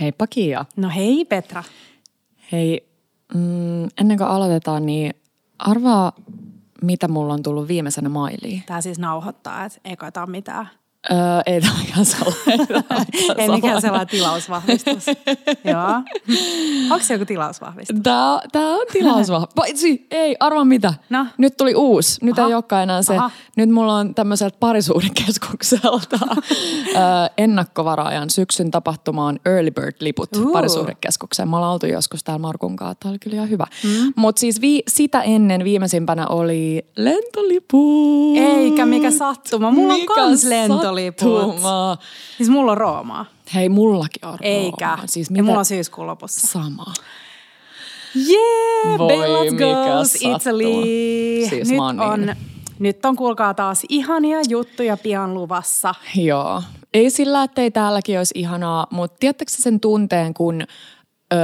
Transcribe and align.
Heippa 0.00 0.26
Kiia. 0.26 0.64
No 0.76 0.90
hei 0.94 1.24
Petra. 1.24 1.64
Hei, 2.52 2.88
mm, 3.34 3.84
ennen 3.84 4.18
kuin 4.18 4.28
aloitetaan, 4.28 4.86
niin 4.86 5.14
arvaa, 5.58 6.12
mitä 6.82 7.08
mulla 7.08 7.34
on 7.34 7.42
tullut 7.42 7.68
viimeisenä 7.68 8.08
mailiin. 8.08 8.62
Tää 8.66 8.80
siis 8.80 8.98
nauhoittaa, 8.98 9.64
että 9.64 9.80
ei 9.84 9.96
koeta 9.96 10.26
mitään. 10.26 10.68
Öö, 11.10 11.16
ei 11.46 11.60
tämä 11.60 11.72
ihan 11.88 12.04
sellainen. 12.04 12.84
ei 13.38 13.48
mikään 13.48 13.80
sellainen 13.80 14.08
tilausvahvistus. 14.08 15.06
Joo. 15.72 16.02
Onko 16.90 17.04
se 17.04 17.14
joku 17.14 17.24
tilausvahvistus? 17.24 18.00
Tämä, 18.02 18.40
tämä 18.52 18.70
on 18.70 18.86
tilausvahvistus. 18.92 19.82
Ei, 20.10 20.36
arva 20.40 20.64
mitä. 20.64 20.94
No. 21.10 21.26
Nyt 21.38 21.56
tuli 21.56 21.74
uusi. 21.74 22.24
Nyt 22.24 22.38
Aha. 22.38 22.48
ei 22.48 22.54
olekaan 22.54 22.82
enää 22.82 23.02
se. 23.02 23.16
Aha. 23.16 23.30
Nyt 23.56 23.70
mulla 23.70 23.94
on 23.94 24.14
tämmöiseltä 24.14 24.56
parisuudekeskukselta 24.60 26.18
öö, 26.32 27.00
ennakkovaraajan 27.38 28.30
syksyn 28.30 28.70
tapahtumaan 28.70 29.40
Early 29.46 29.70
Bird-liput 29.70 30.36
Uu. 30.36 30.52
parisuudekeskukseen. 30.52 31.48
Me 31.48 31.56
ollaan 31.56 31.72
oltu 31.72 31.86
joskus 31.86 32.24
täällä 32.24 32.38
Markun 32.38 32.76
kanssa. 32.76 32.96
Tämä 33.00 33.10
oli 33.10 33.18
kyllä 33.18 33.34
ihan 33.34 33.50
hyvä. 33.50 33.66
Mm. 33.84 34.12
Mutta 34.16 34.40
siis 34.40 34.60
vi- 34.60 34.82
sitä 34.88 35.22
ennen 35.22 35.64
viimeisimpänä 35.64 36.26
oli 36.26 36.86
lentoliput. 36.96 38.36
Eikä 38.36 38.86
mikä 38.86 39.10
sattuma. 39.10 39.70
Mulla 39.70 39.94
on 39.94 40.00
Mikä 40.00 40.14
kans 40.14 40.44
lentoliput. 40.44 40.95
Sattuma. 40.96 41.98
Siis 42.36 42.48
mulla 42.48 42.72
on 42.72 42.78
Roomaa. 42.78 43.26
Hei, 43.54 43.68
mullakin 43.68 44.24
on 44.28 44.38
Eikä. 44.40 44.86
Rooma. 44.86 45.02
Siis 45.06 45.28
ja 45.28 45.32
mitä? 45.32 45.42
mulla 45.42 45.58
on 45.58 45.64
syyskuun 45.64 46.06
lopussa. 46.06 46.46
Sama. 46.46 46.84
Yeah, 48.16 48.98
Voi, 48.98 49.08
Bellas 49.08 50.12
sattuma. 50.12 50.36
Italy. 50.36 51.48
Siis 51.48 51.70
nyt, 51.70 51.80
oon 51.80 52.00
on, 52.00 52.20
niin. 52.20 52.36
nyt 52.78 53.04
on 53.04 53.16
kuulkaa 53.16 53.54
taas 53.54 53.82
ihania 53.88 54.38
juttuja 54.48 54.96
pian 54.96 55.34
luvassa. 55.34 55.94
Joo. 56.14 56.62
Ei 56.94 57.10
sillä, 57.10 57.42
että 57.42 57.62
ei 57.62 57.70
täälläkin 57.70 58.18
olisi 58.18 58.34
ihanaa, 58.38 58.86
mutta 58.90 59.16
tiedättekö 59.20 59.52
sen 59.54 59.80
tunteen, 59.80 60.34
kun 60.34 60.62
öö, 61.32 61.38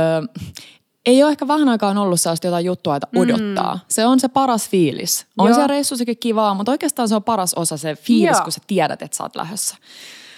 ei 1.06 1.22
ole 1.22 1.30
ehkä 1.30 1.48
vähän 1.48 1.68
aikaan 1.68 1.98
ollut 1.98 2.20
sellaista 2.20 2.46
jotain 2.46 2.64
juttua, 2.64 2.96
että 2.96 3.08
odottaa. 3.16 3.74
Mm. 3.74 3.80
Se 3.88 4.06
on 4.06 4.20
se 4.20 4.28
paras 4.28 4.68
fiilis. 4.68 5.26
On 5.38 5.48
Joo. 5.50 5.60
se 5.60 5.66
reissussakin 5.66 6.18
kivaa, 6.18 6.54
mutta 6.54 6.72
oikeastaan 6.72 7.08
se 7.08 7.14
on 7.14 7.22
paras 7.22 7.54
osa 7.54 7.76
se 7.76 7.94
fiilis, 7.94 8.36
Joo. 8.36 8.42
kun 8.42 8.52
sä 8.52 8.60
tiedät, 8.66 9.02
että 9.02 9.16
sä 9.16 9.22
oot 9.22 9.36
lähdössä. 9.36 9.76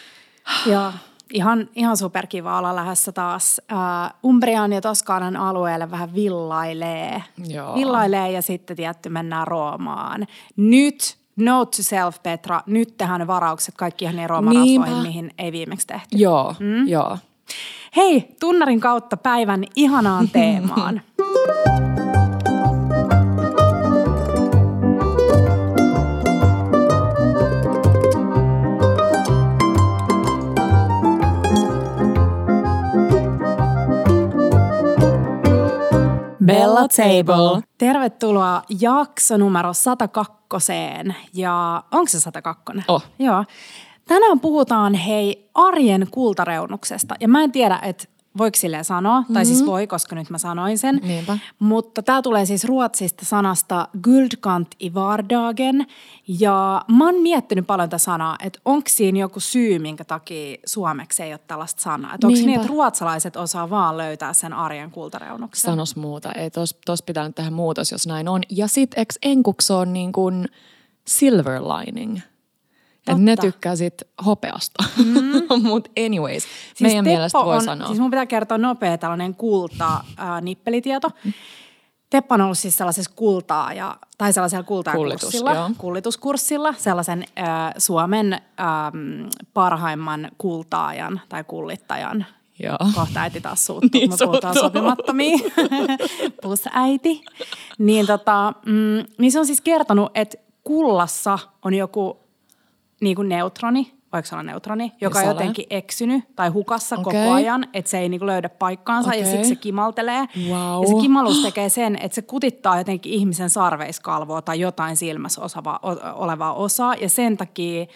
Joo, 0.72 0.92
ihan, 1.32 1.68
ihan 1.74 1.96
superkiva 1.96 2.58
olla 2.58 2.76
lähdössä 2.76 3.12
taas 3.12 3.60
uh, 3.72 4.30
Umbrian 4.30 4.72
ja 4.72 4.80
Toskaanan 4.80 5.36
alueelle 5.36 5.90
vähän 5.90 6.14
villailee. 6.14 7.22
Joo. 7.46 7.74
Villailee 7.74 8.30
ja 8.30 8.42
sitten 8.42 8.76
tietty 8.76 9.08
mennään 9.08 9.46
Roomaan. 9.46 10.26
Nyt, 10.56 11.16
note 11.36 11.76
to 11.76 11.82
self 11.82 12.22
Petra, 12.22 12.62
nyt 12.66 12.96
tehdään 12.96 13.20
ne 13.20 13.26
varaukset 13.26 13.74
kaikki 13.74 14.04
ihan 14.04 14.16
niin 14.16 14.30
Rooman 14.30 14.54
Niinpä. 14.62 14.90
mihin 14.90 15.34
ei 15.38 15.52
viimeksi 15.52 15.86
tehty. 15.86 16.16
Joo, 16.16 16.54
mm. 16.58 16.88
joo. 16.88 17.18
Hei, 17.96 18.34
tunnarin 18.40 18.80
kautta 18.80 19.16
päivän 19.16 19.64
ihanaan 19.76 20.28
teemaan. 20.28 21.00
Bella 36.46 36.88
Table. 36.88 37.62
Tervetuloa 37.78 38.62
jakso 38.80 39.36
numero 39.36 39.72
102. 39.72 40.72
Ja 41.34 41.82
onko 41.92 42.08
se 42.08 42.20
102? 42.20 42.72
Oh. 42.88 43.02
Joo. 43.18 43.44
Tänään 44.08 44.40
puhutaan 44.40 44.94
hei 44.94 45.43
arjen 45.54 46.06
kultareunuksesta. 46.10 47.14
Ja 47.20 47.28
mä 47.28 47.42
en 47.42 47.52
tiedä, 47.52 47.78
että 47.82 48.04
voiko 48.38 48.56
silleen 48.56 48.84
sanoa, 48.84 49.22
tai 49.22 49.22
Mm-hmm. 49.28 49.44
siis 49.44 49.66
voi, 49.66 49.86
koska 49.86 50.16
nyt 50.16 50.30
mä 50.30 50.38
sanoin 50.38 50.78
sen. 50.78 51.00
Niinpä. 51.02 51.38
Mutta 51.58 52.02
tämä 52.02 52.22
tulee 52.22 52.46
siis 52.46 52.64
ruotsista 52.64 53.24
sanasta 53.24 53.88
guldkant 54.02 54.68
i 54.82 54.94
vardagen. 54.94 55.86
Ja 56.28 56.84
mä 56.88 57.04
oon 57.04 57.22
miettinyt 57.22 57.66
paljon 57.66 57.88
tätä 57.88 57.98
sanaa, 57.98 58.36
että 58.44 58.60
onko 58.64 58.88
siinä 58.88 59.18
joku 59.18 59.40
syy, 59.40 59.78
minkä 59.78 60.04
takia 60.04 60.56
suomeksi 60.66 61.22
ei 61.22 61.32
ole 61.32 61.40
tällaista 61.46 61.82
sanaa. 61.82 62.14
Että 62.14 62.26
onko 62.26 62.38
niin, 62.38 62.54
että 62.54 62.68
ruotsalaiset 62.68 63.36
osaa 63.36 63.70
vaan 63.70 63.96
löytää 63.96 64.32
sen 64.32 64.52
arjen 64.52 64.90
kultareunuksen? 64.90 65.70
Sanos 65.70 65.96
muuta. 65.96 66.32
Ei 66.32 66.50
tos, 66.50 66.76
tos 66.86 67.02
pitää 67.02 67.26
nyt 67.26 67.34
tehdä 67.34 67.50
muutos, 67.50 67.92
jos 67.92 68.06
näin 68.06 68.28
on. 68.28 68.42
Ja 68.50 68.68
sit 68.68 68.90
eks 68.96 69.18
enkuksi 69.22 69.72
on 69.72 69.92
niin 69.92 70.12
kuin 70.12 70.48
silver 71.06 71.62
lining. 71.62 72.18
Et 73.08 73.18
ne 73.18 73.36
Totta. 73.36 73.52
tykkää 73.52 73.76
sit 73.76 74.02
hopeasta. 74.26 74.84
Mm. 75.04 75.62
Mut 75.68 75.88
anyways, 76.06 76.42
siis 76.42 76.80
meidän 76.80 77.04
mielestä 77.04 77.38
voi 77.38 77.56
on, 77.56 77.64
sanoa. 77.64 77.86
Siis 77.86 77.98
mun 78.00 78.10
pitää 78.10 78.26
kertoa 78.26 78.58
nopea 78.58 78.98
tällainen 78.98 79.34
kulta 79.34 80.04
ää, 80.16 80.40
nippelitieto. 80.40 81.10
Teppo 82.10 82.34
on 82.34 82.40
ollut 82.40 82.58
siis 82.58 82.76
sellaisessa 82.76 83.12
kultaa 83.16 83.72
ja, 83.72 83.96
tai 84.18 84.32
sellaisella 84.32 84.64
kultaa 84.64 84.94
Kullitus, 84.94 85.44
kullituskurssilla, 85.78 86.74
sellaisen 86.78 87.24
ää, 87.36 87.74
Suomen 87.78 88.32
äm, 88.32 88.40
parhaimman 89.54 90.30
kultaajan 90.38 91.20
tai 91.28 91.44
kullittajan. 91.44 92.26
Joo. 92.58 92.78
Kohta 92.94 93.20
äiti 93.20 93.40
taas 93.40 93.66
suuttuu, 93.66 93.88
Niin 94.00 94.10
me 94.10 94.16
puhutaan 94.24 94.54
sopimattomia. 94.54 95.38
Plus 96.42 96.62
äiti. 96.72 97.20
Niin, 97.78 98.06
tota, 98.06 98.52
mm, 98.66 99.04
niin 99.18 99.32
se 99.32 99.38
on 99.38 99.46
siis 99.46 99.60
kertonut, 99.60 100.12
että 100.14 100.38
kullassa 100.64 101.38
on 101.64 101.74
joku 101.74 102.23
niin 103.04 103.16
kuin 103.16 103.28
neutroni, 103.28 103.92
voiko 104.12 104.28
olla 104.32 104.42
neutroni, 104.42 104.92
joka 105.00 105.18
on 105.18 105.24
jotenkin 105.24 105.66
eksynyt 105.70 106.24
tai 106.36 106.48
hukassa 106.48 106.96
Okei. 106.96 107.04
koko 107.04 107.34
ajan, 107.34 107.66
että 107.72 107.90
se 107.90 107.98
ei 107.98 108.08
niin 108.08 108.20
kuin 108.20 108.26
löydä 108.26 108.48
paikkaansa 108.48 109.14
ja 109.14 109.20
Okei. 109.20 109.30
siksi 109.32 109.48
se 109.48 109.56
kimaltelee. 109.56 110.26
Vau. 110.50 110.82
Ja 110.82 110.88
se 110.88 110.94
kimallus 111.00 111.42
tekee 111.42 111.68
sen, 111.68 111.96
että 112.00 112.14
se 112.14 112.22
kutittaa 112.22 112.78
jotenkin 112.78 113.12
ihmisen 113.12 113.50
sarveiskalvoa 113.50 114.42
tai 114.42 114.60
jotain 114.60 114.96
silmässä 114.96 115.40
osava, 115.42 115.80
o, 115.82 116.22
olevaa 116.22 116.52
osaa 116.54 116.94
ja 116.94 117.08
sen 117.08 117.36
takia 117.36 117.86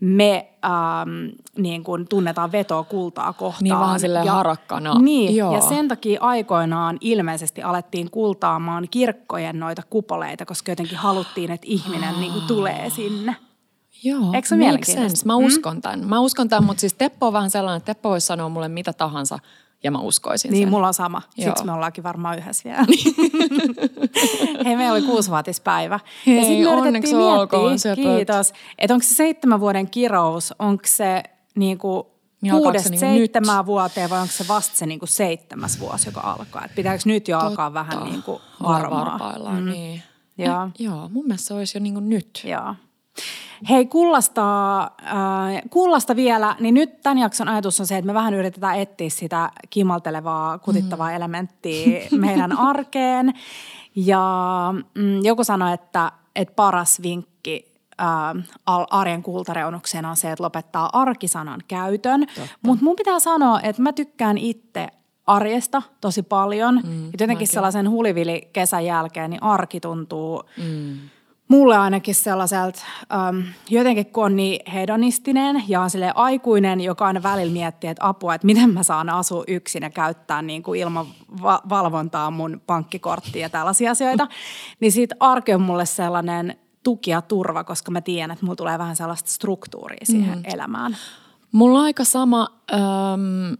me 0.00 0.48
ähm, 0.64 1.10
niin 1.56 1.84
kuin 1.84 2.08
tunnetaan 2.08 2.52
vetoa 2.52 2.84
kultaa 2.84 3.32
kohtaan. 3.32 3.64
Niin 3.64 3.78
vähän 3.78 4.00
silleen 4.00 4.26
ja, 4.26 4.32
harakkana. 4.32 4.98
Niin, 4.98 5.36
Joo. 5.36 5.54
ja 5.54 5.60
sen 5.60 5.88
takia 5.88 6.20
aikoinaan 6.20 6.98
ilmeisesti 7.00 7.62
alettiin 7.62 8.10
kultaamaan 8.10 8.88
kirkkojen 8.90 9.60
noita 9.60 9.82
kupoleita, 9.90 10.46
koska 10.46 10.72
jotenkin 10.72 10.98
haluttiin, 10.98 11.50
että 11.50 11.66
ihminen 11.70 12.20
niin 12.20 12.32
kuin 12.32 12.44
tulee 12.46 12.90
sinne. 12.90 13.36
Joo, 14.04 14.32
Eikö 14.34 14.48
se 14.48 14.54
make 14.54 14.64
mielenkiintoista? 14.64 15.08
sense. 15.16 15.26
Mä 15.26 15.36
uskon 15.36 15.80
tämän. 15.80 16.06
Mä 16.08 16.20
uskon 16.20 16.48
tämän, 16.48 16.64
mutta 16.64 16.80
siis 16.80 16.94
Teppo 16.94 17.26
on 17.26 17.32
vähän 17.32 17.50
sellainen, 17.50 17.76
että 17.76 17.94
Teppo 17.94 18.10
voisi 18.10 18.26
sanoa 18.26 18.48
mulle 18.48 18.68
mitä 18.68 18.92
tahansa 18.92 19.38
ja 19.84 19.90
mä 19.90 19.98
uskoisin 19.98 20.50
Niin, 20.50 20.62
sen. 20.62 20.70
mulla 20.70 20.86
on 20.86 20.94
sama. 20.94 21.22
Joo. 21.36 21.46
Siksi 21.48 21.64
me 21.64 21.72
ollaankin 21.72 22.04
varmaan 22.04 22.38
yhdessä 22.38 22.64
vielä. 22.68 22.84
Hei, 24.64 24.76
meillä 24.76 24.92
oli 24.92 25.02
kuusivuotispäivä. 25.02 26.00
Hei, 26.26 26.36
ja 26.36 26.42
sitten 26.44 26.62
me 26.64 26.68
onneksi 26.68 26.90
yritettiin 27.14 27.16
olkoon, 27.40 27.62
miettiä, 27.70 27.78
söpöt. 27.94 28.04
kiitos, 28.16 28.52
että 28.78 28.94
onko 28.94 29.04
se 29.04 29.14
seitsemän 29.14 29.60
vuoden 29.60 29.90
kirous, 29.90 30.54
onko 30.58 30.82
se 30.86 31.22
niinku 31.54 32.06
Niin 32.40 32.54
kuudesta 32.54 32.88
se 32.88 32.90
niinku 32.90 33.06
seitsemään 33.06 33.58
nyt? 33.58 33.66
vuoteen 33.66 34.10
vai 34.10 34.20
onko 34.20 34.32
se 34.32 34.48
vasta 34.48 34.76
se 34.76 34.86
niinku 34.86 35.06
seitsemäs 35.06 35.80
vuosi, 35.80 36.08
joka 36.08 36.20
alkaa? 36.20 36.64
Et 36.64 36.74
pitääkö 36.74 37.02
nyt 37.06 37.28
jo 37.28 37.38
alkaa 37.38 37.74
vähän 37.74 38.04
niinku 38.04 38.40
varmaa? 38.62 39.04
varpaillaan, 39.04 39.62
mm. 39.64 39.70
niin. 39.70 40.02
Joo. 40.38 40.64
Eh, 40.64 40.70
joo, 40.78 41.08
mun 41.08 41.24
mielestä 41.26 41.46
se 41.48 41.54
olisi 41.54 41.78
jo 41.78 41.82
niin 41.82 41.94
kuin 41.94 42.08
nyt. 42.08 42.42
Joo. 42.44 42.74
Hei, 43.68 43.86
kullasta, 43.86 44.82
äh, 44.82 45.62
kullasta 45.70 46.16
vielä, 46.16 46.56
niin 46.60 46.74
nyt 46.74 47.02
tämän 47.02 47.18
jakson 47.18 47.48
ajatus 47.48 47.80
on 47.80 47.86
se, 47.86 47.96
että 47.96 48.06
me 48.06 48.14
vähän 48.14 48.34
yritetään 48.34 48.78
etsiä 48.78 49.10
sitä 49.10 49.50
kimaltelevaa, 49.70 50.58
kutittavaa 50.58 51.08
mm. 51.08 51.16
elementtiä 51.16 52.08
meidän 52.10 52.58
arkeen. 52.70 53.32
Ja 53.96 54.74
mm, 54.94 55.24
joku 55.24 55.44
sanoi, 55.44 55.72
että, 55.72 56.12
että 56.36 56.54
paras 56.54 57.02
vinkki 57.02 57.72
äh, 58.00 58.44
arjen 58.90 59.22
kultareunuksena 59.22 60.10
on 60.10 60.16
se, 60.16 60.32
että 60.32 60.44
lopettaa 60.44 60.90
arkisanan 60.92 61.60
käytön. 61.68 62.26
Mutta 62.62 62.84
mun 62.84 62.96
pitää 62.96 63.18
sanoa, 63.18 63.60
että 63.60 63.82
mä 63.82 63.92
tykkään 63.92 64.38
itse 64.38 64.88
arjesta 65.26 65.82
tosi 66.00 66.22
paljon. 66.22 66.80
Mm, 66.84 67.04
jotenkin 67.04 67.36
mäkin. 67.36 67.48
sellaisen 67.48 67.90
hulivili 67.90 68.48
kesän 68.52 68.84
jälkeen, 68.84 69.30
niin 69.30 69.42
arki 69.42 69.80
tuntuu 69.80 70.42
mm. 70.56 70.98
Mulle 71.48 71.76
ainakin 71.76 72.14
sellaiselta, 72.14 72.80
ähm, 73.12 73.40
jotenkin 73.70 74.06
kun 74.06 74.24
on 74.24 74.36
niin 74.36 74.70
hedonistinen 74.72 75.62
ja 75.68 75.80
on 75.80 75.90
silleen 75.90 76.16
aikuinen, 76.16 76.80
joka 76.80 77.06
aina 77.06 77.22
välillä 77.22 77.52
miettii, 77.52 77.90
että 77.90 78.08
apua, 78.08 78.34
että 78.34 78.46
miten 78.46 78.70
mä 78.70 78.82
saan 78.82 79.08
asua 79.08 79.44
yksin 79.48 79.82
ja 79.82 79.90
käyttää 79.90 80.42
niin 80.42 80.62
kuin 80.62 80.80
ilman 80.80 81.06
va- 81.42 81.62
valvontaa 81.68 82.30
mun 82.30 82.60
pankkikorttia 82.66 83.42
ja 83.42 83.50
tällaisia 83.50 83.90
asioita, 83.90 84.28
niin 84.80 84.92
siitä 84.92 85.14
arki 85.20 85.54
on 85.54 85.62
mulle 85.62 85.86
sellainen 85.86 86.56
tuki 86.82 87.10
ja 87.10 87.22
turva, 87.22 87.64
koska 87.64 87.90
mä 87.90 88.00
tiedän, 88.00 88.30
että 88.30 88.44
mulla 88.44 88.56
tulee 88.56 88.78
vähän 88.78 88.96
sellaista 88.96 89.30
struktuuria 89.30 90.06
siihen 90.06 90.38
mm. 90.38 90.44
elämään. 90.54 90.96
Mulla 91.52 91.78
on 91.78 91.84
aika 91.84 92.04
sama. 92.04 92.48
Öm, 92.72 93.56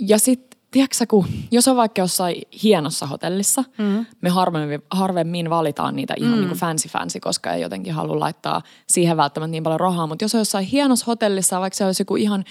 ja 0.00 0.18
sitten, 0.18 0.55
tiedätkö 0.76 1.06
kun, 1.08 1.26
jos 1.50 1.68
on 1.68 1.76
vaikka 1.76 2.00
jossain 2.00 2.42
hienossa 2.62 3.06
hotellissa, 3.06 3.64
mm. 3.78 4.06
me 4.20 4.28
harvemmin, 4.28 4.82
harvemmin 4.90 5.50
valitaan 5.50 5.96
niitä 5.96 6.14
ihan 6.16 6.32
mm. 6.32 6.38
niin 6.38 6.48
kuin 6.48 6.58
fancy 6.58 6.88
fancy, 6.88 7.20
koska 7.20 7.52
ei 7.52 7.62
jotenkin 7.62 7.92
halua 7.94 8.20
laittaa 8.20 8.62
siihen 8.86 9.16
välttämättä 9.16 9.50
niin 9.50 9.62
paljon 9.62 9.80
rahaa. 9.80 10.06
Mutta 10.06 10.24
jos 10.24 10.34
on 10.34 10.40
jossain 10.40 10.66
hienossa 10.66 11.04
hotellissa, 11.06 11.60
vaikka 11.60 11.76
se 11.76 11.84
olisi 11.84 12.00
joku 12.00 12.16
ihan 12.16 12.44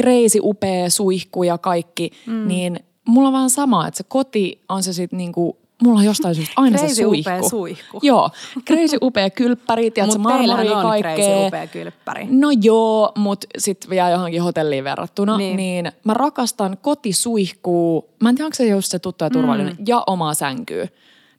crazy 0.00 0.38
upea 0.42 0.90
suihku 0.90 1.42
ja 1.42 1.58
kaikki, 1.58 2.10
mm. 2.26 2.48
niin 2.48 2.80
mulla 3.08 3.28
on 3.28 3.34
vaan 3.34 3.50
sama, 3.50 3.88
että 3.88 3.98
se 3.98 4.04
koti 4.08 4.64
on 4.68 4.82
se 4.82 4.92
sitten 4.92 5.16
niinku 5.16 5.61
mulla 5.82 5.98
on 5.98 6.04
jostain 6.04 6.34
syystä 6.34 6.52
aina 6.56 6.78
Crazy 6.78 6.94
se 6.94 7.02
suihku. 7.02 7.30
upea 7.30 7.48
suihku. 7.48 8.00
Joo, 8.08 8.30
crazy 8.66 8.96
upea 9.02 9.30
kylppäri, 9.30 9.90
tiedätkö, 9.90 10.18
marmori 10.18 10.70
on 10.70 10.80
crazy 10.82 11.02
kaikkea. 11.02 11.46
upea 11.46 11.66
kylppäri. 11.66 12.26
No 12.30 12.48
joo, 12.62 13.12
mutta 13.16 13.46
sitten 13.58 13.90
vielä 13.90 14.10
johonkin 14.10 14.42
hotelliin 14.42 14.84
verrattuna, 14.84 15.36
Niin. 15.36 15.56
niin. 15.56 15.84
niin 15.84 15.92
mä 16.04 16.14
rakastan 16.14 16.76
kotisuihkuu, 16.82 18.08
mä 18.22 18.28
en 18.28 18.34
tiedä 18.34 18.46
onko 18.46 18.54
se 18.54 18.66
just 18.66 18.90
se 18.90 18.98
tuttu 18.98 19.24
ja 19.24 19.30
turvallinen, 19.30 19.76
mm. 19.78 19.84
ja 19.88 20.02
omaa 20.06 20.34
sänkyä. 20.34 20.88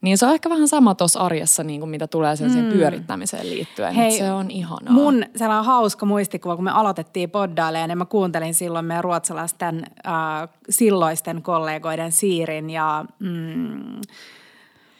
Niin 0.03 0.17
se 0.17 0.25
on 0.25 0.33
ehkä 0.33 0.49
vähän 0.49 0.67
sama 0.67 0.95
tuossa 0.95 1.19
arjessa, 1.19 1.63
niin 1.63 1.79
kuin 1.79 1.89
mitä 1.89 2.07
tulee 2.07 2.35
sen 2.35 2.51
mm. 2.51 2.71
pyörittämiseen 2.71 3.49
liittyen. 3.49 3.93
Hei, 3.93 4.11
se 4.11 4.31
on 4.31 4.51
ihanaa. 4.51 4.93
Mun 4.93 5.25
sellainen 5.35 5.65
hauska 5.65 6.05
muistikuva, 6.05 6.55
kun 6.55 6.65
me 6.65 6.71
aloitettiin 6.71 7.29
poddailemaan, 7.29 7.89
niin 7.89 7.97
mä 7.97 8.05
kuuntelin 8.05 8.53
silloin 8.53 8.85
meidän 8.85 9.03
ruotsalaisten 9.03 9.85
äh, 10.07 10.49
silloisten 10.69 11.41
kollegoiden 11.41 12.11
Siirin 12.11 12.69
ja 12.69 13.05
mm, 13.19 14.01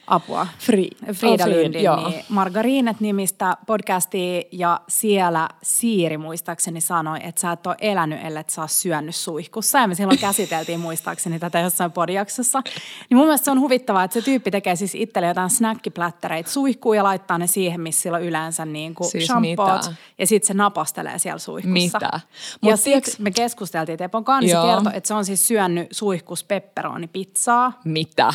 apua. 0.08 0.48
Fri- 0.60 1.14
Frida 1.14 1.44
oh, 1.44 1.50
Frid, 1.50 1.64
Lundin, 1.64 1.84
joo. 1.84 2.10
niin 2.10 2.26
Margarinet 2.30 3.00
nimistä 3.00 3.58
podcastia 3.68 4.42
ja 4.52 4.82
siellä 4.88 5.50
Siiri 5.64 6.18
muistaakseni 6.18 6.82
sanoi, 6.82 7.20
että 7.24 7.42
sä 7.42 7.52
et 7.52 7.68
ole 7.68 7.76
elänyt, 7.82 8.20
ellei 8.26 8.44
sä 8.48 8.62
ole 8.62 8.68
syönyt 8.70 9.16
suihkussa. 9.16 9.80
Ja 9.80 9.88
me 9.88 9.96
silloin 9.96 10.20
käsiteltiin 10.20 10.80
muistaakseni 10.88 11.40
tätä 11.40 11.60
jossain 11.60 11.92
podijaksossa. 11.92 12.62
Niin 13.10 13.18
mun 13.18 13.26
mielestä 13.26 13.46
se 13.46 13.52
on 13.52 13.60
huvittavaa, 13.60 14.04
että 14.04 14.14
se 14.14 14.22
tyyppi 14.22 14.52
tekee 14.52 14.76
siis 14.76 14.96
itselle 14.96 15.28
jotain 15.28 15.50
snackiplättäreitä 15.50 16.50
suihkuun 16.52 16.98
ja 16.98 17.04
laittaa 17.04 17.38
ne 17.38 17.48
siihen, 17.48 17.82
missä 17.82 18.02
sillä 18.02 18.18
on 18.18 18.24
yleensä 18.24 18.66
niin 18.66 18.96
kuin 18.96 19.10
Siis 19.10 19.26
shampoot. 19.26 19.82
mitä? 19.82 19.94
Ja 20.18 20.28
sitten 20.28 20.48
se 20.48 20.54
napastelee 20.54 21.20
siellä 21.20 21.40
suihkussa. 21.40 21.98
Mitä? 22.00 22.10
ja 22.14 22.20
Mut 22.62 22.80
sitten 22.80 23.02
tiiäks- 23.04 23.16
me 23.20 23.32
keskusteltiin 23.32 23.98
Tepon 23.98 24.24
kanssa, 24.24 24.62
kertoi, 24.62 24.92
että 24.96 25.08
se 25.08 25.14
on 25.14 25.26
siis 25.26 25.48
syönyt 25.48 25.88
suihkus 25.92 26.44
pepperoni-pizzaa. 26.44 27.74
Mitä? 27.86 28.34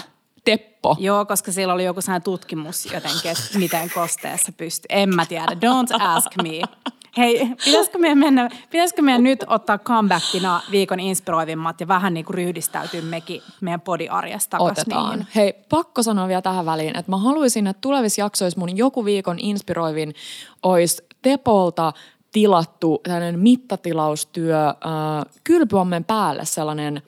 Teppo. 0.49 0.97
Joo, 0.99 1.27
koska 1.27 1.53
siellä 1.53 1.75
oli 1.75 1.85
joku 1.85 2.01
sellainen 2.01 2.23
tutkimus 2.23 2.85
jotenkin, 2.85 3.31
että 3.31 3.59
miten 3.59 3.91
kosteessa 3.95 4.53
pystyy. 4.53 4.87
En 4.89 5.15
mä 5.15 5.27
tiedä. 5.27 5.47
Don't 5.47 5.97
ask 6.01 6.27
me. 6.43 6.63
Hei, 7.17 7.49
pitäisikö 7.65 7.99
meidän, 7.99 8.19
mennä, 8.19 8.49
pitäisikö 8.71 9.03
meidän 9.03 9.23
nyt 9.23 9.45
ottaa 9.47 9.79
comebackina 9.79 10.61
viikon 10.71 11.01
inspiroivimmat 11.01 11.81
ja 11.81 11.89
vähän 11.89 12.15
niin 12.15 12.25
kuin 12.25 12.35
ryhdistäytyä 12.35 13.01
mekin 13.03 13.43
meidän 13.61 13.81
podiarjesta 13.81 14.59
takaisin 14.59 14.83
Otetaan. 14.83 15.11
niihin? 15.11 15.27
Hei, 15.35 15.53
pakko 15.69 16.03
sanoa 16.03 16.29
vielä 16.29 16.43
tähän 16.43 16.67
väliin, 16.67 16.99
että 16.99 17.13
mä 17.13 17.17
haluaisin, 17.17 17.67
että 17.67 17.81
tulevissa 17.81 18.21
jaksoissa 18.21 18.61
mun 18.61 18.77
joku 18.77 19.05
viikon 19.05 19.39
inspiroivin 19.39 20.15
olisi 20.63 21.07
Tepolta 21.23 21.93
tilattu 22.33 23.01
tällainen 23.03 23.39
mittatilaustyö 23.39 24.69
äh, 24.69 24.75
kylpyammen 25.45 26.05
päälle 26.05 26.45
sellainen 26.45 27.03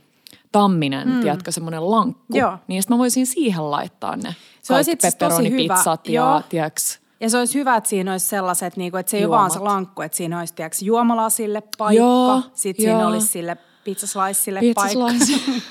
tamminen, 0.52 1.08
mm. 1.08 1.20
tiedätkö, 1.20 1.52
semmoinen 1.52 1.91
lankku. 1.91 2.37
Joo. 2.37 2.58
Niin 2.69 2.82
sit 2.82 2.91
mä 2.91 2.99
voisin 2.99 3.26
siihen 3.26 3.70
laittaa 3.70 4.17
ne 4.17 4.35
Se 4.62 4.75
olisi 4.75 4.97
tosi 5.19 5.50
hyvä. 5.50 5.82
ja 5.87 6.12
Joo. 6.12 6.43
tiedätkö, 6.49 6.81
Ja 7.20 7.31
se 7.31 7.38
olisi 7.38 7.58
hyvä, 7.58 7.76
että 7.76 7.91
siinä 7.91 8.12
olisi 8.12 8.26
sellaiset, 8.26 8.76
niin 8.76 8.91
kuin, 8.91 9.00
että 9.00 9.11
se 9.11 9.17
ei 9.17 9.25
ole 9.25 9.37
vaan 9.37 9.50
se 9.50 9.58
lankku, 9.58 10.02
että 10.02 10.17
siinä 10.17 10.38
olisi 10.38 10.55
tiedätkö, 10.55 10.79
juomalasille 10.85 11.62
paikka, 11.79 12.02
Joo, 12.02 12.43
sitten 12.55 12.85
siinä 12.85 13.08
olisi 13.08 13.26
sille 13.26 13.56
pizzaslicelle 13.85 14.61
paikka. 14.75 15.06
Pizzaslice 15.06 15.62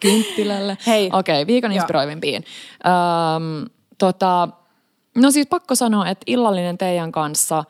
kynttilälle. 0.00 0.78
Hei. 0.86 1.10
Okei, 1.12 1.42
okay, 1.42 1.46
viikon 1.46 1.72
inspiroivimpiin. 1.72 2.44
Öm, 2.86 3.66
tota, 3.98 4.48
no 5.16 5.30
siis 5.30 5.46
pakko 5.46 5.74
sanoa, 5.74 6.08
että 6.08 6.24
illallinen 6.26 6.78
teidän 6.78 7.12
kanssa. 7.12 7.64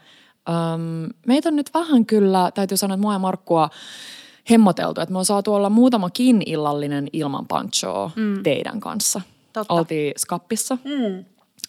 Öm, 0.49 1.09
meitä 1.27 1.49
on 1.49 1.57
nyt 1.57 1.71
vähän 1.75 2.07
kyllä, 2.07 2.51
täytyy 2.55 2.77
sanoa, 2.77 2.95
että 2.95 3.03
mua 3.03 3.13
ja 3.13 3.19
Markkua 3.19 3.71
hemmoteltu, 4.51 5.01
että 5.01 5.13
me 5.13 5.19
on 5.19 5.25
saatu 5.25 5.55
olla 5.55 5.71
muutamakin 5.71 6.43
illallinen 6.47 7.09
ilman 7.13 7.47
panchoa 7.47 8.11
mm. 8.17 8.43
teidän 8.43 8.81
kanssa. 8.81 9.21
Totta. 9.53 9.75
Oltiin 9.75 10.13
Skappissa. 10.17 10.79
Mm. 10.85 11.25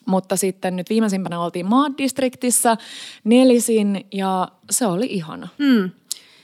Mutta 0.05 0.35
sitten 0.35 0.75
nyt 0.75 0.89
viimeisimpänä 0.89 1.39
oltiin 1.39 1.65
Maat-distriktissä 1.65 2.77
nelisin 3.23 4.05
ja 4.11 4.47
se 4.69 4.85
oli 4.85 5.05
ihana. 5.05 5.47
Mm. 5.57 5.91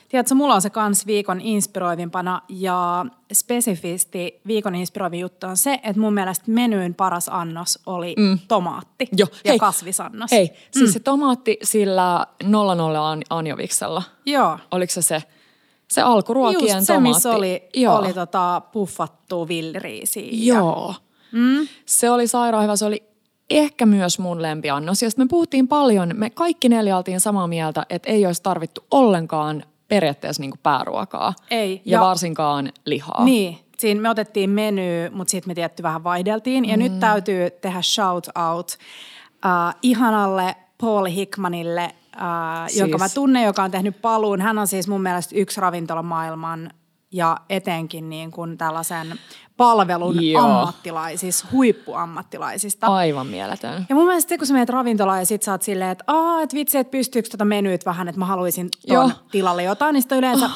Tiedätkö, 0.09 0.35
mulla 0.35 0.55
on 0.55 0.61
se 0.61 0.69
kans 0.69 1.07
viikon 1.07 1.41
inspiroivimpana 1.41 2.41
ja 2.49 3.05
spesifisti 3.33 4.41
viikon 4.47 4.75
inspiroivin 4.75 5.19
juttu 5.19 5.47
on 5.47 5.57
se, 5.57 5.73
että 5.73 5.99
mun 5.99 6.13
mielestä 6.13 6.51
menyyn 6.51 6.93
paras 6.93 7.29
annos 7.29 7.79
oli 7.85 8.15
mm. 8.17 8.39
tomaatti 8.47 9.07
Joo, 9.17 9.27
ja 9.45 9.51
hei, 9.51 9.59
kasvisannos. 9.59 10.31
Hei, 10.31 10.51
siis 10.71 10.93
se 10.93 10.99
tomaatti 10.99 11.57
sillä 11.63 12.27
00 12.43 13.11
an- 13.11 13.23
anjoviksella. 13.29 14.03
Joo. 14.25 14.59
Oliko 14.71 14.93
se 14.93 15.01
se? 15.01 15.23
Se 15.91 16.01
alkuruokien 16.01 16.75
Just 16.75 16.87
se, 16.87 16.93
tomaatti. 16.93 17.15
missä 17.15 17.31
oli, 17.31 17.63
Joo. 17.75 17.97
oli 17.97 18.13
tota 18.13 18.61
puffattua 18.71 19.47
villiriisiä. 19.47 20.27
ja- 20.31 20.55
Joo. 20.55 20.93
Mm. 21.31 21.67
Se 21.85 22.09
oli 22.09 22.27
sairaan 22.27 22.63
hyvä. 22.63 22.75
Se 22.75 22.85
oli 22.85 23.03
ehkä 23.49 23.85
myös 23.85 24.19
mun 24.19 24.41
lempiannos. 24.41 25.01
Ja 25.01 25.09
me 25.17 25.25
puhuttiin 25.29 25.67
paljon, 25.67 26.11
me 26.13 26.29
kaikki 26.29 26.69
neljä 26.69 26.97
oltiin 26.97 27.19
samaa 27.19 27.47
mieltä, 27.47 27.85
että 27.89 28.11
ei 28.11 28.25
olisi 28.25 28.43
tarvittu 28.43 28.81
ollenkaan 28.91 29.63
periaatteessa 29.87 30.41
niin 30.41 30.53
pääruokaa. 30.63 31.33
Ei, 31.51 31.81
Ja, 31.85 31.91
ja- 31.97 32.01
varsinkaan 32.01 32.71
lihaa. 32.85 33.25
Niin, 33.25 33.57
siinä 33.77 34.01
me 34.01 34.09
otettiin 34.09 34.49
meny, 34.49 35.09
mutta 35.09 35.31
sitten 35.31 35.49
me 35.49 35.55
tietty 35.55 35.83
vähän 35.83 36.03
vaihdeltiin. 36.03 36.65
Ja 36.65 36.77
mm. 36.77 36.83
nyt 36.83 36.99
täytyy 36.99 37.49
tehdä 37.49 37.81
shout 37.81 38.27
out 38.49 38.71
uh, 39.45 39.75
ihanalle 39.81 40.55
Paul 40.81 41.05
Hickmanille, 41.05 41.91
uh, 42.17 42.67
siis. 42.67 42.79
jonka 42.79 42.97
mä 42.97 43.09
tunnen, 43.09 43.43
joka 43.43 43.63
on 43.63 43.71
tehnyt 43.71 44.01
paluun. 44.01 44.41
Hän 44.41 44.57
on 44.57 44.67
siis 44.67 44.87
mun 44.87 45.01
mielestä 45.01 45.35
yksi 45.35 45.61
ravintola 45.61 46.03
maailman 46.03 46.69
ja 47.11 47.37
etenkin 47.49 48.09
niin 48.09 48.31
kuin 48.31 48.57
tällaisen 48.57 49.19
palvelun 49.57 50.25
Joo. 50.25 50.43
ammattilaisista, 50.43 51.47
huippuammattilaisista. 51.51 52.87
Aivan 52.87 53.27
mieletön. 53.27 53.85
Ja 53.89 53.95
mun 53.95 54.05
mielestä 54.05 54.29
se, 54.29 54.37
kun 54.37 54.47
sä 54.47 54.53
menet 54.53 54.69
ravintolaan 54.69 55.19
ja 55.19 55.25
sit 55.25 55.43
sä 55.43 55.51
oot 55.51 55.61
silleen, 55.61 55.91
että 55.91 56.03
aah, 56.07 56.41
et 56.41 56.53
vitsi, 56.53 56.77
että 56.77 56.91
pystyykö 56.91 57.29
tota 57.29 57.45
menyt 57.45 57.85
vähän, 57.85 58.07
että 58.07 58.19
mä 58.19 58.25
haluaisin 58.25 58.69
ton 58.87 58.95
Joo. 58.95 59.11
tilalle 59.31 59.63
jotain, 59.63 59.93
niin 59.93 60.01
sitten 60.01 60.17
yleensä 60.17 60.49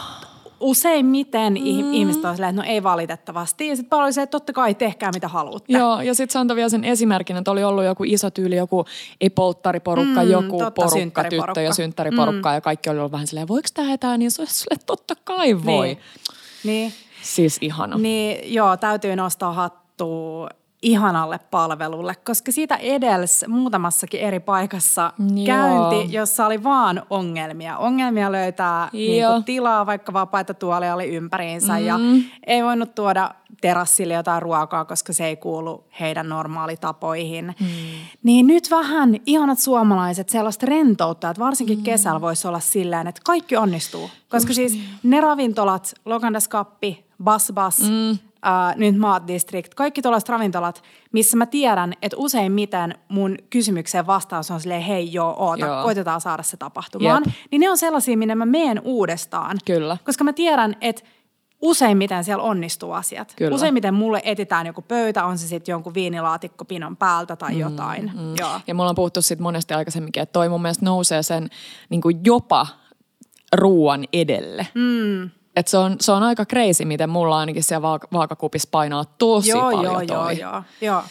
useimmiten 0.61 1.53
mm. 1.53 1.93
ihmiset 1.93 2.25
on 2.25 2.35
silleen, 2.35 2.49
että 2.49 2.61
no 2.61 2.67
ei 2.73 2.83
valitettavasti. 2.83 3.67
Ja 3.67 3.75
sitten 3.75 3.89
paljon 3.89 4.05
oli 4.05 4.13
se, 4.13 4.21
että 4.21 4.31
totta 4.31 4.53
kai 4.53 4.75
tehkää 4.75 5.11
mitä 5.13 5.27
haluatte. 5.27 5.73
Joo, 5.73 6.01
ja 6.01 6.15
sitten 6.15 6.33
se 6.33 6.39
antoi 6.39 6.55
vielä 6.55 6.69
sen 6.69 6.83
esimerkin, 6.83 7.37
että 7.37 7.51
oli 7.51 7.63
ollut 7.63 7.83
joku 7.83 8.03
iso 8.07 8.31
tyyli, 8.31 8.55
joku 8.55 8.85
ei 9.21 9.29
polttariporukka, 9.29 10.23
Mm, 10.23 10.29
joku 10.29 10.57
totta, 10.57 10.71
porukka, 10.71 11.23
tyttö 11.23 11.61
ja 11.61 11.73
synttäriporukka, 11.73 12.49
mm. 12.49 12.55
ja 12.55 12.61
kaikki 12.61 12.89
oli 12.89 12.99
ollut 12.99 13.11
vähän 13.11 13.27
silleen, 13.27 13.47
voiko 13.47 13.67
tämä 13.73 13.93
etää, 13.93 14.17
niin 14.17 14.31
se 14.31 14.45
silleen, 14.45 14.85
totta 14.85 15.13
kai 15.23 15.65
voi. 15.65 15.85
Niin. 15.85 15.97
Niin, 16.63 16.93
Siis 17.21 17.57
ihana. 17.61 17.97
niin 17.97 18.53
joo, 18.53 18.77
täytyy 18.77 19.15
nostaa 19.15 19.53
hattua 19.53 20.49
ihanalle 20.81 21.39
palvelulle, 21.51 22.15
koska 22.15 22.51
siitä 22.51 22.75
edelsi 22.75 23.47
muutamassakin 23.47 24.19
eri 24.19 24.39
paikassa 24.39 25.13
Joo. 25.35 25.45
käynti, 25.45 26.13
jossa 26.13 26.45
oli 26.45 26.63
vaan 26.63 27.03
ongelmia. 27.09 27.77
Ongelmia 27.77 28.31
löytää 28.31 28.89
niin 28.93 29.21
Joo. 29.21 29.31
kuin 29.31 29.43
tilaa, 29.43 29.85
vaikka 29.85 30.13
vapaita 30.13 30.53
tuoleja 30.53 30.95
oli 30.95 31.07
ympäriinsä 31.07 31.73
mm. 31.79 31.85
ja 31.85 31.99
ei 32.47 32.63
voinut 32.63 32.95
tuoda 32.95 33.31
terassille 33.61 34.13
jotain 34.13 34.41
ruokaa, 34.41 34.85
koska 34.85 35.13
se 35.13 35.25
ei 35.25 35.35
kuulu 35.35 35.83
heidän 35.99 36.29
normaalitapoihin. 36.29 37.55
Mm. 37.59 37.67
Niin 38.23 38.47
nyt 38.47 38.71
vähän 38.71 39.15
ihanat 39.25 39.59
suomalaiset 39.59 40.29
sellaista 40.29 40.65
rentoutta, 40.65 41.29
että 41.29 41.43
varsinkin 41.43 41.77
mm. 41.77 41.83
kesällä 41.83 42.21
voisi 42.21 42.47
olla 42.47 42.59
silleen, 42.59 43.07
että 43.07 43.21
kaikki 43.25 43.57
onnistuu. 43.57 44.09
Koska 44.29 44.49
Just 44.49 44.55
siis 44.55 44.79
ne 45.03 45.21
ravintolat, 45.21 45.93
Lokandaskappi, 46.05 47.05
Bas 47.23 47.51
Bas, 47.53 47.79
mm. 47.79 48.17
Uh, 48.45 48.79
nyt 48.79 48.97
Maat 48.97 49.27
District, 49.27 49.73
kaikki 49.73 50.01
tuollaiset 50.01 50.29
ravintolat, 50.29 50.83
missä 51.11 51.37
mä 51.37 51.45
tiedän, 51.45 51.93
että 52.01 52.17
useimmiten 52.17 52.95
mun 53.07 53.37
kysymykseen 53.49 54.07
vastaus 54.07 54.51
on 54.51 54.59
silleen, 54.59 54.81
hei 54.81 55.13
joo, 55.13 55.35
oota, 55.37 55.65
Joo. 55.65 55.83
koitetaan 55.83 56.21
saada 56.21 56.43
se 56.43 56.57
tapahtumaan. 56.57 57.23
Jep. 57.25 57.35
Niin 57.51 57.59
ne 57.59 57.69
on 57.69 57.77
sellaisia, 57.77 58.17
minne 58.17 58.35
mä 58.35 58.45
meen 58.45 58.81
uudestaan. 58.83 59.57
Kyllä. 59.65 59.97
Koska 60.05 60.23
mä 60.23 60.33
tiedän, 60.33 60.75
että 60.81 61.03
useimmiten 61.61 62.23
siellä 62.23 62.43
onnistuu 62.43 62.91
asiat. 62.91 63.33
Kyllä. 63.35 63.55
Useimmiten 63.55 63.93
mulle 63.93 64.21
etitään 64.23 64.67
joku 64.67 64.81
pöytä, 64.81 65.25
on 65.25 65.37
se 65.37 65.47
sitten 65.47 65.73
jonkun 65.73 65.93
viinilaatikko 65.93 66.65
pinon 66.65 66.97
päältä 66.97 67.35
tai 67.35 67.59
jotain. 67.59 68.11
Mm, 68.15 68.33
Joo. 68.39 68.59
Ja 68.67 68.75
me 68.75 68.81
ollaan 68.81 68.95
puhuttu 68.95 69.21
siitä 69.21 69.43
monesti 69.43 69.73
aikaisemminkin, 69.73 70.23
että 70.23 70.33
toi 70.33 70.49
mun 70.49 70.61
mielestä 70.61 70.85
nousee 70.85 71.23
sen 71.23 71.49
niin 71.89 72.01
jopa 72.25 72.67
ruoan 73.55 74.05
edelle. 74.13 74.67
Mm. 74.75 75.29
Et 75.55 75.67
se, 75.67 75.77
on, 75.77 75.95
se 75.99 76.11
on 76.11 76.23
aika 76.23 76.45
crazy, 76.45 76.85
miten 76.85 77.09
mulla 77.09 77.37
ainakin 77.37 77.63
siellä 77.63 77.87
vaak- 77.97 78.07
vaakakupissa 78.13 78.67
painaa 78.71 79.05
tosi 79.05 79.49
joo, 79.49 79.61
paljon 79.61 79.85
joo, 79.85 80.05
toi. 80.05 80.39
joo, 80.39 80.51
joo, 80.51 80.63
joo. 80.81 81.03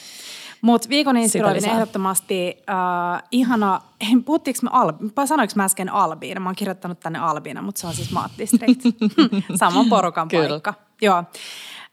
Mutta 0.63 0.89
viikon 0.89 1.17
inspiroivin 1.17 1.69
ehdottomasti 1.69 2.57
uh, 2.59 3.23
ihana, 3.31 3.81
puhuttiinko 4.25 4.61
me 4.63 4.71
Albi, 4.73 5.05
sanoinko 5.25 5.53
mä 5.57 5.65
äsken 5.65 5.93
Albiina? 5.93 6.41
Mä 6.41 6.49
oon 6.49 6.57
kirjoittanut 6.57 7.01
tänne 7.01 7.19
Albiina, 7.19 7.63
mutta 7.63 7.81
se 7.81 7.87
on 7.87 7.95
siis 7.95 8.11
Maat 8.13 8.33
District. 8.39 8.81
Saman 9.61 9.89
porukan 9.89 10.29
Kyllä. 10.29 10.49
paikka. 10.49 10.75
Joo. 11.03 11.25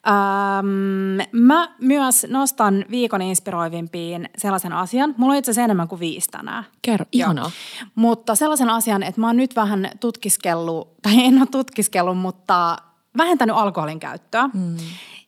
Ähm, 0.08 1.22
mä 1.32 1.70
myös 1.82 2.26
nostan 2.30 2.86
viikon 2.92 3.22
inspiroivimpiin 3.22 4.30
sellaisen 4.38 4.74
asian. 4.74 5.16
Mulla 5.18 5.34
on 5.34 5.38
itse 5.38 5.52
asiassa 5.52 5.64
enemmän 5.66 5.88
kuin 5.88 6.00
viisi 6.00 6.30
tänään. 6.30 6.64
Kerro, 6.82 7.06
ihanaa. 7.12 7.52
Mutta 7.96 8.36
sellaisen 8.36 8.70
asian, 8.70 9.04
että 9.04 9.22
mä 9.22 9.28
oon 9.28 9.38
nyt 9.38 9.56
vähän 9.56 9.90
tutkiskellut, 10.00 11.02
tai 11.02 11.26
en 11.26 11.38
ole 11.38 11.48
tutkiskellut, 11.52 12.18
mutta 12.18 12.78
vähentänyt 13.18 13.56
alkoholin 13.56 14.00
käyttöä. 14.00 14.50
Mm. 14.54 14.78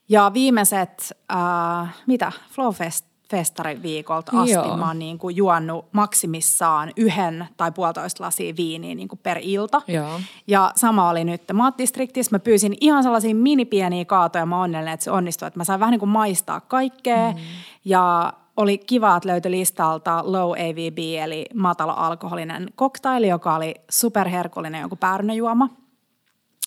Ja 0.09 0.31
viimeiset, 0.33 1.17
äh, 1.31 1.95
mitä, 2.07 2.31
Flowfest 2.51 3.08
festarin 3.29 3.81
viikolta 3.81 4.31
asti 4.35 4.53
Joo. 4.53 4.77
mä 4.77 4.87
oon 4.87 4.99
niin 4.99 5.17
kuin 5.17 5.35
juonut 5.35 5.85
maksimissaan 5.91 6.91
yhden 6.97 7.47
tai 7.57 7.71
puolitoista 7.71 8.23
lasia 8.23 8.53
viiniä 8.57 8.95
niin 8.95 9.07
kuin 9.07 9.19
per 9.23 9.37
ilta. 9.41 9.81
Joo. 9.87 10.19
Ja 10.47 10.71
sama 10.75 11.09
oli 11.09 11.23
nyt 11.23 11.41
Maattistriktissä. 11.53 12.35
Mä 12.35 12.39
pyysin 12.39 12.77
ihan 12.81 13.03
sellaisia 13.03 13.35
mini-pieniä 13.35 14.05
kaatoja. 14.05 14.45
Mä 14.45 14.61
onnellinen, 14.61 14.93
että 14.93 15.03
se 15.03 15.11
onnistui. 15.11 15.47
Että 15.47 15.59
mä 15.59 15.63
sain 15.63 15.79
vähän 15.79 15.91
niin 15.91 15.99
kuin 15.99 16.09
maistaa 16.09 16.59
kaikkea. 16.59 17.31
Mm. 17.31 17.37
Ja 17.85 18.33
oli 18.57 18.77
kiva, 18.77 19.17
että 19.17 19.29
löytyi 19.29 19.51
listalta 19.51 20.23
low 20.25 20.51
AVB 20.51 20.97
eli 21.23 21.45
matala 21.55 21.93
alkoholinen 21.93 22.67
koktaili, 22.75 23.27
joka 23.27 23.55
oli 23.55 23.75
superherkullinen 23.89 24.81
joku 24.81 24.95
päärynäjuoma. 24.95 25.69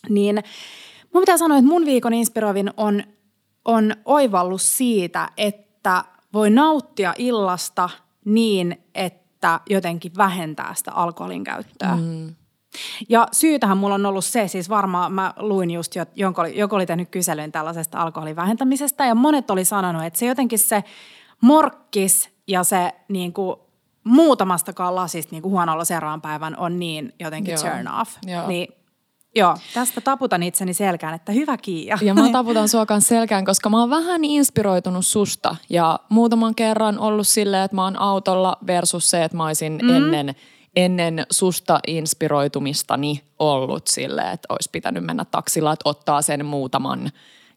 Niin 0.08 0.42
mun 1.14 1.22
pitää 1.22 1.36
sanoa, 1.36 1.58
että 1.58 1.68
mun 1.68 1.86
viikon 1.86 2.14
inspiroivin 2.14 2.70
on, 2.76 3.02
on 3.64 3.96
oivallus 4.04 4.76
siitä, 4.76 5.28
että 5.36 6.04
voi 6.32 6.50
nauttia 6.50 7.14
illasta 7.18 7.90
niin, 8.24 8.84
että 8.94 9.60
jotenkin 9.70 10.12
vähentää 10.16 10.74
sitä 10.74 10.92
alkoholin 10.92 11.44
käyttöä. 11.44 11.96
Mm. 11.96 12.34
Ja 13.08 13.28
syytähän 13.32 13.78
mulla 13.78 13.94
on 13.94 14.06
ollut 14.06 14.24
se, 14.24 14.48
siis 14.48 14.68
varmaan 14.68 15.12
mä 15.12 15.34
luin 15.36 15.70
just, 15.70 15.92
jonka 16.14 16.42
oli, 16.42 16.58
joku 16.58 16.74
oli 16.74 16.86
tehnyt 16.86 17.08
kyselyn 17.08 17.52
tällaisesta 17.52 17.98
alkoholin 17.98 18.36
vähentämisestä 18.36 19.06
ja 19.06 19.14
monet 19.14 19.50
oli 19.50 19.64
sanonut, 19.64 20.04
että 20.04 20.18
se 20.18 20.26
jotenkin 20.26 20.58
se 20.58 20.84
morkkis 21.40 22.30
ja 22.48 22.64
se 22.64 22.92
niin 23.08 23.32
kuin 23.32 23.56
muutamastakaan 24.04 24.94
lasista 24.94 25.34
niin 25.34 25.42
kuin 25.42 25.52
huono 25.52 25.84
seuraavan 25.84 26.20
päivän 26.20 26.56
on 26.58 26.78
niin 26.78 27.12
jotenkin 27.20 27.52
Joo. 27.52 27.62
turn 27.62 27.88
off. 28.00 28.16
Joo. 28.26 28.48
Niin 28.48 28.68
Joo, 29.34 29.56
tästä 29.74 30.00
taputan 30.00 30.42
itseni 30.42 30.74
selkään, 30.74 31.14
että 31.14 31.32
hyvä 31.32 31.56
Kiia. 31.56 31.98
Ja 32.02 32.14
mä 32.14 32.28
taputan 32.32 32.68
sua 32.68 32.86
kanssa 32.86 33.08
selkään, 33.08 33.44
koska 33.44 33.70
mä 33.70 33.80
oon 33.80 33.90
vähän 33.90 34.24
inspiroitunut 34.24 35.06
susta. 35.06 35.56
Ja 35.70 36.00
muutaman 36.08 36.54
kerran 36.54 36.98
ollut 36.98 37.28
silleen, 37.28 37.64
että 37.64 37.74
mä 37.74 37.84
oon 37.84 37.98
autolla 37.98 38.56
versus 38.66 39.10
se, 39.10 39.24
että 39.24 39.36
mä 39.36 39.46
olisin 39.46 39.78
mm. 39.82 39.96
ennen, 39.96 40.34
ennen 40.76 41.26
susta 41.30 41.80
inspiroitumistani 41.86 43.22
ollut 43.38 43.86
silleen, 43.86 44.32
että 44.32 44.46
olisi 44.48 44.68
pitänyt 44.72 45.04
mennä 45.04 45.24
taksilla, 45.24 45.72
että 45.72 45.88
ottaa 45.88 46.22
sen 46.22 46.46
muutaman 46.46 47.10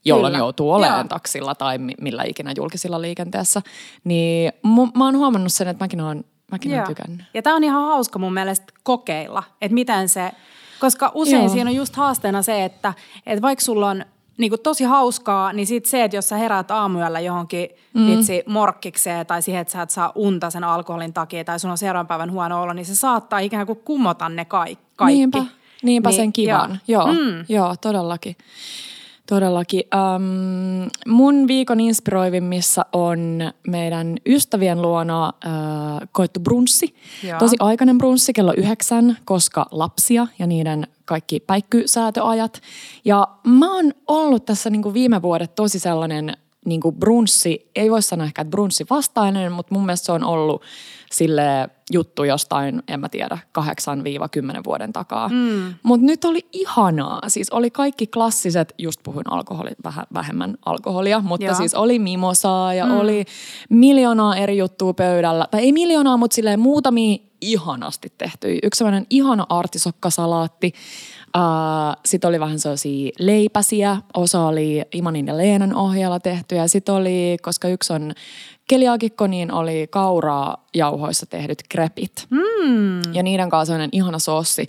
jolloin 0.06 0.32
Kyllä. 0.32 0.44
joutuu 0.44 0.72
olemaan 0.72 1.00
Joo. 1.00 1.08
taksilla 1.08 1.56
tai 1.56 1.78
millä 1.78 2.24
ikinä 2.24 2.54
julkisilla 2.58 3.02
liikenteessä. 3.02 3.62
Niin 4.04 4.54
mä 4.98 5.06
oon 5.06 5.18
huomannut 5.18 5.54
sen, 5.54 5.68
että 5.68 5.84
mäkin 5.84 6.02
oon, 6.02 6.24
mäkin 6.52 6.78
oon 6.78 6.88
tykännyt. 6.88 7.26
Ja 7.34 7.42
tää 7.42 7.56
on 7.56 7.64
ihan 7.64 7.86
hauska 7.86 8.20
mun 8.20 8.34
mielestä 8.34 8.74
kokeilla, 8.84 9.44
että 9.62 9.76
miten 9.76 10.10
se– 10.10 10.32
koska 10.80 11.12
usein 11.14 11.44
Joo. 11.44 11.50
siinä 11.50 11.70
on 11.70 11.76
just 11.76 11.96
haasteena 11.96 12.42
se, 12.42 12.66
että, 12.66 12.94
että 13.26 13.42
vaikka 13.42 13.66
sulla 13.66 13.90
on 13.90 14.06
niin 14.38 14.52
kuin 14.52 14.62
tosi 14.62 14.84
hauskaa, 14.84 15.54
niin 15.54 15.68
sit 15.68 15.86
se, 15.86 16.04
että 16.04 16.18
jos 16.18 16.30
sä 16.30 16.38
heräät 16.38 16.72
aamuyöllä 16.72 17.20
johonkin 17.20 17.70
mm. 17.94 18.08
vitsi 18.08 18.44
morkkikseen 18.46 19.26
tai 19.26 19.42
siihen, 19.42 19.62
että 19.62 19.72
sä 19.72 19.82
et 19.82 19.90
saa 19.90 20.12
unta 20.16 20.50
sen 20.50 20.64
alkoholin 20.64 21.14
takia 21.14 21.44
tai 21.44 21.60
sun 21.60 21.72
on 21.72 21.78
seuraavan 21.78 22.08
päivän 22.08 22.32
huono 22.32 22.62
olo, 22.62 22.74
niin 22.74 22.86
se 22.86 22.96
saattaa 22.96 23.40
ikään 23.40 23.66
kuin 23.66 23.80
kumota 23.86 24.30
ne 24.30 24.46
kaikki. 24.46 25.06
Niinpä, 25.06 25.46
niinpä 25.84 26.10
niin, 26.10 26.18
sen 26.18 26.34
kivan. 26.34 26.80
Joo, 26.88 27.08
joo, 27.08 27.14
mm. 27.14 27.46
joo 27.50 27.76
todellakin. 27.82 28.36
Todellakin. 29.26 29.84
Um, 29.96 30.90
mun 31.08 31.48
viikon 31.48 31.80
inspiroivimmissa 31.80 32.86
on 32.94 33.20
meidän 33.68 34.18
ystävien 34.26 34.82
luona 34.82 35.28
uh, 35.28 36.08
koettu 36.12 36.40
brunssi. 36.40 36.96
Joo. 37.24 37.40
Tosi 37.40 37.56
aikainen 37.60 37.98
brunssi 37.98 38.34
kello 38.34 38.54
yhdeksän, 38.58 39.18
koska 39.26 39.66
lapsia 39.72 40.28
ja 40.40 40.48
niiden 40.48 40.88
kaikki 41.06 41.40
päikkysäätöajat. 41.40 42.62
Ja 43.06 43.28
mä 43.48 43.76
oon 43.76 43.94
ollut 44.08 44.46
tässä 44.46 44.70
niinku 44.70 44.94
viime 44.94 45.22
vuodet 45.22 45.56
tosi 45.56 45.80
sellainen 45.80 46.38
niinku 46.66 46.92
brunssi, 46.92 47.72
ei 47.76 47.92
voi 47.92 48.02
sanoa 48.02 48.26
ehkä, 48.26 48.42
että 48.42 48.52
brunssi 48.52 48.86
vastainen, 48.90 49.52
mutta 49.52 49.74
mun 49.74 49.86
mielestä 49.86 50.06
se 50.06 50.12
on 50.12 50.24
ollut 50.24 50.62
sille 51.12 51.70
juttu 51.92 52.24
jostain, 52.24 52.84
en 52.88 53.00
mä 53.00 53.10
tiedä, 53.10 53.38
8-10 53.60 53.62
vuoden 54.66 54.94
takaa. 54.94 55.30
Mm. 55.30 55.74
Mutta 55.84 56.06
nyt 56.06 56.26
oli 56.26 56.48
ihanaa. 56.52 57.22
Siis 57.28 57.50
oli 57.50 57.72
kaikki 57.72 58.08
klassiset, 58.08 58.74
just 58.78 59.00
puhuin 59.04 59.32
alkoholi, 59.32 59.72
vähän 59.84 60.06
vähemmän 60.14 60.58
alkoholia, 60.66 61.20
mutta 61.22 61.46
Joo. 61.46 61.56
siis 61.56 61.74
oli 61.74 62.00
mimosaa 62.00 62.74
ja 62.74 62.86
mm. 62.86 63.00
oli 63.00 63.26
miljoonaa 63.70 64.36
eri 64.36 64.58
juttua 64.58 64.94
pöydällä. 64.94 65.48
Tai 65.52 65.62
ei 65.62 65.72
miljoonaa, 65.72 66.18
mutta 66.18 66.36
silleen 66.36 66.60
muutamia 66.60 67.18
ihanasti 67.42 68.14
tehty. 68.18 68.60
Yksi 68.64 68.78
sellainen 68.78 69.06
ihana 69.10 69.46
artisokkasalaatti. 69.50 70.74
Uh, 71.36 72.02
sitten 72.06 72.28
oli 72.28 72.40
vähän 72.40 72.60
sellaisia 72.60 73.12
leipäsiä. 73.20 73.98
Osa 74.14 74.42
oli 74.42 74.82
Imanin 74.94 75.28
ja 75.28 75.38
Leenan 75.38 75.76
ohjalla 75.76 76.20
tehtyjä. 76.20 76.68
Sitten 76.68 76.96
oli, 76.96 77.38
koska 77.42 77.68
yksi 77.68 77.94
on 77.94 78.14
keliakikko, 78.68 79.28
niin 79.28 79.52
oli 79.52 79.88
kauraa 79.90 80.66
jauhoissa 80.74 81.26
tehdyt 81.26 81.64
krepit. 81.70 82.28
Mm. 82.30 83.14
Ja 83.14 83.24
niiden 83.24 83.50
kanssa 83.50 83.66
sellainen 83.66 83.90
ihana 83.92 84.20
sossi. 84.20 84.68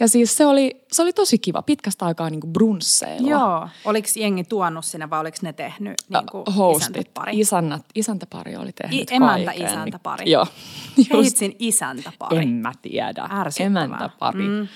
Ja 0.00 0.08
siis 0.08 0.36
se 0.36 0.46
oli, 0.46 0.84
se 0.92 1.02
oli 1.02 1.12
tosi 1.12 1.38
kiva, 1.38 1.62
pitkästä 1.62 2.06
aikaa 2.06 2.30
niin 2.30 2.40
brunsseilla. 2.52 3.30
Joo. 3.30 3.68
Oliko 3.84 4.08
jengi 4.16 4.44
tuonut 4.44 4.84
sinne 4.84 5.10
vai 5.10 5.20
oliko 5.20 5.36
ne 5.42 5.52
tehnyt 5.52 5.94
niin 6.08 6.26
kuin 6.30 6.44
Hostit. 6.56 6.96
isäntäpari? 6.96 7.40
Isännät, 7.40 7.84
isäntäpari 7.94 8.56
oli 8.56 8.72
tehnyt 8.72 9.10
I, 9.10 9.14
Emäntä 9.14 9.44
kaiken. 9.44 9.66
isäntäpari. 9.66 10.30
Joo. 10.30 10.46
Heitsin 11.12 11.56
isäntäpari. 11.58 12.38
En 12.38 12.48
mä 12.48 12.72
tiedä. 12.82 13.28
Emäntäpari. 13.60 14.48
Mm. 14.48 14.68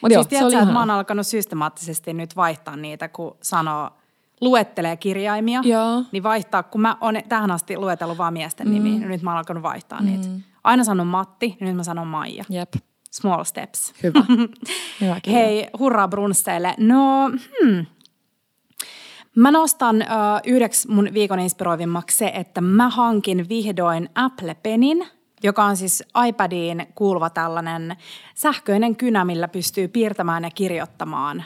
Mut 0.00 0.10
siis 0.10 0.14
joo, 0.14 0.24
tiedätkö, 0.24 0.50
se 0.50 0.56
oli 0.56 0.62
että 0.62 0.72
mä 0.72 0.78
oon 0.78 0.90
alkanut 0.90 1.26
systemaattisesti 1.26 2.12
nyt 2.12 2.36
vaihtaa 2.36 2.76
niitä, 2.76 3.08
kun 3.08 3.36
sanoo– 3.42 3.90
luettelee 4.40 4.96
kirjaimia, 4.96 5.60
Joo. 5.64 6.02
niin 6.12 6.22
vaihtaa, 6.22 6.62
kun 6.62 6.80
mä 6.80 6.96
oon 7.00 7.14
tähän 7.28 7.50
asti 7.50 7.76
luetellut 7.76 8.18
vaan 8.18 8.32
miesten 8.32 8.66
mm. 8.66 8.72
nimiä, 8.74 8.98
niin 8.98 9.08
nyt 9.08 9.22
mä 9.22 9.30
oon 9.30 9.38
alkanut 9.38 9.62
vaihtaa 9.62 10.00
mm. 10.00 10.06
niitä. 10.06 10.28
Aina 10.64 10.84
sanon 10.84 11.06
Matti, 11.06 11.46
niin 11.46 11.66
nyt 11.66 11.76
mä 11.76 11.82
sanon 11.82 12.06
Maija. 12.06 12.44
Jep. 12.48 12.72
Small 13.10 13.44
steps. 13.44 13.94
Hyvä. 14.02 14.24
Hyvä 15.00 15.20
Hei, 15.26 15.68
hurraa 15.78 16.08
brunsseille. 16.08 16.74
No, 16.78 17.28
hmm. 17.28 17.86
Mä 19.36 19.50
nostan 19.50 19.96
uh, 19.96 20.40
yhdeksi 20.44 20.88
mun 20.88 21.08
viikon 21.14 21.38
inspiroivimmaksi 21.38 22.16
se, 22.16 22.32
että 22.34 22.60
mä 22.60 22.88
hankin 22.88 23.48
vihdoin 23.48 24.08
Apple 24.14 24.56
Penin, 24.62 25.06
joka 25.44 25.64
on 25.64 25.76
siis 25.76 26.02
iPadiin 26.28 26.86
kuuluva 26.94 27.30
tällainen 27.30 27.96
sähköinen 28.34 28.96
kynä, 28.96 29.24
millä 29.24 29.48
pystyy 29.48 29.88
piirtämään 29.88 30.44
ja 30.44 30.50
kirjoittamaan 30.50 31.44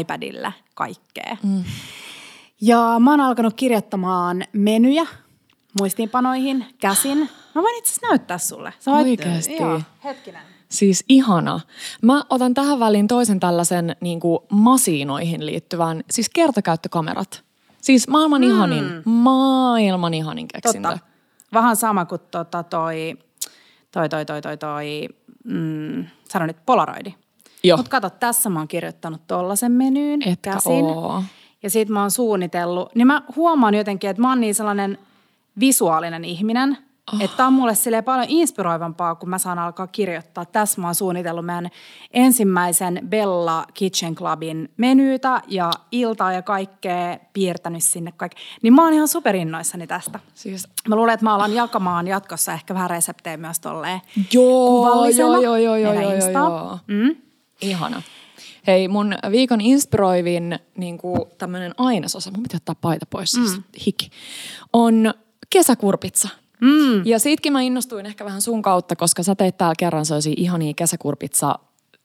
iPadille 0.00 0.54
kaikkea. 0.74 1.36
Mm. 1.42 1.64
Ja 2.60 2.96
mä 3.00 3.10
oon 3.10 3.20
alkanut 3.20 3.54
kirjoittamaan 3.54 4.44
menyjä 4.52 5.06
muistiinpanoihin 5.80 6.66
käsin. 6.80 7.18
Mä 7.54 7.62
voin 7.62 7.78
itse 7.78 7.90
asiassa 7.90 8.06
näyttää 8.06 8.38
sulle. 8.38 8.72
Sä 8.78 8.90
voit, 8.90 9.20
Oikeasti? 9.20 9.56
Joo, 9.56 9.80
hetkinen. 10.04 10.42
Siis 10.68 11.04
ihana. 11.08 11.60
Mä 12.02 12.24
otan 12.30 12.54
tähän 12.54 12.80
väliin 12.80 13.08
toisen 13.08 13.40
tällaisen 13.40 13.96
niin 14.00 14.20
kuin 14.20 14.38
masinoihin 14.50 15.46
liittyvän, 15.46 16.04
siis 16.10 16.28
kertakäyttökamerat. 16.28 17.44
Siis 17.80 18.08
maailman 18.08 18.42
mm. 18.42 18.48
ihanin, 18.48 19.02
maailman 19.04 20.14
ihanin 20.14 20.48
keksintö. 20.48 20.88
Totta. 20.88 21.06
Vähän 21.52 21.76
sama 21.76 22.04
kuin 22.04 22.20
tota 22.30 22.62
toi, 22.62 23.18
toi, 23.90 24.08
toi, 24.08 24.24
toi, 24.24 24.42
toi, 24.42 24.56
toi 24.56 25.08
mm, 25.44 26.04
sano 26.28 26.46
nyt 26.46 26.56
polaroidi. 26.66 27.14
Mutta 27.76 27.90
kato, 27.90 28.10
tässä 28.10 28.50
mä 28.50 28.58
oon 28.58 28.68
kirjoittanut 28.68 29.26
tollasen 29.26 29.72
menyyn 29.72 30.22
Etkä 30.22 30.52
käsin. 30.52 30.84
Oo 30.84 31.22
ja 31.62 31.70
sit 31.70 31.88
mä 31.88 32.00
oon 32.00 32.10
suunnitellut, 32.10 32.94
niin 32.94 33.06
mä 33.06 33.22
huomaan 33.36 33.74
jotenkin, 33.74 34.10
että 34.10 34.22
mä 34.22 34.28
oon 34.28 34.40
niin 34.40 34.54
sellainen 34.54 34.98
visuaalinen 35.60 36.24
ihminen, 36.24 36.78
Oh. 37.14 37.20
Että 37.20 37.46
on 37.46 37.52
mulle 37.52 37.74
sille 37.74 38.02
paljon 38.02 38.26
inspiroivampaa, 38.28 39.14
kun 39.14 39.28
mä 39.28 39.38
saan 39.38 39.58
alkaa 39.58 39.86
kirjoittaa. 39.86 40.44
Tässä 40.44 40.80
mä 40.80 40.86
oon 40.86 40.94
suunnitellut 40.94 41.46
meidän 41.46 41.68
ensimmäisen 42.10 43.00
Bella 43.08 43.66
Kitchen 43.74 44.14
Clubin 44.14 44.70
menyytä 44.76 45.42
ja 45.46 45.70
iltaa 45.92 46.32
ja 46.32 46.42
kaikkea 46.42 47.18
piirtänyt 47.32 47.84
sinne 47.84 48.12
kaikkea. 48.12 48.42
Niin 48.62 48.74
mä 48.74 48.84
oon 48.84 48.92
ihan 48.92 49.08
superinnoissani 49.08 49.86
tästä. 49.86 50.20
Siis... 50.34 50.68
Mä 50.88 50.96
luulen, 50.96 51.14
että 51.14 51.24
mä 51.24 51.34
alan 51.34 51.54
jakamaan 51.54 52.06
jatkossa 52.06 52.52
ehkä 52.52 52.74
vähän 52.74 52.90
reseptejä 52.90 53.36
myös 53.36 53.60
tolleen 53.60 54.00
joo, 54.32 55.08
joo, 55.08 55.38
joo, 55.38 55.56
joo, 55.56 55.76
joo, 55.76 55.92
joo, 55.92 56.30
joo. 56.30 56.78
Mm? 56.86 57.16
Ihana. 57.60 58.02
Hei, 58.66 58.88
mun 58.88 59.14
viikon 59.30 59.60
inspiroivin 59.60 60.58
niin 60.76 60.98
tämmöinen 61.38 61.74
ainesosa, 61.78 62.30
mun 62.30 62.42
pitää 62.42 62.56
ottaa 62.56 62.74
paita 62.74 63.06
pois, 63.10 63.30
siis 63.30 63.56
mm. 63.56 63.62
hiki, 63.86 64.10
on 64.72 65.14
kesäkurpitsa. 65.50 66.28
Mm. 66.60 67.06
Ja 67.06 67.18
siitäkin 67.18 67.52
mä 67.52 67.60
innostuin 67.60 68.06
ehkä 68.06 68.24
vähän 68.24 68.40
sun 68.40 68.62
kautta, 68.62 68.96
koska 68.96 69.22
sä 69.22 69.34
teit 69.34 69.58
täällä 69.58 69.74
kerran 69.78 70.06
sellaisia 70.06 70.34
ihania 70.36 70.72
kesäkurpitsa 70.76 71.58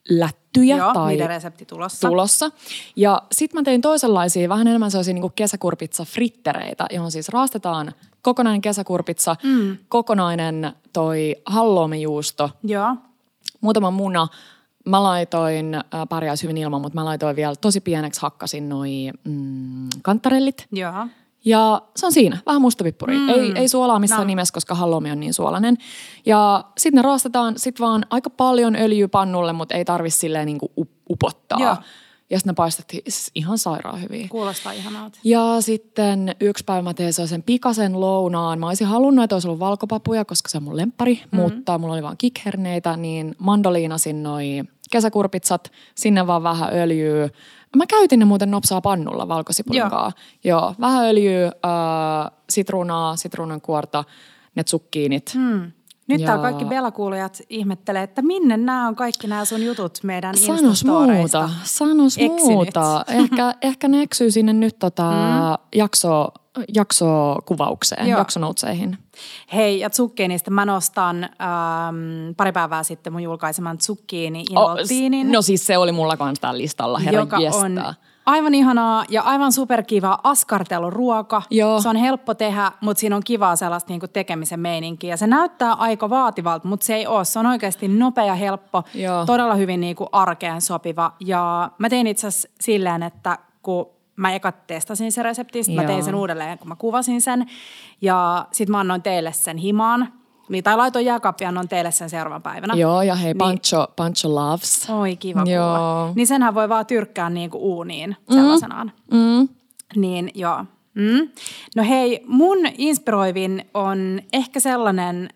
lättyjä 0.09 0.77
Joo, 0.77 0.93
tai 0.93 1.11
niiden 1.11 1.27
resepti 1.27 1.65
tulossa. 1.65 2.07
tulossa. 2.07 2.51
Ja 2.95 3.21
sitten 3.31 3.59
mä 3.59 3.63
tein 3.63 3.81
toisenlaisia, 3.81 4.49
vähän 4.49 4.67
enemmän 4.67 4.91
sellaisia 4.91 5.13
niin 5.13 5.31
kesäkurpitsa 5.35 6.05
frittereitä, 6.05 6.85
johon 6.91 7.11
siis 7.11 7.29
raastetaan 7.29 7.93
kokonainen 8.21 8.61
kesäkurpitsa, 8.61 9.35
mm. 9.43 9.77
kokonainen 9.89 10.73
toi 10.93 11.35
halloumijuusto, 11.45 12.49
Joo. 12.63 12.95
muutama 13.61 13.91
muna. 13.91 14.27
Mä 14.85 15.03
laitoin, 15.03 15.75
äh, 15.75 15.81
pärjäisi 16.09 16.43
hyvin 16.43 16.57
ilman, 16.57 16.81
mutta 16.81 16.99
mä 16.99 17.05
laitoin 17.05 17.35
vielä 17.35 17.55
tosi 17.55 17.81
pieneksi 17.81 18.21
hakkasin 18.21 18.69
noi 18.69 19.11
mm, 19.23 19.89
kantarellit. 20.01 20.67
Joo. 20.71 21.07
Ja 21.45 21.81
se 21.95 22.05
on 22.05 22.11
siinä, 22.11 22.37
vähän 22.45 22.61
mustapippuria. 22.61 23.19
Mm. 23.19 23.29
Ei, 23.29 23.51
ei 23.55 23.67
suolaa 23.67 23.99
missään 23.99 24.21
No. 24.21 24.27
nimessä, 24.27 24.53
koska 24.53 24.75
halloumi 24.75 25.11
on 25.11 25.19
niin 25.19 25.33
suolainen. 25.33 25.77
Ja 26.25 26.63
sitten 26.77 26.95
ne 26.97 27.01
raastetaan 27.01 27.53
sit 27.57 27.79
vaan 27.79 28.05
aika 28.09 28.29
paljon 28.29 28.75
öljyä 28.75 29.07
pannulle, 29.07 29.53
mutta 29.53 29.75
ei 29.75 29.85
tarvi 29.85 30.09
silleen 30.09 30.45
niinku 30.45 30.71
up- 30.77 30.89
upottaa. 31.09 31.59
Joo. 31.59 31.75
Ja 32.29 32.39
sitten 32.39 32.51
ne 32.51 32.55
paistettiin 32.55 33.03
siis 33.07 33.31
ihan 33.35 33.57
sairaan 33.57 34.01
hyvin. 34.01 34.29
Kuulostaa 34.29 34.71
ihanalta. 34.71 35.19
Ja 35.23 35.57
sitten 35.59 36.35
yksi 36.39 36.63
päivä 36.63 36.81
mä 36.81 36.93
tein 36.93 37.13
sen 37.13 37.43
pikasen 37.43 37.99
lounaan. 37.99 38.59
Mä 38.59 38.67
olisin 38.67 38.87
halunnut, 38.87 39.23
että 39.23 39.35
olisi 39.35 39.47
ollut 39.47 39.59
valkopapuja, 39.59 40.25
koska 40.25 40.49
se 40.49 40.57
on 40.57 40.63
mun 40.63 40.77
lemppari, 40.77 41.13
mm-hmm. 41.13 41.39
mutta 41.39 41.77
mulla 41.77 41.93
oli 41.93 42.03
vaan 42.03 42.17
kikherneitä, 42.17 42.97
niin 42.97 43.35
mandoliinasin 43.39 44.23
noi 44.23 44.63
kesäkurpitsat, 44.91 45.71
sinne 45.95 46.27
vaan 46.27 46.43
vähän 46.43 46.69
öljyä. 46.73 47.29
Mä 47.75 47.85
käytin 47.87 48.19
ne 48.19 48.25
muuten 48.25 48.51
nopsaa 48.51 48.81
pannulla 48.81 49.27
valkosipulin 49.27 49.79
Joo. 49.79 50.11
Joo, 50.43 50.75
vähän 50.79 51.05
öljyä, 51.05 51.45
äh, 51.45 52.31
sitruunaa, 52.49 53.15
sitruunan 53.15 53.61
kuorta, 53.61 54.03
ne 54.55 54.63
tsukkiinit. 54.63 55.33
Mm. 55.37 55.71
Nyt 56.07 56.21
Ja- 56.21 56.25
täällä 56.25 56.41
kaikki 56.41 56.65
Bella-kuulijat 56.65 57.41
ihmettelee, 57.49 58.03
että 58.03 58.21
minne 58.21 58.57
nämä 58.57 58.87
on 58.87 58.95
kaikki 58.95 59.27
nämä 59.27 59.45
sun 59.45 59.63
jutut 59.63 59.99
meidän 60.03 60.37
Sanos 60.37 60.85
muuta, 60.85 61.49
sanos 61.63 62.17
Eksynyt. 62.17 62.43
muuta. 62.43 63.05
Ehkä, 63.19 63.55
ehkä 63.61 63.87
ne 63.87 64.01
eksyy 64.01 64.31
sinne 64.31 64.53
nyt 64.53 64.79
tota 64.79 65.11
mm. 65.11 65.67
jakso, 65.75 66.27
jaksokuvaukseen, 66.75 68.07
Joo. 68.07 68.19
jaksonoutseihin. 68.19 68.97
Hei, 69.53 69.79
ja 69.79 69.89
zucchiinista 69.89 70.51
mä 70.51 70.65
nostan 70.65 71.23
ähm, 71.23 72.33
pari 72.37 72.51
päivää 72.51 72.83
sitten 72.83 73.13
mun 73.13 73.23
julkaiseman 73.23 73.77
zucchini 73.79 74.45
involtiinin. 74.49 75.31
no 75.31 75.41
siis 75.41 75.67
se 75.67 75.77
oli 75.77 75.91
mulla 75.91 76.17
kanssa 76.17 76.41
täällä 76.41 76.57
listalla, 76.57 76.99
herra 76.99 77.19
joka 77.19 77.37
jestaa. 77.37 77.61
on 77.61 77.93
aivan 78.25 78.53
ihanaa 78.53 79.05
ja 79.09 79.21
aivan 79.21 79.51
superkiva 79.51 80.19
askarteluruoka. 80.23 81.41
Joo. 81.49 81.81
Se 81.81 81.89
on 81.89 81.95
helppo 81.95 82.33
tehdä, 82.33 82.71
mutta 82.81 82.99
siinä 82.99 83.15
on 83.15 83.21
kivaa 83.25 83.55
sellaista 83.55 83.89
niinku 83.89 84.07
tekemisen 84.07 84.59
meininkiä. 84.59 85.09
Ja 85.09 85.17
se 85.17 85.27
näyttää 85.27 85.73
aika 85.73 86.09
vaativalta, 86.09 86.67
mutta 86.67 86.85
se 86.85 86.95
ei 86.95 87.07
ole. 87.07 87.25
Se 87.25 87.39
on 87.39 87.45
oikeasti 87.45 87.87
nopea 87.87 88.25
ja 88.25 88.35
helppo, 88.35 88.83
Joo. 88.93 89.25
todella 89.25 89.55
hyvin 89.55 89.79
niinku 89.79 90.07
arkeen 90.11 90.61
sopiva. 90.61 91.13
Ja 91.19 91.71
mä 91.77 91.89
tein 91.89 92.07
itse 92.07 92.27
asiassa 92.27 92.49
silleen, 92.61 93.03
että 93.03 93.37
kun 93.61 93.89
mä 94.15 94.33
eka 94.33 94.51
testasin 94.51 95.11
sen 95.11 95.25
reseptin, 95.25 95.63
sit 95.65 95.75
mä 95.75 95.83
tein 95.83 96.03
sen 96.03 96.15
uudelleen, 96.15 96.57
kun 96.57 96.67
mä 96.67 96.75
kuvasin 96.75 97.21
sen. 97.21 97.45
Ja 98.01 98.47
sit 98.51 98.69
mä 98.69 98.79
annoin 98.79 99.01
teille 99.01 99.33
sen 99.33 99.57
himaan. 99.57 100.13
Niin, 100.49 100.63
tai 100.63 100.77
laitoin 100.77 101.05
jääkaappiin 101.05 101.45
ja 101.45 101.49
annoin 101.49 101.67
teille 101.69 101.91
sen 101.91 102.09
seuraavan 102.09 102.41
päivänä. 102.41 102.73
Joo, 102.73 103.01
ja 103.01 103.15
hei, 103.15 103.33
Niin- 103.33 103.37
Pancho, 103.37 103.87
Pancho 103.95 104.35
loves. 104.35 104.89
Oi, 104.89 105.15
kiva 105.15 105.43
Joo. 105.45 105.75
kuulla. 105.77 106.11
Niin 106.15 106.27
senhän 106.27 106.55
voi 106.55 106.69
vaan 106.69 106.85
tyrkkää 106.85 107.29
niinku 107.29 107.57
uuniin 107.57 108.17
sellaisenaan. 108.31 108.91
Mm. 109.11 109.49
Niin 109.95 110.31
joo. 110.35 110.65
Mm. 110.93 111.29
No 111.75 111.83
hei, 111.83 112.23
mun 112.27 112.57
inspiroivin 112.77 113.65
on 113.73 114.19
ehkä 114.33 114.59
sellainen, 114.59 115.29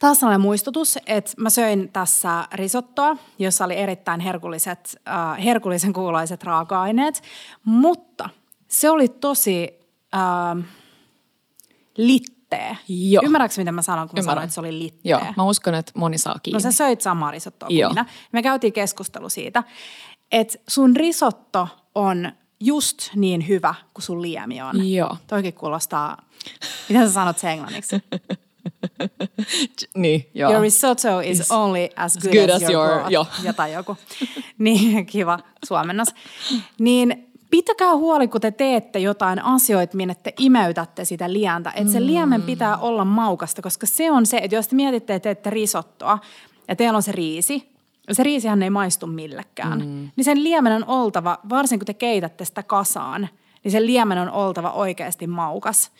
taas 0.00 0.20
sellainen 0.20 0.40
muistutus, 0.40 0.98
että 1.06 1.32
mä 1.36 1.50
söin 1.50 1.90
tässä 1.92 2.48
risottoa, 2.52 3.16
jossa 3.38 3.64
oli 3.64 3.76
erittäin 3.76 4.20
herkulliset, 4.20 5.00
äh, 5.08 5.44
herkullisen 5.44 5.92
kuuloiset 5.92 6.42
raaka-aineet, 6.42 7.22
mutta 7.64 8.28
se 8.68 8.90
oli 8.90 9.08
tosi 9.08 9.68
äh, 10.14 10.64
litteä. 11.96 12.76
Joo. 12.88 13.22
Ymmärrätkö, 13.26 13.60
mitä 13.60 13.72
mä 13.72 13.82
sanon, 13.82 14.08
kun 14.08 14.16
mä 14.16 14.20
Ymmärrän. 14.20 14.34
sanoin, 14.34 14.44
että 14.44 14.54
se 14.54 14.60
oli 14.60 14.78
litteä? 14.78 15.10
Joo, 15.10 15.20
mä 15.36 15.44
uskon, 15.44 15.74
että 15.74 15.92
moni 15.94 16.18
saa 16.18 16.36
kiinni. 16.42 16.56
No 16.56 16.60
sä 16.60 16.72
söit 16.72 17.00
samaa 17.00 17.30
risottoa 17.30 17.66
kuin 17.66 17.78
Joo. 17.78 17.90
minä. 17.90 18.06
Me 18.32 18.42
käytiin 18.42 18.72
keskustelu 18.72 19.28
siitä, 19.28 19.64
että 20.32 20.58
sun 20.68 20.96
risotto 20.96 21.68
on 21.94 22.32
just 22.60 23.14
niin 23.14 23.48
hyvä 23.48 23.74
kuin 23.94 24.02
sun 24.02 24.22
liemi 24.22 24.62
on. 24.62 24.92
Joo. 24.92 25.16
Toikin 25.26 25.54
kuulostaa, 25.54 26.22
miten 26.88 27.08
sä 27.08 27.14
sanot 27.14 27.38
se 27.38 27.50
englanniksi? 27.50 27.96
niin, 29.96 30.30
joo. 30.34 30.50
Your 30.50 30.62
risotto 30.62 31.20
is 31.20 31.40
Is 31.40 31.50
only 31.50 31.88
as 31.96 32.18
good, 32.18 32.34
good 32.34 32.50
as, 32.50 32.62
as 32.62 32.70
your, 32.70 32.88
your- 32.90 33.10
joo. 33.10 33.26
Jotain 33.46 33.72
joku. 33.72 33.96
niin, 34.58 35.06
kiva 35.06 35.38
suomennos. 35.64 36.08
Niin 36.78 37.30
pitäkää 37.50 37.96
huoli, 37.96 38.28
kun 38.28 38.40
te 38.40 38.50
teette 38.50 38.98
jotain 38.98 39.44
asioita, 39.44 39.96
minne 39.96 40.14
te 40.14 40.34
imeytätte 40.38 41.04
sitä 41.04 41.32
lientä. 41.32 41.72
Että 41.76 41.92
se 41.92 42.06
liemen 42.06 42.42
pitää 42.42 42.76
olla 42.76 43.04
maukasta, 43.04 43.62
koska 43.62 43.86
se 43.86 44.10
on 44.10 44.26
se, 44.26 44.38
että 44.38 44.56
jos 44.56 44.68
te 44.68 44.76
mietitte, 44.76 45.14
että 45.14 45.22
teette 45.22 45.50
risottoa 45.50 46.18
ja 46.68 46.76
teillä 46.76 46.96
on 46.96 47.02
se 47.02 47.12
riisi, 47.12 47.70
se 48.12 48.22
riisihän 48.22 48.62
ei 48.62 48.70
maistu 48.70 49.06
millekään. 49.06 49.78
Mm. 49.78 50.10
Niin 50.16 50.24
sen 50.24 50.44
liemen 50.44 50.72
on 50.72 50.84
oltava, 50.86 51.38
varsinkin 51.48 51.78
kun 51.80 51.86
te 51.86 51.94
keitätte 51.94 52.44
sitä 52.44 52.62
kasaan, 52.62 53.28
niin 53.64 53.72
sen 53.72 53.86
liemen 53.86 54.18
on 54.18 54.30
oltava 54.30 54.70
oikeasti 54.70 55.26
maukas. 55.26 55.90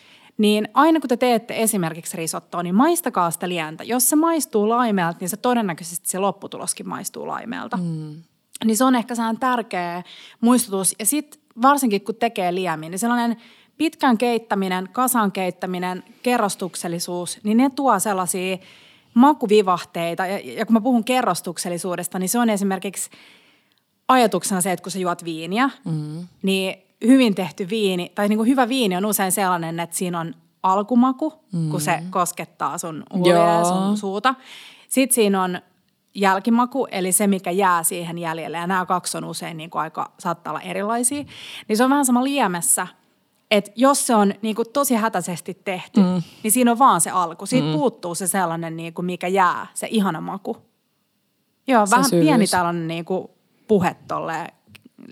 Niin 0.40 0.68
aina 0.74 1.00
kun 1.00 1.08
te 1.08 1.16
teette 1.16 1.62
esimerkiksi 1.62 2.16
risottoa, 2.16 2.62
niin 2.62 2.74
maistakaa 2.74 3.30
sitä 3.30 3.48
lientä. 3.48 3.84
Jos 3.84 4.08
se 4.08 4.16
maistuu 4.16 4.68
laimeelta, 4.68 5.18
niin 5.20 5.28
se 5.28 5.36
todennäköisesti 5.36 6.08
se 6.08 6.18
lopputuloskin 6.18 6.88
maistuu 6.88 7.26
laimeelta. 7.26 7.76
Mm. 7.76 8.22
Niin 8.64 8.76
se 8.76 8.84
on 8.84 8.94
ehkä 8.94 9.14
sehän 9.14 9.38
tärkeä 9.38 10.02
muistutus. 10.40 10.94
Ja 10.98 11.06
sitten 11.06 11.40
varsinkin 11.62 12.00
kun 12.00 12.14
tekee 12.14 12.54
liemiä, 12.54 12.90
niin 12.90 12.98
sellainen 12.98 13.36
pitkän 13.76 14.18
keittäminen, 14.18 14.88
kasan 14.92 15.32
keittäminen, 15.32 16.04
kerrostuksellisuus, 16.22 17.38
niin 17.42 17.56
ne 17.56 17.70
tuo 17.70 17.98
sellaisia 17.98 18.58
makuvivahteita. 19.14 20.26
Ja, 20.26 20.38
ja 20.38 20.66
kun 20.66 20.74
mä 20.74 20.80
puhun 20.80 21.04
kerrostuksellisuudesta, 21.04 22.18
niin 22.18 22.28
se 22.28 22.38
on 22.38 22.50
esimerkiksi 22.50 23.10
ajatuksena 24.08 24.60
se, 24.60 24.72
että 24.72 24.82
kun 24.82 24.92
sä 24.92 24.98
juot 24.98 25.24
viiniä, 25.24 25.70
mm. 25.84 26.28
niin 26.42 26.89
hyvin 27.06 27.34
tehty 27.34 27.68
viini, 27.70 28.12
tai 28.14 28.28
niin 28.28 28.36
kuin 28.36 28.48
hyvä 28.48 28.68
viini 28.68 28.96
on 28.96 29.06
usein 29.06 29.32
sellainen, 29.32 29.80
että 29.80 29.96
siinä 29.96 30.20
on 30.20 30.34
alkumaku, 30.62 31.32
mm. 31.52 31.70
kun 31.70 31.80
se 31.80 32.02
koskettaa 32.10 32.78
sun 32.78 33.04
ja 33.24 33.64
sun 33.64 33.96
suuta. 33.96 34.34
Sitten 34.88 35.14
siinä 35.14 35.42
on 35.42 35.60
jälkimaku, 36.14 36.86
eli 36.90 37.12
se, 37.12 37.26
mikä 37.26 37.50
jää 37.50 37.82
siihen 37.82 38.18
jäljelle. 38.18 38.56
Ja 38.56 38.66
nämä 38.66 38.86
kaksi 38.86 39.18
on 39.18 39.24
usein 39.24 39.56
niin 39.56 39.70
kuin 39.70 39.82
aika, 39.82 40.12
saattaa 40.18 40.50
olla 40.50 40.60
erilaisia. 40.60 41.24
Niin 41.68 41.76
se 41.76 41.84
on 41.84 41.90
vähän 41.90 42.06
sama 42.06 42.24
liemessä, 42.24 42.86
että 43.50 43.70
jos 43.76 44.06
se 44.06 44.14
on 44.14 44.34
niin 44.42 44.56
kuin 44.56 44.68
tosi 44.72 44.94
hätäisesti 44.94 45.60
tehty, 45.64 46.00
mm. 46.00 46.22
niin 46.42 46.52
siinä 46.52 46.70
on 46.70 46.78
vaan 46.78 47.00
se 47.00 47.10
alku. 47.10 47.46
Siitä 47.46 47.66
mm. 47.66 47.72
puuttuu 47.72 48.14
se 48.14 48.26
sellainen, 48.26 48.76
niin 48.76 48.94
kuin 48.94 49.06
mikä 49.06 49.28
jää, 49.28 49.66
se 49.74 49.88
ihana 49.90 50.20
maku. 50.20 50.56
Joo, 51.66 51.86
Se 51.86 51.90
vähän 51.90 52.10
syvyys. 52.10 52.26
pieni 52.26 52.46
tällainen 52.46 52.88
niin 52.88 53.04
kuin 53.04 53.28
puhe 53.68 53.96
tolle 54.08 54.46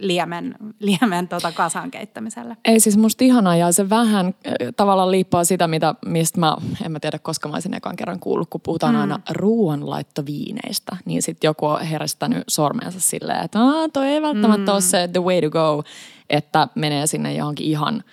liemen, 0.00 0.54
liemen 0.78 1.28
tota 1.28 1.52
kasan 1.52 1.90
keittämiselle. 1.90 2.56
Ei 2.64 2.80
siis 2.80 2.96
musta 2.96 3.24
ihanaa 3.24 3.56
ja 3.56 3.72
se 3.72 3.90
vähän 3.90 4.26
äh, 4.26 4.52
tavallaan 4.76 5.11
liippaa 5.11 5.44
sitä, 5.44 5.68
mitä, 5.68 5.94
mistä 6.06 6.40
mä, 6.40 6.56
en 6.84 6.92
mä 6.92 7.00
tiedä 7.00 7.18
koska 7.18 7.48
mä 7.48 7.54
olisin 7.54 7.74
ekan 7.74 7.96
kerran 7.96 8.20
kuullut, 8.20 8.50
kun 8.50 8.61
puhutaan 8.61 8.94
mm. 8.94 9.00
aina 9.00 9.20
ruoanlaittoviineistä. 9.30 10.96
Niin 11.04 11.22
sitten 11.22 11.48
joku 11.48 11.66
on 11.66 11.80
herstänyt 11.80 12.44
sormensa 12.48 13.00
silleen, 13.00 13.44
että 13.44 13.58
toi 13.92 14.06
ei 14.06 14.22
välttämättä 14.22 14.70
mm. 14.70 14.74
ole 14.74 14.80
se 14.80 15.08
the 15.12 15.22
way 15.22 15.40
to 15.40 15.50
go, 15.50 15.82
että 16.30 16.68
menee 16.74 17.06
sinne 17.06 17.34
johonkin 17.34 17.66
ihan 17.66 18.04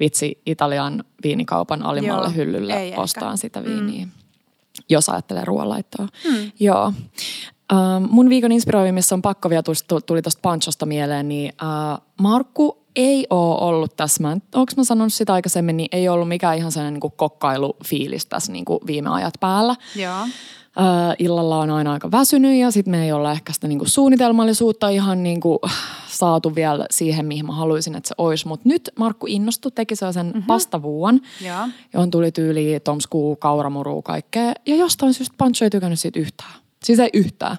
vitsi 0.00 0.42
Italian 0.46 1.04
viinikaupan 1.24 1.82
alimmalle 1.82 2.26
Joo, 2.26 2.36
hyllylle 2.36 2.94
ostaan 2.96 3.38
sitä 3.38 3.64
viiniä. 3.64 4.04
Mm. 4.04 4.10
Jos 4.88 5.08
ajattelee 5.08 5.44
ruoanlaittoa. 5.44 6.08
Mm. 6.24 6.52
Joo. 6.60 6.92
Ähm, 7.72 8.04
mun 8.10 8.28
viikon 8.28 8.52
inspiroivimmissa 8.52 9.14
on 9.14 9.22
pakko 9.22 9.50
vielä 9.50 9.62
tuli- 9.62 10.22
tuosta 10.22 10.40
Panchosta 10.42 10.86
mieleen, 10.86 11.28
niin 11.28 11.52
äh, 11.62 11.98
Markku 12.20 12.86
ei 12.96 13.26
ole 13.30 13.58
ollut 13.60 13.96
tässä, 13.96 14.22
mä, 14.22 14.32
onko 14.54 14.72
mä 14.76 14.84
sanonut 14.84 15.12
sitä 15.12 15.32
aikaisemmin, 15.32 15.76
niin 15.76 15.88
ei 15.92 16.08
ollut 16.08 16.28
mikään 16.28 16.56
ihan 16.56 16.72
sellainen 16.72 17.00
niin 17.00 17.12
kokkailufiilis 17.16 18.26
tässä 18.26 18.52
niin 18.52 18.64
kuin 18.64 18.78
viime 18.86 19.10
ajat 19.10 19.34
päällä. 19.40 19.76
Joo. 19.96 20.22
Äh, 20.78 21.16
illalla 21.18 21.58
on 21.58 21.70
aina 21.70 21.92
aika 21.92 22.10
väsynyt 22.10 22.60
ja 22.60 22.70
sitten 22.70 22.90
me 22.90 23.04
ei 23.04 23.12
olla 23.12 23.32
ehkä 23.32 23.52
sitä 23.52 23.68
niinku 23.68 23.84
suunnitelmallisuutta 23.88 24.88
ihan 24.88 25.22
niinku 25.22 25.60
saatu 26.06 26.54
vielä 26.54 26.86
siihen, 26.90 27.26
mihin 27.26 27.46
mä 27.46 27.52
haluaisin, 27.52 27.94
että 27.94 28.08
se 28.08 28.14
olisi. 28.18 28.48
Mutta 28.48 28.68
nyt 28.68 28.90
Markku 28.98 29.26
innostui, 29.28 29.72
teki 29.72 29.96
sellaisen 29.96 30.26
mm-hmm. 30.26 30.42
pastavuon, 30.42 31.20
Joo. 31.46 31.68
johon 31.92 32.10
tuli 32.10 32.32
tyyli 32.32 32.80
tomskuu, 32.84 33.36
kauramuruu, 33.36 34.02
kaikkea. 34.02 34.52
Ja 34.66 34.76
jostain 34.76 35.14
syystä 35.14 35.34
Pancho 35.38 35.64
ei 35.64 35.70
tykännyt 35.70 36.00
siitä 36.00 36.20
yhtään. 36.20 36.65
Siis 36.86 36.98
ei 36.98 37.10
yhtään. 37.14 37.56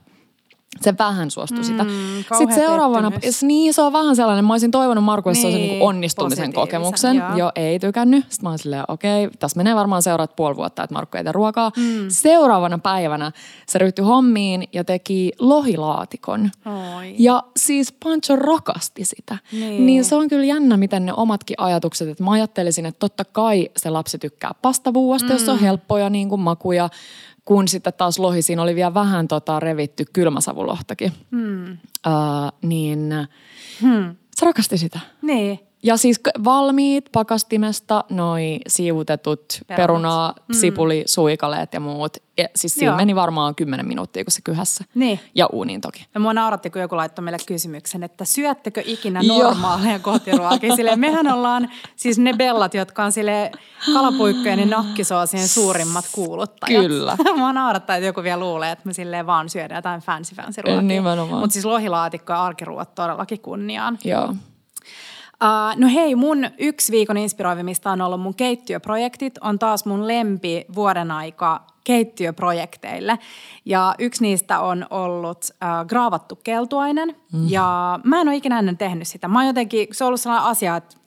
Se 0.82 0.94
vähän 1.00 1.32
suostui 1.32 1.64
sitä. 1.64 1.86
kauhea 1.86 2.38
Sitten 2.38 2.56
seuraavana, 2.56 3.12
pettymys. 3.12 3.44
niin 3.44 3.74
se 3.74 3.82
on 3.82 3.94
vähän 3.94 4.16
sellainen, 4.16 4.46
mä 4.46 4.54
olisin 4.54 4.72
toivonut 4.72 5.04
Markulle 5.04 5.38
niin, 5.38 5.54
Niin, 5.56 5.70
niin 5.70 5.82
onnistumisen 5.84 6.54
kokemuksen. 6.54 7.16
joo. 7.18 7.36
Joo, 7.36 7.52
ei 7.56 7.80
tykännyt. 7.80 8.24
Sitten 8.30 8.44
mä 8.44 8.50
oon 8.50 8.60
silleen, 8.60 8.84
okei, 8.88 9.30
tässä 9.40 9.58
menee 9.58 9.76
varmaan 9.76 10.02
seuraavat 10.04 10.36
puoli 10.36 10.56
vuotta, 10.56 10.84
että 10.84 10.94
Markku 10.94 11.18
ei 11.18 11.24
tee 11.24 11.32
ruokaa. 11.32 11.72
Mm. 11.78 12.06
Seuraavana 12.10 12.78
päivänä 12.78 13.32
se 13.68 13.80
ryhtyi 13.80 14.06
hommiin 14.06 14.64
ja 14.74 14.84
teki 14.84 15.32
lohilaatikon. 15.40 16.52
Oi. 16.96 17.16
Ja 17.20 17.44
siis 17.58 17.92
Pancho 18.04 18.36
rakasti 18.36 19.06
sitä. 19.06 19.38
Niin. 19.52 19.86
niin 19.86 20.06
se 20.06 20.16
on 20.16 20.28
kyllä 20.28 20.46
jännä, 20.46 20.78
miten 20.78 21.06
ne 21.06 21.14
omatkin 21.14 21.56
ajatukset, 21.60 22.08
että 22.10 22.24
mä 22.24 22.32
ajattelisin, 22.32 22.86
että 22.86 23.00
totta 23.00 23.26
kai 23.26 23.70
se 23.78 23.90
lapsi 23.90 24.18
tykkää 24.18 24.52
pastavuuasta, 24.62 25.28
mm. 25.28 25.34
jos 25.34 25.50
on 25.50 25.60
helppoja 25.60 26.10
niin 26.10 26.30
kuin 26.30 26.42
makuja, 26.42 26.90
kun 27.48 27.68
sitten 27.68 27.94
taas 27.94 28.20
lohi, 28.20 28.42
siinä 28.42 28.62
oli 28.62 28.76
vielä 28.76 28.94
vähän 28.94 29.28
tota 29.28 29.60
revitty 29.60 30.06
kylmäsavulohtakin. 30.14 31.12
Mm. 31.32 31.72
Uh, 31.72 32.52
niin 32.62 33.28
Hmm. 33.82 34.16
se 34.36 34.46
rakasti 34.46 34.78
sitä. 34.78 35.00
Niin. 35.22 35.60
Ja 35.84 35.98
siis 35.98 36.20
valmiit 36.44 37.06
pakastimesta 37.12 38.04
noi 38.10 38.60
siivutetut 38.68 39.42
Perunat. 39.68 39.78
perunaa, 39.78 40.34
sipuli, 40.52 41.04
suikaleet 41.06 41.74
ja 41.74 41.80
muut. 41.80 42.18
Ja 42.38 42.48
siis 42.56 42.76
siinä 42.76 42.92
Joo. 42.92 42.98
meni 42.98 43.16
varmaan 43.16 43.56
kymmenen 43.56 43.88
minuuttia, 43.88 44.24
kun 44.24 44.32
se 44.32 44.42
kyhässä. 44.44 44.84
Niin. 44.96 45.20
Ja 45.36 45.48
uuniin 45.54 45.82
toki. 45.82 46.06
Ja 46.14 46.20
mua 46.20 46.34
nauratti, 46.34 46.70
kun 46.70 46.82
joku 46.82 46.98
laittoi 46.98 47.24
meille 47.24 47.38
kysymyksen, 47.46 48.04
että 48.04 48.26
syöttekö 48.26 48.82
ikinä 48.86 49.22
normaaleja 49.28 50.00
kotiruokia? 50.00 50.76
Silleen, 50.76 51.00
mehän 51.00 51.28
ollaan 51.28 51.70
siis 51.96 52.20
ne 52.20 52.34
bellat, 52.34 52.74
jotka 52.74 53.04
on 53.04 53.12
sille 53.12 53.52
kalapuikkojen 53.94 54.60
ja 54.60 54.66
nakkisoosien 54.66 55.48
suurimmat 55.48 56.06
kuuluttajat. 56.12 56.86
Kyllä. 56.86 57.18
mua 57.38 57.54
naurattaa, 57.54 57.96
että 57.96 58.08
joku 58.08 58.24
vielä 58.24 58.40
luulee, 58.40 58.72
että 58.72 58.88
me 58.88 58.94
silleen 58.94 59.28
vaan 59.28 59.50
syödään 59.50 59.78
jotain 59.78 60.02
fancy 60.02 60.36
fancy 60.36 60.62
ruokia. 60.62 60.82
Nimenomaan. 60.82 61.42
Mutta 61.42 61.54
siis 61.54 61.66
lohilaatikko 61.66 62.34
ja 62.34 62.44
arkiruot 62.44 62.96
todellakin 62.96 63.40
kunniaan. 63.40 63.98
Joo. 64.04 64.34
Uh, 65.44 65.80
no 65.82 65.88
hei, 65.88 66.16
mun 66.16 66.46
yksi 66.58 66.92
viikon 66.92 67.18
inspiroivimista 67.18 67.92
on 67.92 68.02
ollut 68.02 68.22
mun 68.22 68.36
keittiöprojektit. 68.36 69.38
On 69.42 69.60
taas 69.60 69.86
mun 69.86 70.08
lempi 70.08 70.66
vuoden 70.76 71.12
aika 71.12 71.64
keittiöprojekteille. 71.84 73.20
Ja 73.66 73.96
yksi 74.00 74.22
niistä 74.22 74.60
on 74.60 74.86
ollut 74.90 75.38
uh, 75.38 75.88
graavattu 75.88 76.36
keltuainen. 76.36 77.16
Mm. 77.34 77.50
Ja 77.50 78.00
mä 78.04 78.22
en 78.22 78.28
ole 78.28 78.36
ikinä 78.36 78.60
ennen 78.60 78.78
tehnyt 78.78 79.08
sitä. 79.08 79.28
Mä 79.28 79.46
jotenkin, 79.46 79.88
se 79.92 80.04
on 80.04 80.08
ollut 80.08 80.22
sellainen 80.22 80.50
asia, 80.50 80.76
että 80.76 80.98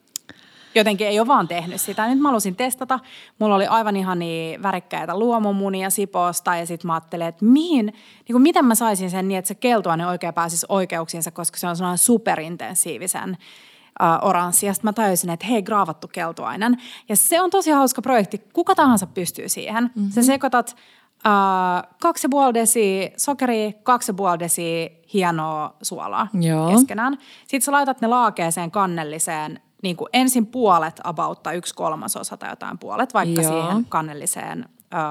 jotenkin 0.75 1.07
ei 1.07 1.19
ole 1.19 1.27
vaan 1.27 1.47
tehnyt 1.47 1.81
sitä. 1.81 2.07
Nyt 2.07 2.19
mä 2.19 2.29
halusin 2.29 2.55
testata. 2.55 2.99
Mulla 3.39 3.55
oli 3.55 3.67
aivan 3.67 3.95
ihania 3.95 4.61
värikkäitä 4.63 5.19
luomumunia 5.19 5.89
Sipoosta 5.89 6.55
ja 6.55 6.65
sitten 6.65 6.87
mä 6.87 6.93
ajattelin, 6.93 7.27
että 7.27 7.45
mihin, 7.45 7.85
niin 7.85 8.31
kuin 8.31 8.41
miten 8.41 8.65
mä 8.65 8.75
saisin 8.75 9.11
sen 9.11 9.27
niin, 9.27 9.39
että 9.39 9.47
se 9.47 9.55
keltuainen 9.55 10.07
oikein 10.07 10.33
pääsisi 10.33 10.65
oikeuksiinsa, 10.69 11.31
koska 11.31 11.57
se 11.57 11.67
on 11.67 11.75
sellainen 11.75 11.97
superintensiivisen 11.97 13.37
uh, 14.01 14.27
oranssi. 14.29 14.65
Ja 14.65 14.73
sitten 14.73 14.87
mä 14.87 14.93
tajusin, 14.93 15.29
että 15.29 15.45
hei, 15.45 15.61
graavattu 15.61 16.07
keltuainen. 16.07 16.77
Ja 17.09 17.15
se 17.15 17.41
on 17.41 17.49
tosi 17.49 17.71
hauska 17.71 18.01
projekti. 18.01 18.37
Kuka 18.53 18.75
tahansa 18.75 19.07
pystyy 19.07 19.49
siihen. 19.49 19.83
Mm-hmm. 19.83 20.11
Sä 20.11 20.23
sekoitat 20.23 20.75
uh, 21.25 21.89
kaksi 22.01 22.27
puoli 22.29 22.53
desiä 22.53 23.09
sokeria, 23.17 23.71
kaksi 23.83 24.13
puoli 24.13 24.39
desiä 24.39 24.89
hienoa 25.13 25.75
suolaa 25.81 26.27
Joo. 26.33 26.71
keskenään. 26.71 27.17
Sitten 27.41 27.61
sä 27.61 27.71
laitat 27.71 28.01
ne 28.01 28.07
laakeeseen 28.07 28.71
kannelliseen 28.71 29.59
niin 29.83 29.95
kuin 29.95 30.09
ensin 30.13 30.47
puolet 30.47 31.01
about 31.03 31.43
tai 31.43 31.55
yksi 31.55 31.75
kolmasosa 31.75 32.37
tai 32.37 32.49
jotain 32.49 32.77
puolet 32.77 33.13
vaikka 33.13 33.41
Joo. 33.41 33.51
siihen 33.51 33.85
kannelliseen 33.89 34.65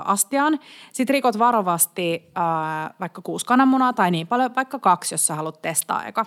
astiaan. 0.05 0.59
Sitten 0.93 1.15
rikot 1.15 1.39
varovasti 1.39 2.33
ö, 2.37 2.41
vaikka 3.01 3.23
kuusi 3.23 3.47
kananmunaa 3.47 3.93
tai 3.93 4.11
niin 4.11 4.27
paljon, 4.27 4.55
vaikka 4.57 4.79
kaksi, 4.79 5.15
jos 5.15 5.27
sä 5.27 5.35
haluat 5.35 5.63
testaa 5.63 6.05
eka. 6.05 6.27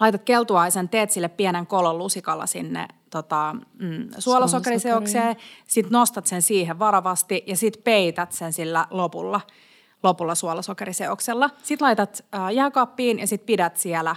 Laitat 0.00 0.22
keltuaisen, 0.22 0.88
teet 0.88 1.10
sille 1.10 1.28
pienen 1.28 1.66
kolon 1.66 1.98
lusikalla 1.98 2.46
sinne 2.46 2.88
tota, 3.10 3.56
mm, 3.78 4.08
suolasokeriseokseen, 4.18 5.36
sitten 5.66 5.92
nostat 5.92 6.26
sen 6.26 6.42
siihen 6.42 6.78
varovasti 6.78 7.44
ja 7.46 7.56
sitten 7.56 7.82
peität 7.82 8.32
sen 8.32 8.52
sillä 8.52 8.86
lopulla, 8.90 9.40
lopulla 10.02 10.34
suolasokeriseoksella. 10.34 11.50
Sitten 11.62 11.86
laitat 11.86 12.24
äh, 12.34 12.52
jääkaappiin 12.52 13.18
ja 13.18 13.26
sitten 13.26 13.46
pidät 13.46 13.76
siellä 13.76 14.16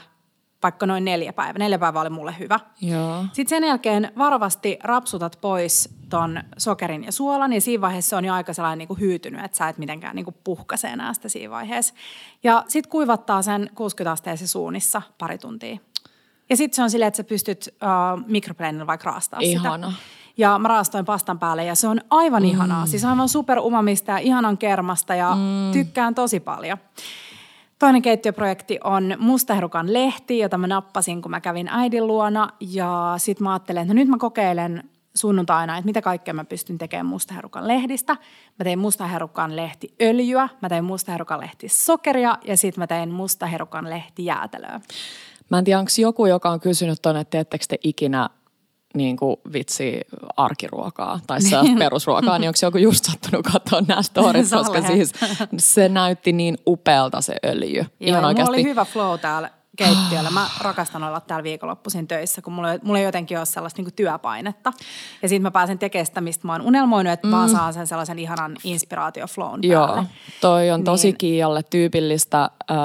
vaikka 0.63 0.85
noin 0.85 1.05
neljä 1.05 1.33
päivää. 1.33 1.59
Neljä 1.59 1.79
päivää 1.79 2.01
oli 2.01 2.09
mulle 2.09 2.35
hyvä. 2.39 2.59
Joo. 2.81 3.25
Sitten 3.33 3.49
sen 3.49 3.67
jälkeen 3.67 4.11
varovasti 4.17 4.79
rapsutat 4.83 5.37
pois 5.41 5.89
ton 6.09 6.43
sokerin 6.57 7.03
ja 7.03 7.11
suolan, 7.11 7.53
ja 7.53 7.61
siinä 7.61 7.81
vaiheessa 7.81 8.09
se 8.09 8.15
on 8.15 8.25
jo 8.25 8.33
aika 8.33 8.53
sellainen 8.53 8.77
niin 8.77 8.87
kuin 8.87 8.99
hyytynyt, 8.99 9.45
että 9.45 9.57
sä 9.57 9.69
et 9.69 9.77
mitenkään 9.77 10.15
niin 10.15 10.25
kuin 10.25 10.35
puhkase 10.43 10.87
enää 10.87 11.13
sitä 11.13 11.29
siinä 11.29 11.51
vaiheessa. 11.51 11.93
Ja 12.43 12.63
sitten 12.67 12.91
kuivattaa 12.91 13.41
sen 13.41 13.69
60 13.75 14.11
asteessa 14.11 14.47
suunnissa 14.47 15.01
pari 15.17 15.37
tuntia. 15.37 15.77
Ja 16.49 16.57
sitten 16.57 16.75
se 16.75 16.83
on 16.83 16.91
silleen, 16.91 17.07
että 17.07 17.17
sä 17.17 17.23
pystyt 17.23 17.67
uh, 17.67 18.27
mikroplanilla 18.27 18.87
vaikka 18.87 19.11
raastaa 19.11 19.39
Ihana. 19.39 19.91
sitä. 19.91 20.01
Ja 20.37 20.59
mä 20.59 20.67
raastoin 20.67 21.05
pastan 21.05 21.39
päälle 21.39 21.63
ja 21.63 21.75
se 21.75 21.87
on 21.87 22.01
aivan 22.09 22.43
mm. 22.43 22.49
ihanaa. 22.49 22.85
Siis 22.85 23.05
aivan 23.05 23.29
super 23.29 23.59
umamista 23.59 24.11
ja 24.11 24.17
ihanan 24.17 24.57
kermasta 24.57 25.15
ja 25.15 25.35
mm. 25.35 25.71
tykkään 25.71 26.15
tosi 26.15 26.39
paljon. 26.39 26.77
Toinen 27.81 28.01
keittiöprojekti 28.01 28.79
on 28.83 29.15
mustaherukan 29.19 29.93
lehti, 29.93 30.39
jota 30.39 30.57
mä 30.57 30.67
nappasin, 30.67 31.21
kun 31.21 31.31
mä 31.31 31.41
kävin 31.41 31.67
äidin 31.67 32.07
luona. 32.07 32.49
Ja 32.59 33.13
sit 33.17 33.39
mä 33.39 33.51
ajattelin, 33.51 33.81
että 33.81 33.93
no 33.93 33.99
nyt 33.99 34.07
mä 34.07 34.17
kokeilen 34.17 34.83
sunnuntaina, 35.15 35.77
että 35.77 35.85
mitä 35.85 36.01
kaikkea 36.01 36.33
mä 36.33 36.45
pystyn 36.45 36.77
tekemään 36.77 37.05
mustaherukan 37.05 37.67
lehdistä. 37.67 38.13
Mä 38.59 38.63
tein 38.63 38.79
mustaherukan 38.79 39.55
lehti 39.55 39.93
öljyä, 40.01 40.49
mä 40.61 40.69
tein 40.69 40.83
mustaherukan 40.83 41.39
lehti 41.39 41.69
sokeria 41.69 42.37
ja 42.45 42.57
sitten 42.57 42.81
mä 42.81 42.87
tein 42.87 43.11
mustaherukan 43.11 43.89
lehti 43.89 44.25
jäätelöä. 44.25 44.81
Mä 45.49 45.57
en 45.57 45.63
tiedä, 45.63 45.79
onko 45.79 45.91
joku, 45.97 46.25
joka 46.25 46.49
on 46.49 46.59
kysynyt 46.59 47.01
tuonne, 47.01 47.21
että 47.21 47.31
teettekö 47.31 47.65
te 47.69 47.77
ikinä 47.83 48.29
niin 48.93 49.17
kuin 49.17 49.35
vitsi 49.53 50.01
arkiruokaa 50.37 51.19
tai 51.27 51.41
se 51.41 51.57
perusruokaa, 51.79 52.39
niin 52.39 52.49
onko 52.49 52.57
joku 52.61 52.77
just 52.77 53.05
sattunut 53.05 53.45
katsoa 53.53 53.81
nämä 53.87 54.01
storit, 54.01 54.49
koska 54.49 54.81
siis 54.81 55.11
se 55.57 55.89
näytti 55.89 56.33
niin 56.33 56.57
upealta 56.67 57.21
se 57.21 57.35
öljy. 57.45 57.77
Joo, 57.77 57.87
Ihan 57.99 58.25
oikeasti. 58.25 58.49
oli 58.49 58.63
hyvä 58.63 58.85
flow 58.85 59.19
täällä 59.19 59.49
keittiöllä. 59.77 60.29
Mä 60.31 60.47
rakastan 60.61 61.03
olla 61.03 61.19
täällä 61.19 61.43
viikonloppuisin 61.43 62.07
töissä, 62.07 62.41
kun 62.41 62.53
mulla, 62.53 62.71
ei- 62.71 62.79
mulla 62.83 62.99
ei 62.99 63.05
jotenkin 63.05 63.37
ole 63.37 63.45
sellaista 63.45 63.81
niin 63.81 63.93
työpainetta. 63.95 64.73
Ja 65.21 65.29
sitten 65.29 65.41
mä 65.41 65.51
pääsen 65.51 65.79
tekemään 65.79 66.05
sitä, 66.05 66.21
mistä 66.21 66.47
mä 66.47 66.53
oon 66.53 66.61
unelmoinut, 66.61 67.13
että 67.13 67.27
mm. 67.27 67.31
vaan 67.31 67.49
saan 67.49 67.73
sen 67.73 67.87
sellaisen 67.87 68.19
ihanan 68.19 68.55
inspiraatioflown 68.63 69.59
Joo, 69.63 69.87
päälle. 69.87 70.03
toi 70.41 70.71
on 70.71 70.83
tosi 70.83 71.07
Niin. 71.07 71.17
Kiialle 71.17 71.63
tyypillistä. 71.63 72.41
Äh, 72.71 72.77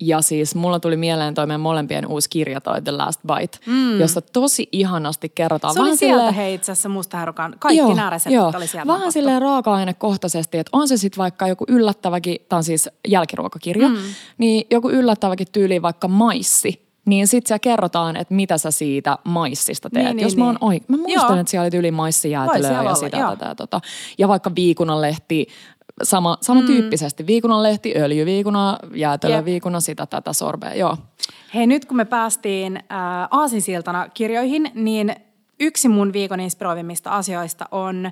ja 0.00 0.20
siis 0.22 0.54
mulla 0.54 0.80
tuli 0.80 0.96
mieleen 0.96 1.34
toi 1.34 1.46
meidän 1.46 1.60
molempien 1.60 2.06
uusi 2.06 2.30
kirja, 2.30 2.60
toi 2.60 2.82
The 2.82 2.92
Last 2.92 3.20
Bite, 3.26 3.58
mm. 3.66 4.00
jossa 4.00 4.20
tosi 4.20 4.68
ihanasti 4.72 5.28
kerrotaan. 5.28 5.74
Se 5.74 5.80
oli 5.80 5.86
vähän 5.86 5.98
sieltä 5.98 6.16
silleen- 6.18 6.34
hei 6.34 6.54
itse 6.54 6.72
asiassa 6.72 6.88
mustaherukan. 6.88 7.54
Kaikki 7.58 7.94
nämä 7.94 8.10
reseptit 8.10 8.40
oli 8.40 8.66
sieltä 8.66 8.86
Vähän 8.86 9.00
napattu. 9.00 9.12
silleen 9.12 9.42
raaka-ainekohtaisesti, 9.42 10.58
että 10.58 10.70
on 10.72 10.88
se 10.88 10.96
sitten 10.96 11.18
vaikka 11.18 11.48
joku 11.48 11.64
yllättäväkin, 11.68 12.36
tämä 12.48 12.58
on 12.58 12.64
siis 12.64 12.88
jälkiruokakirja, 13.08 13.88
mm. 13.88 13.96
niin 14.38 14.66
joku 14.70 14.90
yllättäväkin 14.90 15.46
tyyli 15.52 15.82
vaikka 15.82 16.08
maissi, 16.34 16.84
niin 17.06 17.28
sitten 17.28 17.48
siellä 17.48 17.58
kerrotaan, 17.58 18.16
että 18.16 18.34
mitä 18.34 18.58
sä 18.58 18.70
siitä 18.70 19.18
maissista 19.24 19.90
teet. 19.90 20.06
Niin, 20.06 20.16
niin, 20.16 20.24
Jos 20.24 20.36
mä, 20.36 20.44
oon 20.44 20.54
niin. 20.54 20.64
oi, 20.64 20.80
mä 20.88 20.96
muistan, 20.96 21.30
Joo. 21.30 21.40
että 21.40 21.50
siellä 21.50 21.66
oli 21.66 21.82
Voi 21.82 21.90
maissijäätelöä 21.90 22.72
ja 22.72 22.80
olla, 22.80 22.94
sitä 22.94 23.16
joo. 23.16 23.36
tätä 23.36 23.54
tota. 23.54 23.80
Ja 24.18 24.28
vaikka 24.28 24.54
viikunanlehti, 24.56 25.46
sama, 26.02 26.38
samantyyppisesti. 26.40 27.22
Mm. 27.22 27.26
Viikunanlehti, 27.26 27.94
öljyviikuna, 27.96 28.78
jäätelö, 28.94 29.36
Jep. 29.36 29.44
viikuna, 29.44 29.80
sitä 29.80 30.06
tätä 30.06 30.32
sorbea, 30.32 30.74
joo. 30.74 30.96
Hei, 31.54 31.66
nyt 31.66 31.84
kun 31.84 31.96
me 31.96 32.04
päästiin 32.04 32.76
äh, 32.76 32.82
aasinsiltana 33.30 34.08
kirjoihin, 34.08 34.70
niin 34.74 35.14
yksi 35.60 35.88
mun 35.88 36.12
viikon 36.12 36.40
inspiroivimmista 36.40 37.10
asioista 37.10 37.64
on 37.70 38.10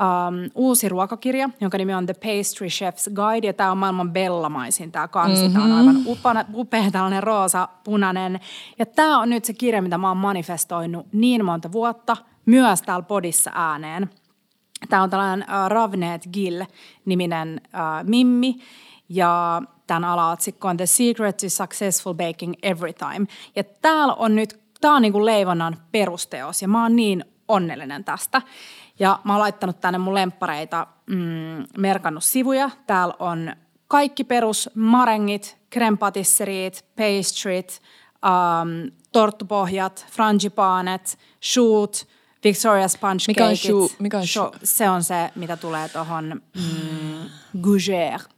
um, 0.00 0.50
uusi 0.54 0.88
ruokakirja, 0.88 1.50
jonka 1.60 1.78
nimi 1.78 1.94
on 1.94 2.06
The 2.06 2.14
Pastry 2.14 2.66
Chef's 2.66 3.14
Guide, 3.14 3.46
ja 3.46 3.52
tämä 3.52 3.70
on 3.70 3.78
maailman 3.78 4.12
bellamaisin 4.12 4.92
tämä 4.92 5.08
kansi. 5.08 5.42
Mm-hmm. 5.42 5.52
Tämä 5.52 5.64
on 5.64 5.72
aivan 5.72 6.02
upea, 6.06 6.44
upea 6.54 6.90
tällainen 6.90 7.22
roosa, 7.22 7.68
punainen. 7.84 8.40
Ja 8.78 8.86
tämä 8.86 9.20
on 9.20 9.30
nyt 9.30 9.44
se 9.44 9.52
kirja, 9.52 9.82
mitä 9.82 9.98
mä 9.98 10.08
oon 10.08 10.16
manifestoinut 10.16 11.06
niin 11.12 11.44
monta 11.44 11.72
vuotta, 11.72 12.16
myös 12.46 12.82
täällä 12.82 13.02
podissa 13.02 13.50
ääneen. 13.54 14.10
Tämä 14.88 15.02
on 15.02 15.10
tällainen 15.10 15.46
uh, 15.48 15.68
Ravneet 15.68 16.28
Gill-niminen 16.32 17.60
uh, 17.64 18.08
mimmi, 18.08 18.58
ja 19.08 19.62
tämän 19.86 20.04
alaotsikko 20.04 20.68
on 20.68 20.76
The 20.76 20.86
Secret 20.86 21.36
to 21.36 21.48
Successful 21.48 22.14
Baking 22.14 22.54
Every 22.62 22.92
Time. 22.92 23.26
Ja 23.56 23.64
täällä 23.64 24.14
on 24.14 24.36
nyt, 24.36 24.60
tämä 24.80 24.96
on 24.96 25.02
niinku 25.02 25.26
leivonnan 25.26 25.76
perusteos, 25.92 26.62
ja 26.62 26.68
mä 26.68 26.82
oon 26.82 26.96
niin 26.96 27.24
onnellinen 27.48 28.04
tästä. 28.04 28.42
Ja 28.98 29.20
mä 29.24 29.32
oon 29.32 29.40
laittanut 29.40 29.80
tänne 29.80 29.98
mun 29.98 30.14
lemppareita, 30.14 30.86
mm, 31.06 31.66
merkannut 31.78 32.24
sivuja. 32.24 32.70
Täällä 32.86 33.14
on 33.18 33.52
kaikki 33.88 34.24
perus 34.24 34.70
marengit, 34.74 35.58
krempatisseriit, 35.70 36.84
pastryt, 36.96 37.82
um, 38.24 38.92
torttupohjat, 39.12 40.06
frangipaanet, 40.10 41.18
shoot, 41.42 42.06
Victoria 42.44 42.88
sponge 42.88 43.24
Mikä 43.28 43.46
on? 43.46 43.54
Mikä 43.98 44.18
on? 44.18 44.24
Se 44.62 44.90
on 44.90 45.04
se, 45.04 45.30
mitä 45.34 45.56
tulee 45.56 45.88
tuohon 45.88 46.42
mm, 46.54 47.30
gougère 47.60 48.37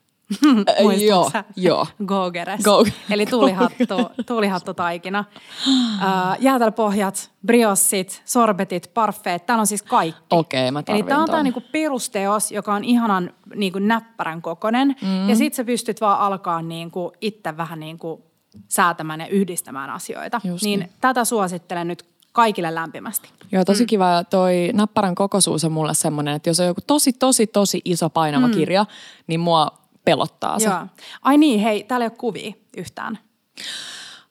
joo, 1.01 1.23
Muistatko 1.23 1.53
joo. 1.57 1.87
Gogeres. 2.07 2.61
Go- 2.63 2.85
Eli 3.11 3.27
tuulihattu, 3.27 4.11
tuulihattu 4.27 4.75
taikina. 4.75 5.25
Uh, 5.67 6.37
jäätelöpohjat, 6.39 7.31
briossit, 7.47 8.23
sorbetit, 8.25 8.91
parfeet. 8.95 9.47
Täällä 9.47 9.61
on 9.61 9.67
siis 9.67 9.83
kaikki. 9.83 10.21
Okei, 10.31 10.71
mä 10.71 10.83
Eli 10.89 11.03
tämä 11.03 11.23
on 11.23 11.31
tämä 11.31 11.43
niinku 11.43 11.63
perusteos, 11.73 12.53
joka 12.53 12.75
on 12.75 12.85
ihanan 12.85 13.31
niinku 13.55 13.79
näppärän 13.79 14.43
kokonen. 14.43 14.97
Mm. 15.03 15.29
Ja 15.29 15.37
sit 15.37 15.55
sä 15.55 15.65
pystyt 15.65 16.01
vaan 16.01 16.21
alkaa 16.21 16.63
niinku 16.63 17.13
itse 17.21 17.57
vähän 17.57 17.81
niinku 17.81 18.31
säätämään 18.69 19.21
ja 19.21 19.27
yhdistämään 19.27 19.91
asioita. 19.91 20.41
Just 20.45 20.65
niin, 20.65 20.81
niin. 20.81 20.91
tätä 21.01 21.25
suosittelen 21.25 21.89
nyt 21.89 22.05
kaikille 22.33 22.75
lämpimästi. 22.75 23.29
Joo, 23.53 23.65
tosi 23.65 23.87
kiva. 23.87 24.11
Ja 24.11 24.25
Toi 24.25 24.71
näppärän 24.73 25.15
kokoisuus 25.15 25.65
on 25.65 25.73
mulle 25.73 25.95
semmoinen, 25.95 26.35
että 26.35 26.51
jos 26.51 26.61
on 26.61 26.67
joku 26.67 26.81
tosi, 26.87 27.13
tosi, 27.13 27.47
tosi 27.47 27.81
iso 27.85 28.11
painava 28.11 28.47
mm. 28.47 28.55
kirja, 28.55 28.87
niin 29.27 29.41
mua 29.41 29.80
pelottaa 30.11 30.59
se. 30.59 30.65
Joo. 30.65 30.87
Ai 31.23 31.39
niin, 31.39 31.61
hei, 31.61 31.85
täällä 31.85 32.05
ei 32.05 32.11
ole 32.11 32.17
kuvia 32.19 32.53
yhtään. 32.77 33.19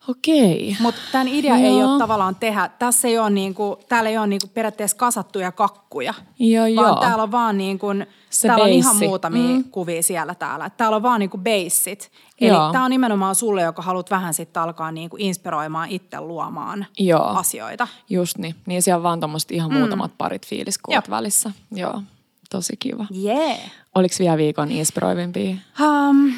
Okei. 0.10 0.78
Mutta 0.80 1.02
tämän 1.12 1.28
idea 1.28 1.56
ei 1.56 1.78
Joo. 1.80 1.92
ole 1.92 2.00
tavallaan 2.00 2.36
tehdä, 2.36 2.70
tässä 2.80 3.08
ei 3.08 3.18
ole 3.18 3.30
niinku, 3.30 3.80
täällä 3.90 4.10
ei 4.10 4.18
ole 4.18 4.28
niinku 4.28 4.48
periaatteessa 4.54 4.98
kasattuja 4.98 5.52
kakkuja. 5.52 6.14
Joo, 6.40 6.64
vaan 6.64 6.74
joo. 6.74 6.96
täällä 6.96 7.24
on 7.24 7.32
vaan 7.32 7.58
niinku, 7.58 7.88
Se 8.30 8.48
täällä 8.48 8.64
on 8.64 8.70
ihan 8.70 8.92
beissi. 8.96 9.08
muutamia 9.08 9.42
Mm. 9.50 9.56
mm. 9.56 9.64
kuvia 9.64 10.04
siellä 10.04 10.36
täällä. 10.36 10.70
Täällä 10.70 10.96
on 10.96 11.04
vaan 11.04 11.20
niinku 11.20 11.38
beissit. 11.38 12.12
Eli 12.42 12.52
tämä 12.72 12.84
on 12.86 12.92
nimenomaan 12.92 13.36
sulle, 13.36 13.62
joka 13.62 13.82
haluat 13.82 14.12
vähän 14.12 14.34
sitten 14.34 14.64
alkaa 14.64 14.92
niinku 14.92 15.16
inspiroimaan 15.20 15.90
itse 15.90 16.22
luomaan 16.22 16.86
Joo. 17.00 17.24
asioita. 17.26 17.88
Just 18.10 18.38
niin. 18.38 18.56
Niin 18.66 18.82
siellä 18.82 18.98
on 18.98 19.04
vaan 19.04 19.20
tuommoiset 19.20 19.52
ihan 19.52 19.74
muutamat 19.74 20.12
parit 20.18 20.48
fiiliskuvat 20.48 21.08
Joo. 21.08 21.16
välissä. 21.18 21.52
Joo, 21.72 22.02
tosi 22.50 22.78
kiva. 22.78 23.06
Yeah. 23.24 23.60
Oliko 23.96 24.16
vielä 24.20 24.38
viikon 24.38 24.72
inspiroivimpia? 24.72 25.56
Um, 25.82 26.34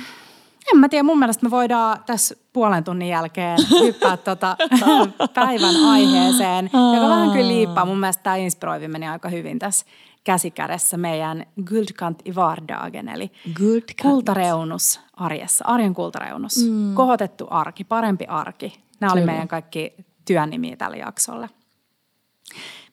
en 0.74 0.80
mä 0.80 0.89
tiedä, 0.89 1.04
mun 1.04 1.19
mielestä 1.19 1.45
me 1.45 1.52
voidaan 1.52 2.04
tässä 2.06 2.36
puolen 2.54 2.84
tunnin 2.84 3.10
jälkeen 3.10 3.60
hyppää 3.84 4.17
tota 4.17 4.58
päivän 5.34 5.76
aiheeseen, 5.76 6.69
joka 6.95 7.10
vähän 7.10 7.32
kyllä 7.32 7.47
liippaa. 7.47 7.86
Mun 7.86 8.00
mielestä 8.00 8.24
tämä 8.24 8.36
inspiroivi 8.36 8.88
meni 8.88 9.08
aika 9.08 9.30
hyvin 9.30 9.60
tässä 9.60 9.86
käsikädessä 10.24 10.97
meidän 10.97 11.45
Guldkant 11.65 12.21
i 12.26 12.36
vardagen, 12.36 13.10
eli 13.10 13.32
Guldkant. 13.58 14.02
kultareunus 14.02 15.00
arjessa, 15.13 15.65
arjen 15.67 15.93
kultareunus, 15.93 16.69
mm. 16.69 16.95
kohotettu 16.95 17.47
arki, 17.50 17.84
parempi 17.84 18.26
arki. 18.26 18.74
Nämä 19.00 19.13
oli 19.13 19.26
meidän 19.26 19.47
kaikki 19.47 19.93
työnimiä 20.26 20.76
tälle 20.76 20.97
jaksolle. 20.97 21.50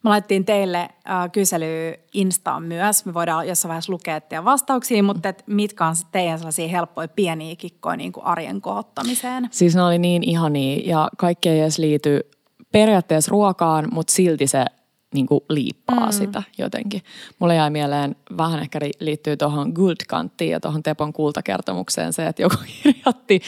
Me 0.03 0.09
laitettiin 0.09 0.45
teille 0.45 0.79
äh, 0.79 1.31
kysely 1.31 1.93
Instaan 2.13 2.63
myös. 2.63 3.05
Me 3.05 3.13
voidaan 3.13 3.47
jossain 3.47 3.69
vaiheessa 3.69 3.93
lukea 3.93 4.21
teidän 4.21 4.45
vastauksia, 4.45 5.03
mutta 5.03 5.29
et 5.29 5.43
mitkä 5.47 5.85
on 5.85 5.95
teidän 6.11 6.37
sellaisia 6.37 6.67
helppoja 6.67 7.07
pieniä 7.07 7.55
kikkoja 7.55 7.97
niin 7.97 8.11
kuin 8.11 8.25
arjen 8.25 8.61
kohottamiseen? 8.61 9.47
Siis 9.51 9.75
ne 9.75 9.83
oli 9.83 9.99
niin 9.99 10.23
ihania 10.23 10.81
ja 10.85 11.09
kaikki 11.17 11.49
ei 11.49 11.59
edes 11.59 11.79
liity 11.79 12.19
periaatteessa 12.71 13.31
ruokaan, 13.31 13.87
mutta 13.91 14.13
silti 14.13 14.47
se 14.47 14.65
niin 15.13 15.25
kuin 15.25 15.41
liippaa 15.49 16.05
mm. 16.05 16.11
sitä 16.11 16.43
jotenkin. 16.57 17.01
Mulle 17.39 17.55
jäi 17.55 17.69
mieleen, 17.69 18.15
vähän 18.37 18.59
ehkä 18.59 18.79
liittyy 18.99 19.37
tuohon 19.37 19.71
Guldkanttiin 19.75 20.51
ja 20.51 20.59
tuohon 20.59 20.83
Tepon 20.83 21.13
kultakertomukseen 21.13 22.13
se, 22.13 22.27
että 22.27 22.41
joku 22.41 22.55
kirjoitti, 22.83 23.41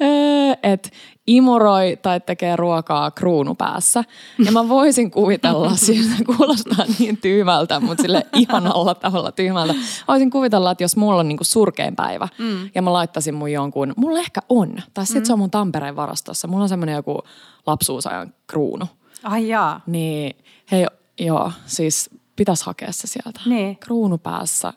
öö, 0.00 0.56
että 0.62 0.88
imuroi 1.26 1.98
tai 2.02 2.20
tekee 2.20 2.56
ruokaa 2.56 3.10
kruunu 3.10 3.54
päässä. 3.54 4.04
Ja 4.44 4.52
mä 4.52 4.68
voisin 4.68 5.10
kuvitella, 5.10 5.76
siis 5.86 6.06
kuulostaa 6.26 6.84
niin 6.98 7.16
tyhmältä, 7.16 7.80
mutta 7.80 8.02
sille 8.02 8.26
ihanalla 8.36 8.94
tavalla 8.94 9.32
tyhmältä. 9.32 9.74
Voisin 10.08 10.30
kuvitella, 10.30 10.70
että 10.70 10.84
jos 10.84 10.96
mulla 10.96 11.20
on 11.20 11.28
niinku 11.28 11.44
surkein 11.44 11.96
päivä 11.96 12.28
mm. 12.38 12.70
ja 12.74 12.82
mä 12.82 12.92
laittaisin 12.92 13.34
mun 13.34 13.52
jonkun, 13.52 13.92
mulla 13.96 14.18
ehkä 14.18 14.40
on, 14.48 14.76
tai 14.94 15.06
sitten 15.06 15.22
mm. 15.22 15.26
se 15.26 15.32
on 15.32 15.38
mun 15.38 15.50
Tampereen 15.50 15.96
varastossa. 15.96 16.48
Mulla 16.48 16.62
on 16.62 16.68
semmoinen 16.68 16.94
joku 16.94 17.22
lapsuusajan 17.66 18.34
kruunu. 18.46 18.86
Ai 19.22 19.48
jaa. 19.48 19.80
Niin, 19.86 20.36
hei, 20.70 20.86
joo, 21.18 21.52
siis 21.66 22.10
pitäisi 22.36 22.66
hakea 22.66 22.92
se 22.92 23.06
sieltä. 23.06 23.40
Niin. 23.46 23.76
Kruunu 23.76 24.18
päässä, 24.18 24.72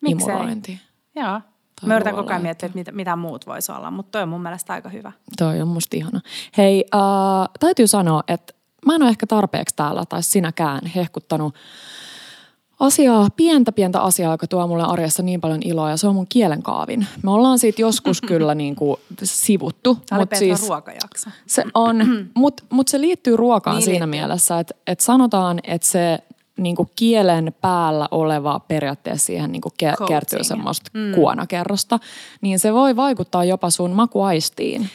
Miksei? 0.00 0.34
imurointi. 0.34 0.80
Joo. 1.16 1.40
Mä 1.86 1.94
yritän 1.94 2.14
koko 2.14 2.30
ajan 2.30 2.42
miettiä, 2.42 2.66
että 2.66 2.78
mitä, 2.78 2.92
mitä 2.92 3.16
muut 3.16 3.46
voisi 3.46 3.72
olla, 3.72 3.90
mutta 3.90 4.10
toi 4.10 4.22
on 4.22 4.28
mun 4.28 4.42
mielestä 4.42 4.72
aika 4.72 4.88
hyvä. 4.88 5.12
Toi 5.38 5.60
on 5.62 5.68
musta 5.68 5.96
ihana. 5.96 6.20
Hei, 6.56 6.84
äh, 6.94 7.00
täytyy 7.60 7.86
sanoa, 7.86 8.22
että 8.28 8.54
mä 8.86 8.94
en 8.94 9.02
ole 9.02 9.10
ehkä 9.10 9.26
tarpeeksi 9.26 9.76
täällä, 9.76 10.04
tai 10.08 10.22
sinäkään, 10.22 10.86
hehkuttanut 10.86 11.54
asiaa, 12.80 13.28
pientä 13.36 13.72
pientä 13.72 14.00
asiaa, 14.00 14.34
joka 14.34 14.46
tuo 14.46 14.66
mulle 14.66 14.82
arjessa 14.82 15.22
niin 15.22 15.40
paljon 15.40 15.60
iloa, 15.64 15.90
ja 15.90 15.96
se 15.96 16.08
on 16.08 16.14
mun 16.14 16.26
kielenkaavin. 16.28 17.06
Me 17.22 17.30
ollaan 17.30 17.58
siitä 17.58 17.82
joskus 17.82 18.20
kyllä 18.20 18.54
niin 18.54 18.76
kuin 18.76 19.00
sivuttu. 19.22 19.98
Tämä 20.08 20.20
mut 20.20 20.28
siis, 20.34 20.68
ruokajakso. 20.68 21.30
se 21.46 21.64
on, 21.74 21.96
mutta 22.34 22.62
mut 22.70 22.88
se 22.88 23.00
liittyy 23.00 23.36
ruokaan 23.36 23.76
Niin 23.76 23.84
siinä 23.84 24.06
liittyy. 24.06 24.20
mielessä, 24.20 24.58
että 24.58 24.74
et 24.86 25.00
sanotaan, 25.00 25.60
että 25.64 25.88
se 25.88 26.18
niinku 26.58 26.90
kielen 26.96 27.54
päällä 27.60 28.08
oleva 28.10 28.60
periaatteessa 28.60 29.26
siihen 29.26 29.52
niinku 29.52 29.68
ke- 29.68 29.86
Coating. 29.86 30.08
kertyy 30.08 30.44
semmoista 30.44 30.90
mm. 30.94 31.14
kuonakerrosta, 31.14 31.98
niin 32.40 32.58
se 32.58 32.74
voi 32.74 32.96
vaikuttaa 32.96 33.44
jopa 33.44 33.70
sun 33.70 33.90
makuaistiin. 33.90 34.90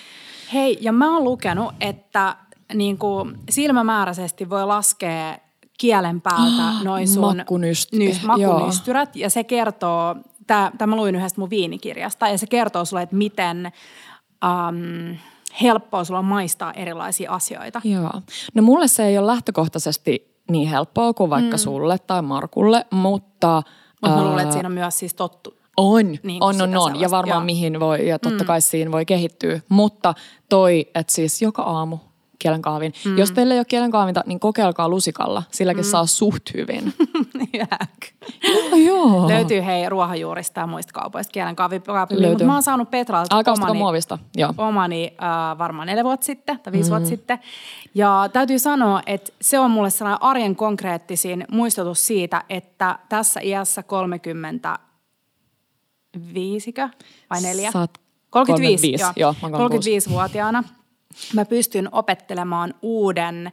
Hei, 0.54 0.78
ja 0.82 0.92
mä 0.92 1.14
oon 1.14 1.24
lukenut, 1.24 1.74
että 1.82 2.36
niin 2.74 2.98
kuin 2.98 3.38
silmämääräisesti 3.50 4.50
voi 4.50 4.66
laskea 4.66 5.38
kielen 5.80 6.22
päältä 6.22 6.84
noin 6.84 7.08
sun 7.08 7.24
Makkunyst- 7.24 7.98
nys, 7.98 8.22
joo. 8.38 8.54
makunystyrät. 8.54 9.16
Ja 9.16 9.30
se 9.30 9.44
kertoo, 9.44 10.16
tämä 10.48 10.72
mä 10.86 10.96
luin 10.96 11.16
yhdestä 11.16 11.42
mun 11.42 11.50
viinikirjasta, 11.50 12.28
ja 12.28 12.38
se 12.38 12.48
kertoo 12.48 12.86
sulle, 12.86 13.02
että 13.02 13.16
miten 13.16 13.72
um, 14.46 15.18
helppoa 15.62 16.04
sulla 16.04 16.20
on 16.20 16.26
maistaa 16.26 16.74
erilaisia 16.74 17.32
asioita. 17.32 17.82
Joo. 17.84 18.12
No 18.54 18.64
mulle 18.64 18.88
se 18.88 19.06
ei 19.06 19.18
ole 19.18 19.28
lähtökohtaisesti 19.28 20.34
niin 20.52 20.68
helppoa 20.68 21.14
kuin 21.14 21.30
vaikka 21.30 21.58
mm. 21.58 21.62
sulle 21.62 21.98
tai 21.98 22.22
Markulle, 22.22 22.86
mutta... 22.92 23.64
Mutta 24.02 24.18
mä 24.18 24.24
luulen, 24.24 24.40
että 24.44 24.54
siinä 24.54 24.68
on 24.68 24.74
myös 24.74 25.00
siis 25.00 25.14
tottu. 25.14 25.58
On, 25.78 26.06
Niin 26.24 26.44
on, 26.44 26.62
on, 26.62 26.62
on. 26.62 26.72
Ja 26.72 26.78
sellaista, 26.84 27.12
varmaan 27.12 27.42
joo. 27.42 27.46
mihin 27.46 27.80
voi, 27.80 28.08
ja 28.08 28.20
totta 28.20 28.46
kai 28.46 28.62
siinä 28.62 28.92
voi 28.92 29.06
kehittyä. 29.06 29.60
Mutta 29.70 30.14
toi, 30.50 30.86
että 30.96 31.14
siis 31.14 31.42
joka 31.42 31.62
aamu 31.62 31.98
kielenkahvin. 32.44 32.94
Mm. 33.06 33.18
Jos 33.18 33.32
teillä 33.32 33.54
ei 33.54 33.60
ole 33.60 33.66
kielenkahvinta, 33.66 34.24
niin 34.26 34.40
kokeilkaa 34.40 34.90
lusikalla. 34.90 35.44
Silläkin 35.52 35.84
mm. 35.84 35.90
saa 35.90 36.06
suht 36.06 36.54
hyvin. 36.54 36.94
joo, 37.60 38.78
joo. 38.88 39.28
Löytyy 39.28 39.66
hei 39.66 39.90
ruohonjuurista 39.90 40.60
ja 40.60 40.68
muista 40.68 40.94
kaupoista 40.94 41.32
kielen 41.32 41.56
kahvipilviä, 41.56 42.30
mutta 42.30 42.46
mä 42.46 42.54
oon 42.54 42.64
saanut 42.64 42.92
Petralta 42.92 43.36
Älkää 43.36 43.54
omani- 43.54 43.78
muovista. 43.78 44.20
Joo. 44.36 44.54
omani 44.58 45.16
äh, 45.24 45.58
varmaan 45.58 45.88
neljä 45.88 46.04
vuotta 46.04 46.26
sitten 46.26 46.60
tai 46.60 46.74
viisi 46.74 46.90
mm. 46.90 46.92
vuotta 46.92 47.10
sitten. 47.10 47.40
Ja 47.96 48.30
täytyy 48.34 48.60
sanoa, 48.60 49.02
että 49.06 49.34
se 49.42 49.60
on 49.60 49.72
mulle 49.72 49.90
sellainen 49.90 50.24
arjen 50.24 50.56
konkreettisin 50.56 51.46
muistutus 51.52 52.08
siitä, 52.08 52.44
että 52.50 53.00
tässä 53.10 53.40
iässä 53.44 53.84
30 53.84 54.80
viisikö 56.34 56.90
vai 57.30 57.42
neljä? 57.42 57.72
Oot 57.76 57.92
35, 58.30 58.92
35, 58.92 59.04
joo. 59.04 59.14
joo, 59.16 59.50
mä 59.50 59.58
oon 59.58 59.72
35-vuotiaana 59.72 60.64
mä 61.34 61.46
pystyn 61.46 61.90
opettelemaan 61.92 62.74
uuden 62.82 63.52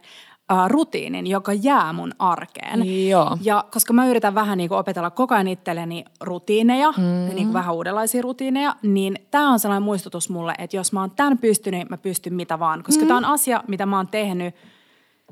äh, 0.51 0.69
rutiinin, 0.69 1.27
joka 1.27 1.53
jää 1.53 1.93
mun 1.93 2.11
arkeen. 2.19 3.07
Joo. 3.09 3.37
Ja 3.41 3.65
koska 3.71 3.93
mä 3.93 4.07
yritän 4.07 4.35
vähän 4.35 4.57
niin 4.57 4.69
kuin 4.69 4.79
opetella 4.79 5.09
koko 5.09 5.35
ajan 5.35 5.47
itselleni 5.47 6.05
rutiineja, 6.21 6.91
mm. 6.97 7.35
niin 7.35 7.35
kuin 7.35 7.53
vähän 7.53 7.75
uudenlaisia 7.75 8.21
rutiineja, 8.21 8.75
niin 8.81 9.27
tämä 9.31 9.51
on 9.51 9.59
sellainen 9.59 9.83
muistutus 9.83 10.29
mulle, 10.29 10.55
että 10.57 10.77
jos 10.77 10.93
mä 10.93 10.99
oon 10.99 11.11
tämän 11.11 11.37
pystynyt, 11.37 11.89
mä 11.89 11.97
pystyn 11.97 12.33
mitä 12.33 12.59
vaan. 12.59 12.83
Koska 12.83 13.01
mm. 13.01 13.07
tämä 13.07 13.17
on 13.17 13.25
asia, 13.25 13.63
mitä 13.67 13.85
mä 13.85 13.97
oon 13.97 14.07
tehnyt. 14.07 14.55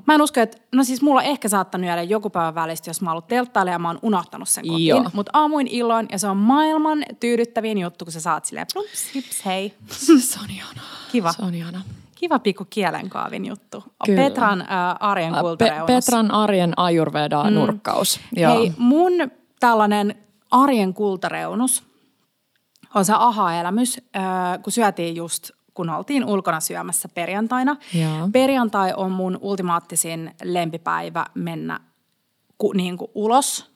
Mä 0.06 0.14
en 0.14 0.22
usko, 0.22 0.40
että, 0.40 0.58
no 0.72 0.84
siis 0.84 1.02
mulla 1.02 1.20
on 1.20 1.26
ehkä 1.26 1.48
saattanut 1.48 1.86
jäädä 1.86 2.02
joku 2.02 2.30
päivä 2.30 2.54
välistä, 2.54 2.90
jos 2.90 3.00
mä 3.00 3.10
oon 3.10 3.12
ollut 3.12 3.28
telttailla 3.28 3.72
ja 3.72 3.78
mä 3.78 3.88
oon 3.88 3.98
unohtanut 4.02 4.48
sen 4.48 4.68
kotiin. 4.68 5.04
Mutta 5.12 5.30
aamuin 5.34 5.66
illoin 5.66 6.08
ja 6.12 6.18
se 6.18 6.28
on 6.28 6.36
maailman 6.36 7.04
tyydyttävin 7.20 7.78
juttu, 7.78 8.04
kun 8.04 8.12
sä 8.12 8.20
saat 8.20 8.44
silleen 8.44 8.66
plumps, 8.72 9.14
hips, 9.14 9.44
hei. 9.44 9.74
Se 10.18 10.38
on 10.42 10.50
ihanaa. 10.50 10.84
Kiva. 11.12 11.32
Se 11.32 11.42
on 11.42 11.54
ihanaa. 11.54 11.82
Kiva 12.20 12.38
pikku 12.38 12.64
kielenkaavin 12.70 13.44
juttu. 13.44 13.84
Kyllä. 14.06 14.22
Petran 14.22 14.60
äh, 14.60 14.68
arjen 15.00 15.34
Pe- 15.34 15.40
kultareunus. 15.40 15.86
Petran 15.86 16.30
arjen 16.30 16.72
Ayurveda-nurkkaus. 16.76 18.20
Joo. 18.36 18.54
Hei, 18.54 18.72
mun 18.78 19.12
tällainen 19.60 20.14
arjen 20.50 20.94
kultareunus 20.94 21.82
on 22.94 23.04
se 23.04 23.12
aha-elämys, 23.16 24.00
äh, 24.16 24.22
kun 24.62 24.72
syötiin 24.72 25.16
just 25.16 25.50
kun 25.74 25.90
oltiin 25.90 26.24
ulkona 26.24 26.60
syömässä 26.60 27.08
perjantaina. 27.08 27.76
Joo. 27.94 28.28
Perjantai 28.32 28.92
on 28.96 29.12
mun 29.12 29.38
ultimaattisin 29.40 30.34
lempipäivä 30.42 31.26
mennä 31.34 31.80
ku, 32.58 32.72
niin 32.72 32.96
kuin 32.96 33.10
ulos, 33.14 33.69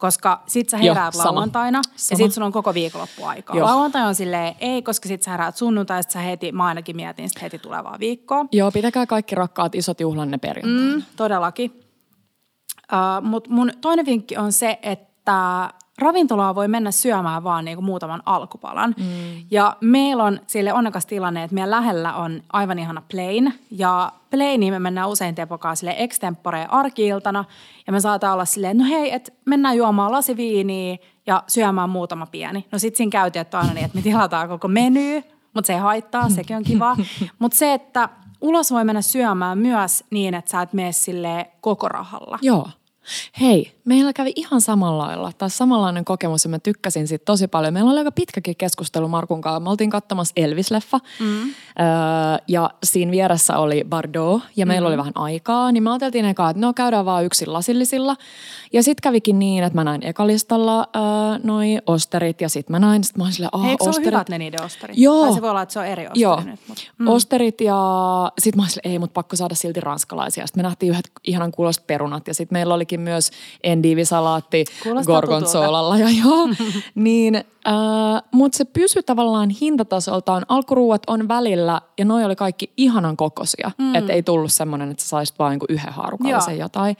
koska 0.00 0.42
sit 0.46 0.68
sä 0.68 0.76
Joo, 0.76 0.94
heräät 0.94 1.14
sama. 1.14 1.24
lauantaina 1.30 1.78
ja 1.78 1.92
Sama. 1.96 2.16
sit 2.16 2.32
sulla 2.32 2.46
on 2.46 2.52
koko 2.52 2.74
viikonloppu 2.74 3.24
aikaa. 3.24 3.56
Joo. 3.56 3.66
Lauantai 3.66 4.06
on 4.06 4.14
silleen 4.14 4.54
ei, 4.60 4.82
koska 4.82 5.08
sit 5.08 5.22
sä 5.22 5.30
heräät 5.30 5.56
sunnuntai, 5.56 6.02
sit 6.02 6.10
sä 6.12 6.18
heti, 6.20 6.52
mä 6.52 6.64
ainakin 6.64 6.96
mietin 6.96 7.28
sit 7.28 7.42
heti 7.42 7.58
tulevaa 7.58 7.96
viikkoa. 8.00 8.46
Joo, 8.52 8.70
pitäkää 8.70 9.06
kaikki 9.06 9.34
rakkaat 9.34 9.74
isot 9.74 10.00
juhlanne 10.00 10.38
perjantaina. 10.38 10.96
Mm, 10.96 11.02
todellakin. 11.16 11.82
Uh, 12.92 13.24
Mutta 13.26 13.50
mun 13.50 13.72
toinen 13.80 14.06
vinkki 14.06 14.36
on 14.36 14.52
se, 14.52 14.78
että 14.82 15.70
ravintolaa 16.00 16.54
voi 16.54 16.68
mennä 16.68 16.90
syömään 16.90 17.44
vaan 17.44 17.64
niin 17.64 17.76
kuin 17.76 17.84
muutaman 17.84 18.22
alkupalan. 18.26 18.94
Mm. 18.98 19.04
Ja 19.50 19.76
meillä 19.80 20.24
on 20.24 20.40
sille 20.46 20.72
onnekas 20.72 21.06
tilanne, 21.06 21.44
että 21.44 21.54
meidän 21.54 21.70
lähellä 21.70 22.14
on 22.14 22.42
aivan 22.52 22.78
ihana 22.78 23.02
plain. 23.10 23.54
Ja 23.70 24.12
plainiin 24.30 24.72
me 24.72 24.78
mennään 24.78 25.08
usein 25.08 25.34
tepokaa 25.34 25.74
sille 25.74 25.94
extempore 25.98 26.66
arkiiltana. 26.68 27.44
Ja 27.86 27.92
me 27.92 28.00
saattaa 28.00 28.32
olla 28.32 28.44
silleen, 28.44 28.78
no 28.78 28.84
hei, 28.84 29.14
että 29.14 29.32
mennään 29.44 29.76
juomaan 29.76 30.12
lasiviiniä 30.12 30.96
ja 31.26 31.42
syömään 31.46 31.90
muutama 31.90 32.26
pieni. 32.26 32.66
No 32.72 32.78
sit 32.78 32.96
siinä 32.96 33.10
käytiin, 33.10 33.40
että 33.40 33.58
aina 33.58 33.74
niin, 33.74 33.84
että 33.84 33.98
me 33.98 34.02
tilataan 34.02 34.48
koko 34.48 34.68
meny, 34.68 35.22
mutta 35.54 35.66
se 35.66 35.72
ei 35.72 35.78
haittaa, 35.78 36.28
sekin 36.28 36.56
on 36.56 36.62
kiva. 36.62 36.96
mutta 37.38 37.56
se, 37.56 37.74
että 37.74 38.08
ulos 38.40 38.72
voi 38.72 38.84
mennä 38.84 39.02
syömään 39.02 39.58
myös 39.58 40.04
niin, 40.10 40.34
että 40.34 40.50
sä 40.50 40.62
et 40.62 40.72
mene 40.72 40.92
sille 40.92 41.50
koko 41.60 41.88
rahalla. 41.88 42.38
Joo. 42.42 42.68
Hei, 43.40 43.72
meillä 43.84 44.12
kävi 44.12 44.32
ihan 44.36 44.60
samalla 44.60 45.06
lailla, 45.06 45.32
tai 45.38 45.50
samanlainen 45.50 46.04
kokemus 46.04 46.44
ja 46.44 46.50
mä 46.50 46.58
tykkäsin 46.58 47.08
siitä 47.08 47.24
tosi 47.24 47.48
paljon. 47.48 47.74
Meillä 47.74 47.90
oli 47.90 47.98
aika 47.98 48.12
pitkäkin 48.12 48.56
keskustelu 48.56 49.08
Markun 49.08 49.40
kanssa. 49.40 49.60
Me 49.60 49.70
oltiin 49.70 49.90
katsomassa 49.90 50.32
Elvis-leffa 50.36 50.98
mm. 51.20 51.42
öö, 51.42 51.46
ja 52.48 52.70
siinä 52.84 53.10
vieressä 53.10 53.58
oli 53.58 53.84
Bardot 53.88 54.42
ja 54.56 54.66
meillä 54.66 54.86
mm. 54.86 54.90
oli 54.90 54.96
vähän 54.96 55.12
aikaa. 55.14 55.72
Niin 55.72 55.82
me 55.82 55.90
ajateltiin 55.90 56.24
eka, 56.24 56.50
että 56.50 56.60
no 56.60 56.72
käydään 56.72 57.04
vaan 57.04 57.24
yksin 57.24 57.52
lasillisilla. 57.52 58.16
Ja 58.72 58.82
sitten 58.82 59.02
kävikin 59.02 59.38
niin, 59.38 59.64
että 59.64 59.74
mä 59.74 59.84
näin 59.84 60.06
ekalistalla 60.06 60.78
öö, 60.96 61.02
noi 61.42 61.78
osterit 61.86 62.40
ja 62.40 62.48
sitten 62.48 62.72
mä 62.72 62.78
näin, 62.78 63.04
sit 63.04 63.16
mä 63.16 63.24
olin 63.24 63.32
silleen, 63.32 63.50
osterit. 63.54 63.94
se 63.94 64.00
ole 64.00 64.06
hyvät 64.06 64.28
ne 64.28 64.38
niiden 64.38 64.62
osterit? 64.62 64.98
Joo. 64.98 65.24
Tai 65.24 65.34
se 65.34 65.42
voi 65.42 65.50
olla, 65.50 65.62
että 65.62 65.72
se 65.72 65.78
on 65.78 65.86
eri 65.86 66.02
osteri 66.06 66.20
Joo, 66.20 66.40
nyt. 66.40 66.60
Mutta. 66.68 66.84
mm. 66.98 67.08
osterit 67.08 67.60
ja 67.60 67.76
sitten 68.38 68.58
mä 68.58 68.62
olin 68.62 68.70
silleen, 68.70 68.92
ei, 68.92 68.98
mutta 68.98 69.14
pakko 69.14 69.36
saada 69.36 69.54
silti 69.54 69.80
ranskalaisia. 69.80 70.46
Sitten 70.46 70.62
me 70.62 70.68
nähtiin 70.68 70.90
yhdet 70.92 71.10
ihanan 71.24 71.52
kuulosta 71.52 71.84
perunat 71.86 72.28
ja 72.28 72.34
sitten 72.34 72.56
meillä 72.56 72.74
olikin 72.74 72.99
myös 73.00 73.30
endivisalaatti 73.62 74.64
Kuulostaa 74.82 75.14
gorgonzolalla 75.14 75.98
ja 75.98 76.08
joo. 76.24 76.48
niin, 76.94 77.34
äh, 77.36 78.22
mutta 78.32 78.58
se 78.58 78.64
pysyi 78.64 79.02
tavallaan 79.02 79.50
hintatasoltaan. 79.50 80.46
Alkuruuat 80.48 81.02
on 81.06 81.28
välillä 81.28 81.80
ja 81.98 82.04
noi 82.04 82.24
oli 82.24 82.36
kaikki 82.36 82.72
ihanan 82.76 83.16
kokoisia. 83.16 83.70
Mm. 83.78 83.94
Että 83.94 84.12
ei 84.12 84.22
tullut 84.22 84.52
semmoinen, 84.52 84.90
että 84.90 85.02
sä 85.02 85.08
saisit 85.08 85.38
vain 85.38 85.50
niinku 85.50 85.66
yhden 85.68 85.92
haarukallisen 85.92 86.58
Joo. 86.58 86.64
jotain. 86.64 86.96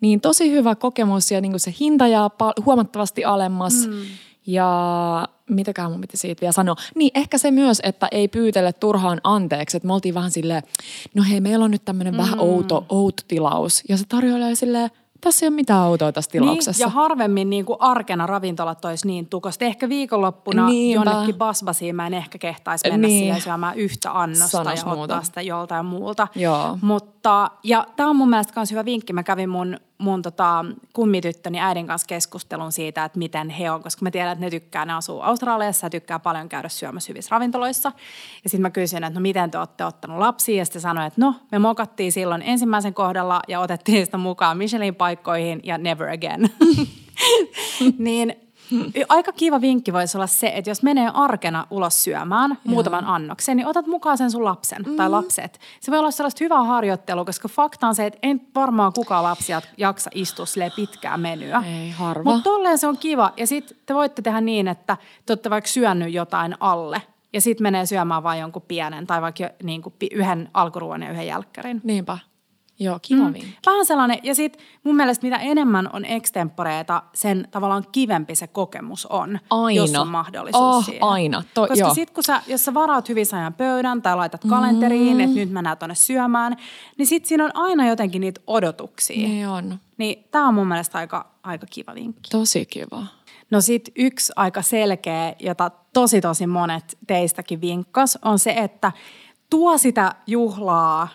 Niin 0.00 0.20
tosi 0.20 0.50
hyvä 0.50 0.74
kokemus 0.74 1.30
ja 1.30 1.40
niinku 1.40 1.58
se 1.58 1.74
hinta 1.80 2.06
jää 2.06 2.30
huomattavasti 2.66 3.24
alemmas. 3.24 3.86
Mm. 3.86 4.02
Ja 4.46 5.28
mitäkään 5.50 5.90
mun 5.90 6.00
piti 6.00 6.16
siitä 6.16 6.40
vielä 6.40 6.52
sanoa. 6.52 6.76
Niin 6.94 7.10
ehkä 7.14 7.38
se 7.38 7.50
myös, 7.50 7.80
että 7.82 8.08
ei 8.12 8.28
pyytele 8.28 8.72
turhaan 8.72 9.20
anteeksi. 9.24 9.76
Että 9.76 9.86
me 9.86 9.92
oltiin 9.92 10.14
vähän 10.14 10.30
silleen, 10.30 10.62
no 11.14 11.24
hei, 11.30 11.40
meillä 11.40 11.64
on 11.64 11.70
nyt 11.70 11.84
tämmöinen 11.84 12.14
mm. 12.14 12.18
vähän 12.18 12.40
outo, 12.40 12.86
outo 12.88 13.22
tilaus. 13.28 13.82
Ja 13.88 13.96
se 13.96 14.04
tarjoilee 14.08 14.54
silleen, 14.54 14.90
tässä 15.20 15.46
ei 15.46 15.48
ole 15.48 15.54
mitään 15.54 15.80
outoa 15.86 16.12
tässä 16.12 16.30
tilauksessa. 16.30 16.70
Niin, 16.84 16.92
ja 16.92 17.00
harvemmin 17.00 17.50
niin 17.50 17.64
kuin 17.64 17.76
arkena 17.80 18.26
ravintolat 18.26 18.84
olisi 18.84 19.06
niin 19.06 19.26
tukosta. 19.26 19.64
Ehkä 19.64 19.88
viikonloppuna 19.88 20.66
Niinpä. 20.68 21.10
jonnekin 21.10 21.34
basbasiin 21.34 21.96
mä 21.96 22.06
en 22.06 22.14
ehkä 22.14 22.38
kehtaisi 22.38 22.90
mennä 22.90 23.06
Niin. 23.08 23.18
siihen 23.20 23.40
syömään 23.40 23.76
yhtä 23.76 24.20
annosta 24.20 24.46
Sanos 24.48 24.78
ja 24.80 24.84
muuta. 24.86 25.00
ottaa 25.02 25.22
sitä 25.22 25.42
joltain 25.42 25.86
muulta. 25.86 26.28
Joo. 26.34 26.78
Mutta, 26.82 27.50
ja 27.64 27.86
tämä 27.96 28.10
on 28.10 28.16
mun 28.16 28.30
mielestä 28.30 28.52
myös 28.56 28.70
hyvä 28.70 28.84
vinkki. 28.84 29.12
Mä 29.12 29.22
kävin 29.22 29.48
mun, 29.48 29.76
mun 29.98 30.22
tota, 30.22 30.64
kummityttöni 30.92 31.60
äidin 31.60 31.86
kanssa 31.86 32.06
keskustelun 32.06 32.72
siitä, 32.72 33.04
että 33.04 33.18
miten 33.18 33.50
he 33.50 33.70
on, 33.70 33.82
koska 33.82 34.02
mä 34.02 34.10
tiedän, 34.10 34.32
että 34.32 34.44
ne 34.44 34.50
tykkää, 34.50 34.84
ne 34.84 34.92
asuu 34.92 35.20
Australiassa 35.20 35.86
ja 35.86 35.90
tykkää 35.90 36.18
paljon 36.18 36.48
käydä 36.48 36.68
syömässä 36.68 37.10
hyvissä 37.10 37.28
ravintoloissa. 37.30 37.92
Ja 38.44 38.50
sitten 38.50 38.62
mä 38.62 38.70
kysyin, 38.70 39.04
että 39.04 39.20
no 39.20 39.22
miten 39.22 39.50
te 39.50 39.58
olette 39.58 39.84
ottanut 39.84 40.18
lapsia 40.18 40.56
ja 40.56 40.64
sitten 40.64 40.82
sanoi, 40.82 41.06
että 41.06 41.20
no 41.20 41.34
me 41.52 41.58
mokattiin 41.58 42.12
silloin 42.12 42.42
ensimmäisen 42.42 42.94
kohdalla 42.94 43.40
ja 43.48 43.60
otettiin 43.60 44.04
sitä 44.04 44.18
mukaan 44.18 44.58
Michelin 44.58 44.94
paikkoihin 44.94 45.60
ja 45.64 45.78
never 45.78 46.08
again. 46.08 46.50
niin 47.98 48.47
aika 49.08 49.32
kiva 49.32 49.60
vinkki 49.60 49.92
voisi 49.92 50.16
olla 50.16 50.26
se, 50.26 50.52
että 50.54 50.70
jos 50.70 50.82
menee 50.82 51.10
arkena 51.14 51.66
ulos 51.70 52.04
syömään 52.04 52.58
muutaman 52.64 53.04
annoksen, 53.04 53.56
niin 53.56 53.66
otat 53.66 53.86
mukaan 53.86 54.18
sen 54.18 54.30
sun 54.30 54.44
lapsen 54.44 54.82
mm. 54.86 54.96
tai 54.96 55.10
lapset. 55.10 55.58
Se 55.80 55.90
voi 55.90 55.98
olla 55.98 56.10
sellaista 56.10 56.44
hyvää 56.44 56.64
harjoittelua, 56.64 57.24
koska 57.24 57.48
fakta 57.48 57.88
on 57.88 57.94
se, 57.94 58.06
että 58.06 58.18
ei 58.22 58.36
varmaan 58.54 58.92
kukaan 58.92 59.24
lapsia 59.24 59.62
jaksa 59.76 60.10
istua 60.14 60.46
pitkää 60.76 61.16
menyä. 61.16 61.62
Ei, 61.66 61.90
harva. 61.90 62.30
Mutta 62.30 62.50
tolleen 62.50 62.78
se 62.78 62.86
on 62.86 62.98
kiva. 62.98 63.32
Ja 63.36 63.46
sitten 63.46 63.78
te 63.86 63.94
voitte 63.94 64.22
tehdä 64.22 64.40
niin, 64.40 64.68
että 64.68 64.96
te 65.26 65.32
olette 65.32 65.50
vaikka 65.50 65.68
syönyt 65.68 66.12
jotain 66.12 66.54
alle 66.60 67.02
ja 67.32 67.40
sitten 67.40 67.62
menee 67.62 67.86
syömään 67.86 68.22
vain 68.22 68.40
jonkun 68.40 68.62
pienen 68.68 69.06
tai 69.06 69.22
vaikka 69.22 69.42
jo, 69.42 69.50
niin 69.62 69.82
kuin 69.82 69.94
yhden 70.10 70.50
alkuruoan 70.54 71.02
ja 71.02 71.10
yhden 71.10 71.26
jälkkärin. 71.26 71.80
Niinpä. 71.84 72.18
Joo, 72.80 72.98
kiva 73.02 73.22
mm. 73.24 73.32
vinkki. 73.32 73.58
Vähän 73.66 73.86
sellainen, 73.86 74.18
ja 74.22 74.34
sitten 74.34 74.62
mun 74.84 74.96
mielestä 74.96 75.26
mitä 75.26 75.36
enemmän 75.36 75.90
on 75.92 76.04
extemporeita, 76.04 77.02
sen 77.14 77.48
tavallaan 77.50 77.84
kivempi 77.92 78.34
se 78.34 78.46
kokemus 78.46 79.06
on, 79.06 79.38
Aina. 79.50 79.76
jos 79.80 79.94
on 79.94 80.08
mahdollisuus 80.08 80.62
Oh, 80.76 80.84
siihen. 80.84 81.02
aina. 81.02 81.42
To- 81.54 81.66
Koska 81.66 81.94
sitten 81.94 82.14
kun 82.14 82.24
sä, 82.24 82.42
jos 82.46 82.64
sä 82.64 82.74
varaat 82.74 83.08
hyvin 83.08 83.26
ajan 83.32 83.54
pöydän 83.54 84.02
tai 84.02 84.16
laitat 84.16 84.40
kalenteriin, 84.48 85.14
Mm. 85.16 85.20
että 85.20 85.34
nyt 85.36 85.50
mennään 85.50 85.78
tuonne 85.78 85.94
syömään, 85.94 86.56
niin 86.98 87.06
sitten 87.06 87.28
siinä 87.28 87.44
on 87.44 87.50
aina 87.54 87.86
jotenkin 87.88 88.20
niitä 88.20 88.40
odotuksia. 88.46 89.28
Niin 89.28 89.48
on. 89.48 89.78
Niin 89.96 90.24
tämä 90.30 90.48
on 90.48 90.54
mun 90.54 90.66
mielestä 90.68 90.98
aika, 90.98 91.26
aika 91.42 91.66
kiva 91.70 91.94
vinkki. 91.94 92.30
Tosi 92.30 92.66
kiva. 92.66 93.06
No 93.50 93.60
sit 93.60 93.88
yksi 93.96 94.32
aika 94.36 94.62
selkeä, 94.62 95.34
jota 95.38 95.70
tosi 95.92 96.20
tosi 96.20 96.46
monet 96.46 96.98
teistäkin 97.06 97.60
vinkkas, 97.60 98.18
on 98.24 98.38
se, 98.38 98.50
että 98.50 98.92
tuo 99.50 99.78
sitä 99.78 100.14
juhlaa 100.26 101.08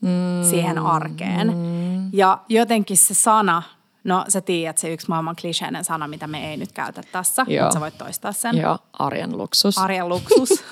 mm, 0.00 0.50
siihen 0.50 0.78
arkeen. 0.78 1.48
Mm. 1.56 2.10
Ja 2.12 2.38
jotenkin 2.48 2.96
se 2.96 3.14
sana, 3.14 3.62
no 4.04 4.24
sä 4.28 4.40
tiedät 4.40 4.78
se 4.78 4.92
yksi 4.92 5.08
maailman 5.08 5.36
kliseinen 5.40 5.84
sana, 5.84 6.08
mitä 6.08 6.26
me 6.26 6.50
ei 6.50 6.56
nyt 6.56 6.72
käytä 6.72 7.02
tässä, 7.12 7.44
Joo. 7.48 7.64
mutta 7.64 7.74
sä 7.74 7.80
voit 7.80 7.98
toistaa 7.98 8.32
sen. 8.32 8.56
Joo, 8.56 8.78
arjen 8.92 9.38
luksus. 9.38 9.78
Arjen 9.78 10.08
luksus. 10.08 10.48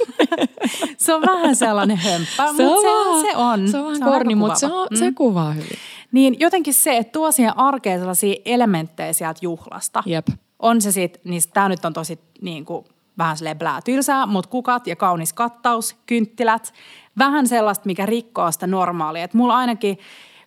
se 0.99 1.15
on 1.15 1.23
vähän 1.23 1.57
sellainen 1.57 1.97
hömppä, 1.97 2.47
se, 2.57 2.65
mutta 2.65 2.91
on 2.91 3.21
se, 3.21 3.31
se 3.31 3.37
on. 3.37 3.69
Se 3.69 3.79
on 3.79 3.85
vähän 3.85 4.13
korni, 4.13 4.35
mutta 4.35 4.59
se, 4.59 4.67
on, 4.67 4.89
se 4.95 5.13
kuvaa 5.13 5.53
hyvin. 5.53 5.79
Niin 6.13 6.37
jotenkin 6.39 6.75
se, 6.75 6.97
että 6.97 7.13
tuo 7.13 7.33
siihen 7.33 7.59
arkeen 7.59 8.01
sellaisia 8.01 8.37
elementtejä 8.45 9.13
sieltä 9.13 9.39
juhlasta. 9.43 10.03
Jep. 10.07 10.27
On 10.59 10.81
se 10.81 10.93
sitten, 10.93 11.21
niin 11.25 11.43
tämä 11.55 11.69
nyt 11.69 11.85
on 11.85 11.93
tosi 11.93 12.19
niin 12.41 12.65
kuin, 12.65 12.85
vähän 13.19 13.37
silleen 13.37 13.59
blää 13.59 13.83
tylsää, 13.83 14.27
mutta 14.27 14.51
kukat 14.51 14.87
ja 14.87 14.97
kaunis 14.97 15.33
kattaus, 15.33 15.97
kynttilät. 16.07 16.73
Vähän 17.19 17.49
sellaista, 17.49 17.87
mikä 17.87 18.07
rikkoo 18.07 18.53
sitä 18.53 18.67
normaalia. 18.67 19.25
Et 19.25 19.35
mulla 19.35 19.57
ainakin 19.57 19.99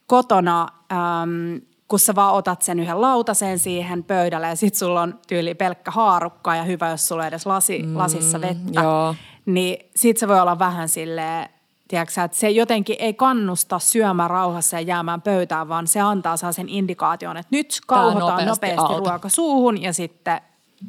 kotona, 0.08 0.68
äm, 0.92 1.62
kun 1.88 2.00
sä 2.00 2.16
vaan 2.16 2.34
otat 2.34 2.62
sen 2.62 2.80
yhden 2.80 3.02
lautasen 3.02 3.60
siihen 3.60 4.04
pöydälle 4.04 4.48
ja 4.48 4.56
sit 4.56 4.76
sulla 4.76 5.02
on 5.02 5.20
tyyli 5.28 5.56
pelkkä 5.56 5.92
haarukka 5.92 6.56
ja 6.56 6.64
hyvä, 6.64 6.90
jos 6.90 7.08
sulla 7.08 7.22
on 7.22 7.28
edes 7.28 7.46
lasi, 7.46 7.84
mm, 7.84 7.98
lasissa 7.98 8.42
vettä. 8.42 8.82
joo. 8.82 9.16
Niin 9.46 9.90
sit 9.96 10.18
se 10.18 10.28
voi 10.28 10.40
olla 10.40 10.60
vähän 10.60 10.90
silleen, 10.90 11.50
tiedätkö, 11.88 12.22
että 12.24 12.38
se 12.38 12.50
jotenkin 12.50 12.96
ei 13.00 13.14
kannusta 13.14 13.80
syömään 13.80 14.30
rauhassa 14.30 14.76
ja 14.76 14.82
jäämään 14.82 15.22
pöytään, 15.22 15.70
vaan 15.70 15.88
se 15.88 16.00
antaa 16.02 16.38
sen 16.38 16.70
indikaation, 16.70 17.38
että 17.38 17.56
nyt 17.56 17.78
kauhotaan 17.88 18.46
nopeasti 18.46 18.76
nopeasti 18.76 19.10
ruoka 19.10 19.30
suuhun 19.30 19.82
ja 19.82 19.94
sitten 19.94 20.42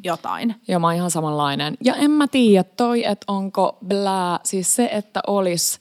jotain. 0.03 0.55
Joo, 0.67 0.79
mä 0.79 0.87
oon 0.87 0.95
ihan 0.95 1.11
samanlainen. 1.11 1.77
Ja 1.83 1.95
en 1.95 2.11
mä 2.11 2.27
tiedä 2.27 2.63
toi, 2.63 3.05
että 3.05 3.25
onko 3.27 3.77
blää, 3.87 4.39
siis 4.43 4.75
se, 4.75 4.89
että 4.91 5.21
olisi 5.27 5.79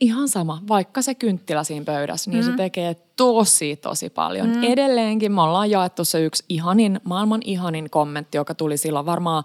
ihan 0.00 0.28
sama, 0.28 0.62
vaikka 0.68 1.02
se 1.02 1.14
kynttilä 1.14 1.64
siinä 1.64 1.84
pöydässä, 1.84 2.30
niin 2.30 2.44
mm. 2.44 2.50
se 2.50 2.56
tekee 2.56 2.96
tosi, 3.16 3.76
tosi 3.76 4.10
paljon. 4.10 4.48
Mm. 4.48 4.62
Edelleenkin 4.62 5.32
me 5.32 5.42
ollaan 5.42 5.70
jaettu 5.70 6.04
se 6.04 6.24
yksi 6.24 6.44
ihanin, 6.48 7.00
maailman 7.04 7.40
ihanin 7.44 7.90
kommentti, 7.90 8.36
joka 8.36 8.54
tuli 8.54 8.76
silloin 8.76 9.06
varmaan 9.06 9.44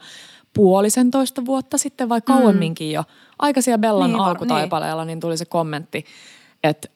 puolisentoista 0.54 1.46
vuotta 1.46 1.78
sitten 1.78 2.10
vai 2.10 2.22
kauemminkin 2.22 2.92
jo. 2.92 3.04
Aika 3.40 3.62
siellä 3.62 3.78
Bellan 3.78 4.10
Niin 4.10 4.20
alkutaipaleella, 4.20 5.02
niin. 5.02 5.08
niin 5.08 5.20
tuli 5.20 5.38
se 5.38 5.46
kommentti, 5.46 6.06
että 6.64 6.88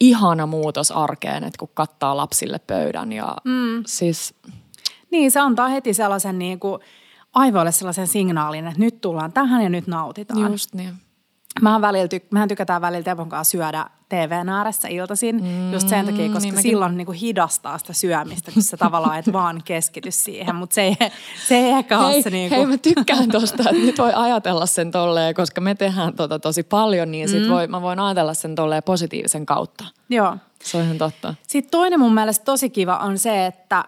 ihana 0.00 0.46
muutos 0.46 0.90
arkeen, 0.90 1.44
että 1.44 1.58
kun 1.58 1.70
kattaa 1.74 2.16
lapsille 2.16 2.58
pöydän 2.58 3.12
ja 3.12 3.36
mm. 3.44 3.82
siis 3.86 4.34
Niin, 5.12 5.30
se 5.30 5.40
antaa 5.40 5.68
heti 5.68 5.94
sellaisen 5.94 6.38
niin 6.38 6.60
kuin 6.60 6.80
aivoille 7.34 7.72
sellaisen 7.72 8.06
signaalin, 8.06 8.66
että 8.66 8.80
nyt 8.80 9.00
tullaan 9.00 9.32
tähän 9.32 9.62
ja 9.62 9.68
nyt 9.68 9.86
nautitaan. 9.86 10.52
just 10.52 10.74
niin. 10.74 10.94
Mähän, 11.60 11.80
välillä 11.80 12.06
tyk- 12.06 12.26
mehän 12.30 12.48
tykätään 12.48 12.80
välillä 12.80 13.02
Tepon 13.02 13.28
kanssa 13.28 13.50
syödä 13.50 13.86
TVn 14.08 14.48
ääressä 14.48 14.88
iltaisin, 14.88 15.44
mm, 15.44 15.72
just 15.72 15.88
sen 15.88 16.06
takia, 16.06 16.26
koska 16.26 16.40
niin 16.40 16.54
mäkin. 16.54 16.70
silloin 16.70 16.96
niin 16.96 17.06
kuin 17.06 17.18
hidastaa 17.18 17.78
sitä 17.78 17.92
syömistä, 17.92 18.52
kun 18.52 18.62
sä 18.62 18.76
tavallaan 18.76 19.18
et 19.18 19.32
vaan 19.32 19.62
keskity 19.64 20.10
siihen, 20.10 20.54
mutta 20.54 20.74
se 20.74 20.82
ei, 20.82 20.96
se 21.48 21.56
ei 21.56 21.70
ehkä 21.70 21.98
ole 21.98 22.12
Hei, 22.12 22.22
se 22.22 22.30
niin 22.30 22.50
hei, 22.50 22.58
kuin... 22.58 22.68
mä 22.68 22.78
tykkään 22.78 23.28
tosta, 23.28 23.62
että 23.62 23.72
nyt 23.86 23.98
voi 23.98 24.12
ajatella 24.14 24.66
sen 24.66 24.90
tolleen, 24.90 25.34
koska 25.34 25.60
me 25.60 25.74
tehdään 25.74 26.16
tota 26.16 26.38
tosi 26.38 26.62
paljon, 26.62 27.10
niin 27.10 27.28
sit 27.28 27.48
voi, 27.48 27.66
mä 27.66 27.82
voin 27.82 27.98
ajatella 27.98 28.34
sen 28.34 28.54
tolleen 28.54 28.82
positiivisen 28.82 29.46
kautta. 29.46 29.84
Joo. 30.08 30.36
Se 30.62 30.76
on 30.76 30.84
ihan 30.84 30.98
totta. 30.98 31.34
Sitten 31.48 31.70
toinen 31.70 32.00
mun 32.00 32.14
mielestä 32.14 32.44
tosi 32.44 32.70
kiva 32.70 32.96
on 32.96 33.18
se, 33.18 33.46
että 33.46 33.84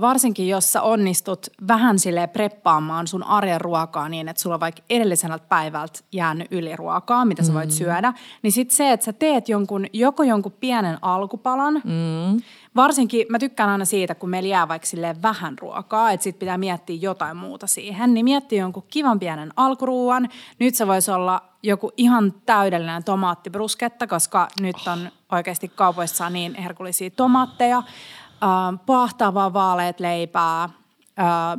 varsinkin 0.00 0.48
jos 0.48 0.72
sä 0.72 0.82
onnistut 0.82 1.46
vähän 1.68 1.98
sille 1.98 2.26
preppaamaan 2.26 3.06
sun 3.06 3.22
arjen 3.22 3.60
ruokaa 3.60 4.08
niin, 4.08 4.28
että 4.28 4.42
sulla 4.42 4.54
on 4.54 4.60
vaikka 4.60 4.82
edellisenä 4.90 5.38
päivältä 5.38 6.00
jäänyt 6.12 6.52
yli 6.52 6.76
ruokaa, 6.76 7.24
mitä 7.24 7.42
sä 7.42 7.54
voit 7.54 7.68
mm. 7.68 7.74
syödä, 7.74 8.12
niin 8.42 8.52
sitten 8.52 8.76
se, 8.76 8.92
että 8.92 9.04
sä 9.04 9.12
teet 9.12 9.48
jonkun, 9.48 9.86
joko 9.92 10.22
jonkun 10.22 10.52
pienen 10.52 10.98
alkupalan, 11.02 11.74
mm. 11.74 12.42
varsinkin 12.76 13.26
mä 13.28 13.38
tykkään 13.38 13.70
aina 13.70 13.84
siitä, 13.84 14.14
kun 14.14 14.30
meillä 14.30 14.48
jää 14.48 14.68
vaikka 14.68 14.88
vähän 15.22 15.58
ruokaa, 15.58 16.10
että 16.10 16.24
sit 16.24 16.38
pitää 16.38 16.58
miettiä 16.58 16.96
jotain 17.00 17.36
muuta 17.36 17.66
siihen, 17.66 18.14
niin 18.14 18.24
miettiä 18.24 18.60
jonkun 18.60 18.84
kivan 18.90 19.20
pienen 19.20 19.52
alkuruuan. 19.56 20.28
Nyt 20.58 20.74
se 20.74 20.86
voisi 20.86 21.10
olla 21.10 21.42
joku 21.62 21.92
ihan 21.96 22.34
täydellinen 22.46 23.04
tomaattibrusketta, 23.04 24.06
koska 24.06 24.48
nyt 24.60 24.76
on 24.92 25.10
oikeasti 25.32 25.68
kaupoissa 25.68 26.30
niin 26.30 26.54
herkullisia 26.54 27.10
tomaatteja 27.10 27.82
pahtavaa 28.86 29.52
vaaleet 29.52 30.00
leipää, 30.00 30.68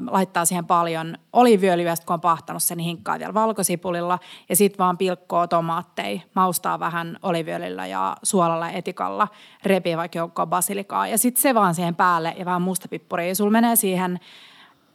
laittaa 0.10 0.46
siihen 0.46 0.66
paljon 0.66 1.18
oliiviöljyä, 1.34 1.94
kun 2.06 2.14
on 2.14 2.22
pahtanut 2.22 2.64
sen, 2.64 2.78
niin 2.78 2.86
hinkkaa 2.86 3.20
vielä 3.20 3.34
valkosipulilla 3.34 4.20
ja 4.50 4.56
sitten 4.56 4.78
vaan 4.78 4.98
pilkkoo 4.98 5.48
tomaatteja, 5.48 6.22
maustaa 6.34 6.80
vähän 6.80 7.18
oliiviöljyllä 7.22 7.88
ja 7.88 8.18
suolalla 8.24 8.68
ja 8.68 8.72
etikalla, 8.72 9.28
repii 9.64 9.98
vaikka 9.98 10.18
joukkoa 10.18 10.46
basilikaa 10.46 11.08
ja 11.08 11.18
sitten 11.18 11.42
se 11.42 11.56
vaan 11.56 11.76
siihen 11.76 11.96
päälle 11.96 12.36
ja 12.40 12.46
vähän 12.46 12.62
mustapippuria 12.62 13.28
ja 13.28 13.36
sulla 13.36 13.52
menee 13.52 13.76
siihen 13.76 14.20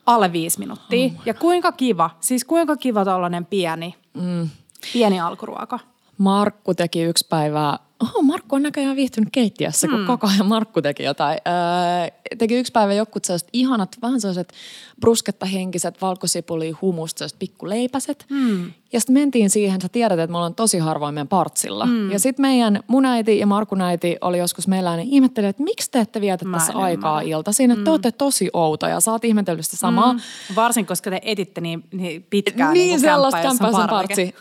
alle 0.07 0.33
viisi 0.33 0.59
minuuttia. 0.59 1.07
Oh 1.07 1.23
ja 1.27 1.35
kuinka 1.35 1.73
kiva, 1.73 2.11
siis 2.21 2.45
kuinka 2.45 2.77
kiva 2.77 3.05
tollainen 3.05 3.47
pieni, 3.47 3.95
mm. 4.15 4.49
pieni 4.93 5.21
alkuruoka. 5.21 5.79
Markku 6.19 6.75
teki 6.75 7.03
yksi 7.03 7.27
päivää 7.29 7.79
oho, 8.03 8.23
Markku 8.23 8.57
on 8.57 8.63
näköjään 8.63 8.97
viihtynyt 8.97 9.29
keittiössä, 9.33 9.89
kun 9.89 10.01
mm. 10.01 10.07
koko 10.07 10.27
ajan 10.27 10.47
Markku 10.47 10.83
teki 10.83 11.03
jotain. 11.03 11.39
Öö, 11.49 12.37
teki 12.39 12.55
yksi 12.55 12.73
päivä 12.73 12.93
jokut 12.93 13.25
sellaiset 13.25 13.49
ihanat, 13.53 13.97
vähän 14.03 14.21
sellaiset 14.21 14.53
bruskettahenkiset, 15.01 16.03
valkosipuli, 16.03 16.71
humusta, 16.71 17.19
sellaiset 17.19 17.39
pikkuleipäset. 17.39 18.27
Mm. 18.31 18.73
Ja 18.93 19.01
sitten 19.01 19.15
mentiin 19.15 19.51
siihen, 19.51 19.81
sä 19.81 19.89
tiedät, 19.89 20.19
että 20.19 20.33
me 20.33 20.37
ollaan 20.37 20.55
tosi 20.55 20.79
harvoin 20.79 21.15
meidän 21.15 21.29
partsilla. 21.29 21.87
Mm. 21.87 22.11
Ja 22.11 22.19
sitten 22.19 22.43
meidän 22.43 22.81
mun 22.87 23.07
äiti 23.07 23.39
ja 23.39 23.47
Markun 23.47 23.81
äiti 23.81 24.17
oli 24.21 24.39
joskus 24.39 24.69
meillä, 24.69 24.97
niin 24.97 25.09
ihmetteli, 25.09 25.47
että 25.47 25.63
miksi 25.63 25.91
te 25.91 26.01
ette 26.01 26.21
vietä 26.21 26.45
Mä 26.45 26.57
tässä 26.57 26.73
aikaa 26.73 27.21
iltaisin, 27.21 27.71
että 27.71 27.81
mm. 27.81 27.85
te 27.85 27.91
olette 27.91 28.13
tosi 28.13 28.51
outoja. 28.53 29.01
Sä 29.01 29.13
oot 29.13 29.25
ihmetellyt 29.25 29.65
sitä 29.65 29.77
samaa. 29.77 30.13
Mm. 30.13 30.21
Varsin, 30.57 30.87
koska 30.87 31.11
te 31.11 31.21
editte 31.23 31.61
niin, 31.61 31.85
niin 31.93 32.27
pitkään. 32.31 32.73
Niin, 32.73 32.89
niin 32.89 33.01
sellaista 33.01 33.43
kämppäisen 33.43 33.89
partsi. 33.91 34.35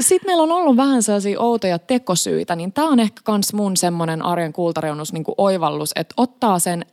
sitten 0.00 0.28
meillä 0.28 0.42
on 0.42 0.52
ollut 0.52 0.76
vähän 0.76 1.02
sellaisia 1.02 1.40
outoja 1.40 1.78
tekosyitä, 1.78 2.56
niin 2.56 2.67
tämä 2.72 2.88
on 2.88 3.00
ehkä 3.00 3.20
kans 3.24 3.52
mun 3.52 3.76
semmoinen 3.76 4.22
arjen 4.22 4.52
kultareunus 4.52 5.12
niin 5.12 5.24
oivallus, 5.36 5.90
että 5.96 6.14
ottaa 6.16 6.58
sen, 6.58 6.86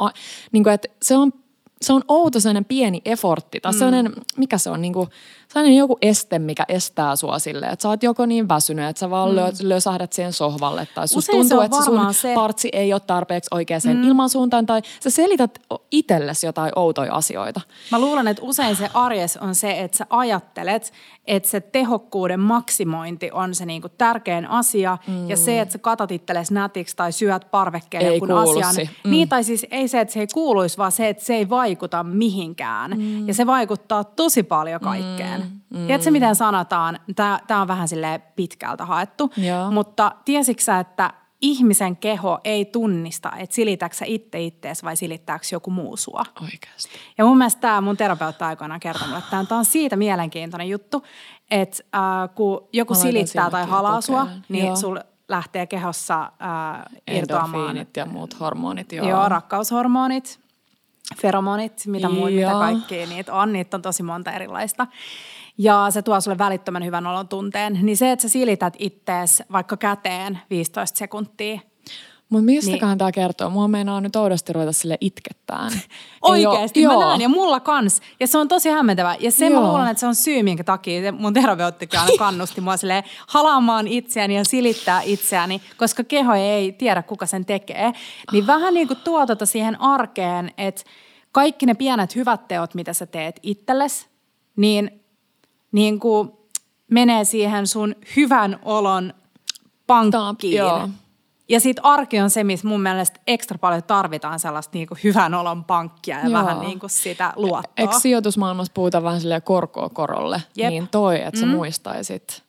niin 0.51 0.63
kuin, 0.63 0.73
että 0.73 0.87
se 1.01 1.17
on 1.17 1.31
se 1.81 1.93
on 1.93 2.03
outo 2.07 2.39
sellainen 2.39 2.65
pieni 2.65 3.01
effortti 3.05 3.59
tai 3.59 3.71
mm. 3.71 3.77
sellainen, 3.79 4.13
mikä 4.37 4.57
se 4.57 4.69
on, 4.69 4.81
niin 4.81 4.93
kuin, 4.93 5.09
sellainen 5.59 5.77
joku 5.77 5.97
este, 6.01 6.39
mikä 6.39 6.65
estää 6.67 7.15
sua 7.15 7.39
silleen, 7.39 7.73
että 7.73 7.83
sä 7.83 7.89
oot 7.89 8.03
joko 8.03 8.25
niin 8.25 8.49
väsynyt, 8.49 8.89
että 8.89 8.99
sä 8.99 9.09
vaan 9.09 9.31
mm. 9.31 9.35
lösähdät 9.61 10.13
siihen 10.13 10.33
sohvalle 10.33 10.87
tai 10.95 11.07
susta 11.07 11.31
tuntuu, 11.31 11.61
että 11.61 11.81
sun 11.81 12.13
se... 12.13 12.33
partsi 12.35 12.69
ei 12.73 12.93
ole 12.93 13.01
tarpeeksi 13.07 13.47
oikeaan 13.51 13.81
mm. 13.85 14.03
ilmansuuntaan 14.03 14.65
tai 14.65 14.81
sä 14.99 15.09
selität 15.09 15.59
itsellesi 15.91 16.45
jotain 16.45 16.71
outoja 16.75 17.13
asioita. 17.13 17.61
Mä 17.91 17.99
luulen, 17.99 18.27
että 18.27 18.43
usein 18.43 18.75
se 18.75 18.89
arjes 18.93 19.37
on 19.37 19.55
se, 19.55 19.81
että 19.81 19.97
sä 19.97 20.05
ajattelet, 20.09 20.93
että 21.27 21.49
se 21.49 21.61
tehokkuuden 21.61 22.39
maksimointi 22.39 23.31
on 23.31 23.55
se 23.55 23.65
niinku 23.65 23.89
tärkein 23.89 24.49
asia 24.49 24.97
mm. 25.07 25.29
ja 25.29 25.37
se, 25.37 25.61
että 25.61 25.71
sä 25.71 25.77
katot 25.77 26.11
itsellesi 26.11 26.53
nätiksi 26.53 26.95
tai 26.95 27.11
syöt 27.11 27.51
parvekkeen 27.51 28.05
jonkun 28.05 28.31
asian. 28.31 28.75
Mm. 29.03 29.11
Niin 29.11 29.29
tai 29.29 29.43
siis 29.43 29.65
ei 29.71 29.87
se, 29.87 29.99
että 29.99 30.13
se 30.13 30.19
ei 30.19 30.27
kuuluisi, 30.33 30.77
vaan 30.77 30.91
se, 30.91 31.09
että 31.09 31.23
se 31.25 31.35
ei 31.35 31.49
vaikuta 31.49 32.03
mihinkään 32.03 32.91
mm. 32.97 33.27
ja 33.27 33.33
se 33.33 33.45
vaikuttaa 33.45 34.03
tosi 34.03 34.43
paljon 34.43 34.81
kaikkeen. 34.81 35.41
Mm. 35.41 35.44
Mm. 35.69 35.85
Tiedätkö, 35.85 36.11
miten 36.11 36.35
sanotaan? 36.35 36.99
Tämä 37.15 37.61
on 37.61 37.67
vähän 37.67 37.87
sille 37.87 38.21
pitkältä 38.35 38.85
haettu, 38.85 39.31
Joo. 39.37 39.71
mutta 39.71 40.11
tiesitkö 40.25 40.79
että 40.79 41.13
ihmisen 41.41 41.97
keho 41.97 42.39
ei 42.43 42.65
tunnista, 42.65 43.31
että 43.37 43.55
silitätkö 43.55 43.97
sä 43.97 44.05
itse 44.07 44.41
ittees 44.41 44.83
vai 44.83 44.95
silittääkö 44.95 45.45
joku 45.51 45.71
muu 45.71 45.97
sua. 45.97 46.25
Oikeasti. 46.41 46.89
Ja 47.17 47.25
mun 47.25 47.37
mielestä 47.37 47.61
tämä 47.61 47.81
mun 47.81 47.97
terapeutti 47.97 48.43
aikoinaan 48.43 48.79
kertoi 48.79 49.07
mulle, 49.07 49.19
että 49.19 49.45
tämä 49.49 49.59
on 49.59 49.65
siitä 49.65 49.95
mielenkiintoinen 49.95 50.69
juttu, 50.69 51.03
että 51.51 51.83
äh, 51.95 52.35
kun 52.35 52.67
joku 52.73 52.93
Mä 52.93 52.99
silittää 52.99 53.49
tai 53.49 53.65
halaa 53.65 54.01
sua, 54.01 54.27
niin 54.49 54.65
joo. 54.65 54.75
sul 54.75 54.97
lähtee 55.27 55.67
kehossa 55.67 56.21
äh, 56.21 57.15
irtoamaan. 57.17 57.85
ja 57.97 58.05
muut 58.05 58.39
hormonit. 58.39 58.91
Joo, 58.91 59.09
joo 59.09 59.29
rakkaushormonit, 59.29 60.39
feromonit, 61.17 61.85
mitä, 61.85 62.09
muu, 62.09 62.25
mitä 62.25 62.51
kaikkia 62.51 63.07
niitä 63.07 63.33
on. 63.33 63.53
Niitä 63.53 63.77
on 63.77 63.81
tosi 63.81 64.03
monta 64.03 64.31
erilaista 64.31 64.87
ja 65.57 65.87
se 65.89 66.01
tuo 66.01 66.21
sulle 66.21 66.37
välittömän 66.37 66.85
hyvän 66.85 67.07
olon 67.07 67.27
tunteen, 67.27 67.79
niin 67.81 67.97
se, 67.97 68.11
että 68.11 68.21
sä 68.21 68.29
silität 68.29 68.73
ittees 68.79 69.43
vaikka 69.51 69.77
käteen 69.77 70.39
15 70.49 70.97
sekuntia, 70.97 71.59
mutta 72.29 72.45
mistäköhän 72.45 72.89
niin. 72.89 72.97
tämä 72.97 73.11
kertoo? 73.11 73.49
Mua 73.49 73.67
meinaa 73.67 74.01
nyt 74.01 74.15
oudosti 74.15 74.53
ruveta 74.53 74.71
sille 74.71 74.97
itkettään. 75.01 75.71
Oikeasti, 76.21 76.87
mä 76.87 76.99
näen 76.99 77.21
ja 77.21 77.29
mulla 77.29 77.59
kans. 77.59 78.01
Ja 78.19 78.27
se 78.27 78.37
on 78.37 78.47
tosi 78.47 78.69
hämmentävä. 78.69 79.15
Ja 79.19 79.31
se 79.31 79.47
joo. 79.47 79.61
mä 79.61 79.67
luulen, 79.67 79.87
että 79.87 79.99
se 79.99 80.07
on 80.07 80.15
syy, 80.15 80.43
minkä 80.43 80.63
takia 80.63 81.11
mun 81.11 81.33
terapeuttikin 81.33 81.99
aina 81.99 82.17
kannusti 82.17 82.61
mua 82.61 82.77
sille 82.77 83.03
halaamaan 83.27 83.87
itseäni 83.87 84.35
ja 84.35 84.45
silittää 84.45 85.01
itseäni, 85.01 85.61
koska 85.77 86.03
keho 86.03 86.33
ei 86.33 86.71
tiedä, 86.71 87.03
kuka 87.03 87.25
sen 87.25 87.45
tekee. 87.45 87.91
Niin 88.31 88.47
vähän 88.47 88.73
niin 88.73 88.87
kuin 88.87 88.99
tuo 89.03 89.25
tota 89.25 89.45
siihen 89.45 89.81
arkeen, 89.81 90.51
että 90.57 90.81
kaikki 91.31 91.65
ne 91.65 91.73
pienet 91.73 92.15
hyvät 92.15 92.47
teot, 92.47 92.73
mitä 92.73 92.93
sä 92.93 93.05
teet 93.05 93.39
itsellesi, 93.43 94.07
niin 94.55 95.04
niin 95.75 95.99
kuin 95.99 96.31
menee 96.91 97.23
siihen 97.23 97.67
sun 97.67 97.95
hyvän 98.15 98.59
olon 98.63 99.13
pankkiin. 99.87 100.57
Joo. 100.57 100.89
Ja 101.49 101.59
sitten 101.59 101.85
arki 101.85 102.19
on 102.19 102.29
se, 102.29 102.43
missä 102.43 102.67
mun 102.67 102.81
mielestä 102.81 103.19
ekstra 103.27 103.57
paljon 103.57 103.83
tarvitaan 103.83 104.39
sellaista 104.39 104.71
niinku 104.73 104.97
hyvän 105.03 105.33
olon 105.33 105.63
pankkia 105.63 106.19
ja 106.19 106.29
Joo. 106.29 106.33
vähän 106.33 106.59
niinku 106.59 106.87
sitä 106.87 107.33
luottoa. 107.35 107.73
Eikö 107.77 107.99
sijoitusmaailmassa 107.99 108.73
puhuta 108.73 109.03
vähän 109.03 109.21
silleen 109.21 109.41
korkoa 109.41 109.89
korolle? 109.89 110.41
Jep. 110.55 110.69
Niin 110.69 110.87
toi, 110.87 111.21
että 111.21 111.39
sä 111.39 111.45
mm. 111.45 111.51
muistaisit. 111.51 112.43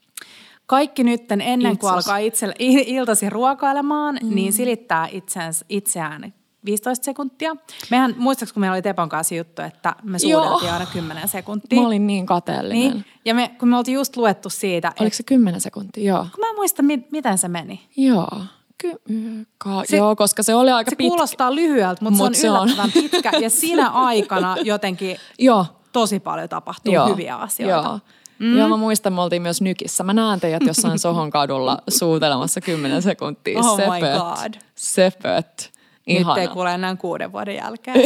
Kaikki 0.66 1.04
nytten 1.04 1.40
ennen 1.40 1.72
Itses. 1.72 1.80
kuin 1.80 1.92
alkaa 1.92 2.18
itse, 2.18 2.54
iltasi 2.58 3.30
ruokailemaan, 3.30 4.18
mm. 4.22 4.34
niin 4.34 4.52
silittää 4.52 5.08
itseään 5.68 6.32
15 6.66 7.04
sekuntia. 7.04 7.56
Mehän, 7.90 8.14
muistaaks 8.18 8.52
kun 8.52 8.60
meillä 8.60 8.74
oli 8.74 8.82
Tepon 8.82 9.08
kanssa 9.08 9.34
juttu, 9.34 9.62
että 9.62 9.96
me 10.02 10.18
suudeltiin 10.18 10.72
aina 10.72 10.86
10 10.86 11.28
sekuntia. 11.28 11.80
Mä 11.80 11.86
olin 11.86 12.06
niin 12.06 12.26
kateellinen. 12.26 12.90
Niin. 12.92 13.04
Ja 13.24 13.34
me, 13.34 13.48
kun 13.58 13.68
me 13.68 13.76
oltiin 13.76 13.94
just 13.94 14.16
luettu 14.16 14.50
siitä. 14.50 14.92
Oliko 15.00 15.16
se 15.16 15.22
10 15.22 15.60
sekuntia? 15.60 16.04
Joo. 16.04 16.18
Kun 16.34 16.40
mä 16.44 16.48
en 16.48 16.54
muista, 16.56 16.82
mi- 16.82 17.06
miten 17.12 17.38
se 17.38 17.48
meni. 17.48 17.80
Joo. 17.96 18.28
Ky- 18.78 19.00
ka- 19.58 19.82
se, 19.84 19.96
joo, 19.96 20.16
koska 20.16 20.42
se 20.42 20.54
oli 20.54 20.70
aika 20.70 20.90
se 20.90 20.96
pitkä. 20.96 21.08
Se 21.08 21.08
kuulostaa 21.08 21.54
lyhyeltä, 21.54 22.04
mutta 22.04 22.24
Mut 22.24 22.34
se 22.34 22.50
on 22.50 22.56
yllättävän 22.68 22.90
on. 22.96 23.02
pitkä. 23.10 23.30
Ja 23.40 23.50
siinä 23.50 23.88
aikana 24.08 24.56
jotenkin 24.64 25.16
joo. 25.38 25.66
tosi 25.92 26.20
paljon 26.20 26.48
tapahtuu 26.48 26.92
joo. 26.94 27.08
hyviä 27.08 27.36
asioita. 27.36 27.88
Joo. 27.88 27.98
Mm. 28.38 28.58
Joo, 28.58 28.68
mä 28.68 28.76
muistan, 28.76 29.12
me 29.12 29.20
oltiin 29.20 29.42
myös 29.42 29.60
Nykissä. 29.60 30.04
Mä 30.04 30.12
näen 30.12 30.40
teidät 30.40 30.62
jossain 30.66 30.98
Sohon 31.08 31.30
kadulla 31.30 31.78
suutelemassa 31.88 32.60
10 32.60 33.02
sekuntia. 33.02 33.58
Oh 33.58 33.76
Sepöt. 33.76 33.92
my 33.92 34.00
god. 34.00 34.54
Sepöt. 34.74 35.72
Ihana. 36.06 36.34
Nyt 36.34 36.42
ei 36.42 36.48
kuule 36.48 36.74
enää 36.74 36.96
kuuden 36.96 37.32
vuoden 37.32 37.56
jälkeen. 37.56 38.00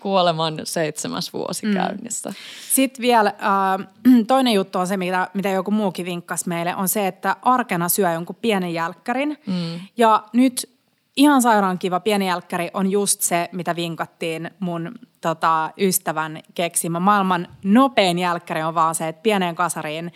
Kuoleman 0.00 0.60
seitsemäs 0.64 1.32
vuosi 1.32 1.66
mm. 1.66 1.74
käynnissä. 1.74 2.32
Sitten 2.72 3.02
vielä 3.02 3.28
äh, 3.28 3.88
toinen 4.26 4.52
juttu 4.52 4.78
on 4.78 4.86
se, 4.86 4.96
mitä, 4.96 5.28
mitä 5.34 5.48
joku 5.48 5.70
muukin 5.70 6.06
vinkkasi 6.06 6.48
meille, 6.48 6.76
on 6.76 6.88
se, 6.88 7.06
että 7.06 7.36
arkena 7.42 7.88
syö 7.88 8.12
jonkun 8.12 8.36
pienen 8.42 8.74
jälkkärin. 8.74 9.38
Mm. 9.46 9.80
Ja 9.96 10.24
nyt 10.32 10.74
ihan 11.16 11.42
sairaan 11.42 11.78
kiva 11.78 12.00
pieni 12.00 12.26
jälkkäri 12.26 12.70
on 12.74 12.90
just 12.90 13.20
se, 13.20 13.48
mitä 13.52 13.76
vinkattiin 13.76 14.50
mun 14.60 14.94
tota, 15.20 15.70
ystävän 15.78 16.40
keksimä. 16.54 17.00
Maailman 17.00 17.48
nopein 17.64 18.18
jälkkäri 18.18 18.62
on 18.62 18.74
vaan 18.74 18.94
se, 18.94 19.08
että 19.08 19.22
pieneen 19.22 19.54
kasariin 19.54 20.12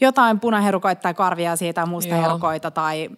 jotain 0.00 0.40
punaherukoita 0.40 1.02
tai 1.02 1.14
karvia 1.14 1.56
siitä 1.56 1.86
musta 1.86 2.14
herukoita 2.14 2.70
tai 2.70 3.08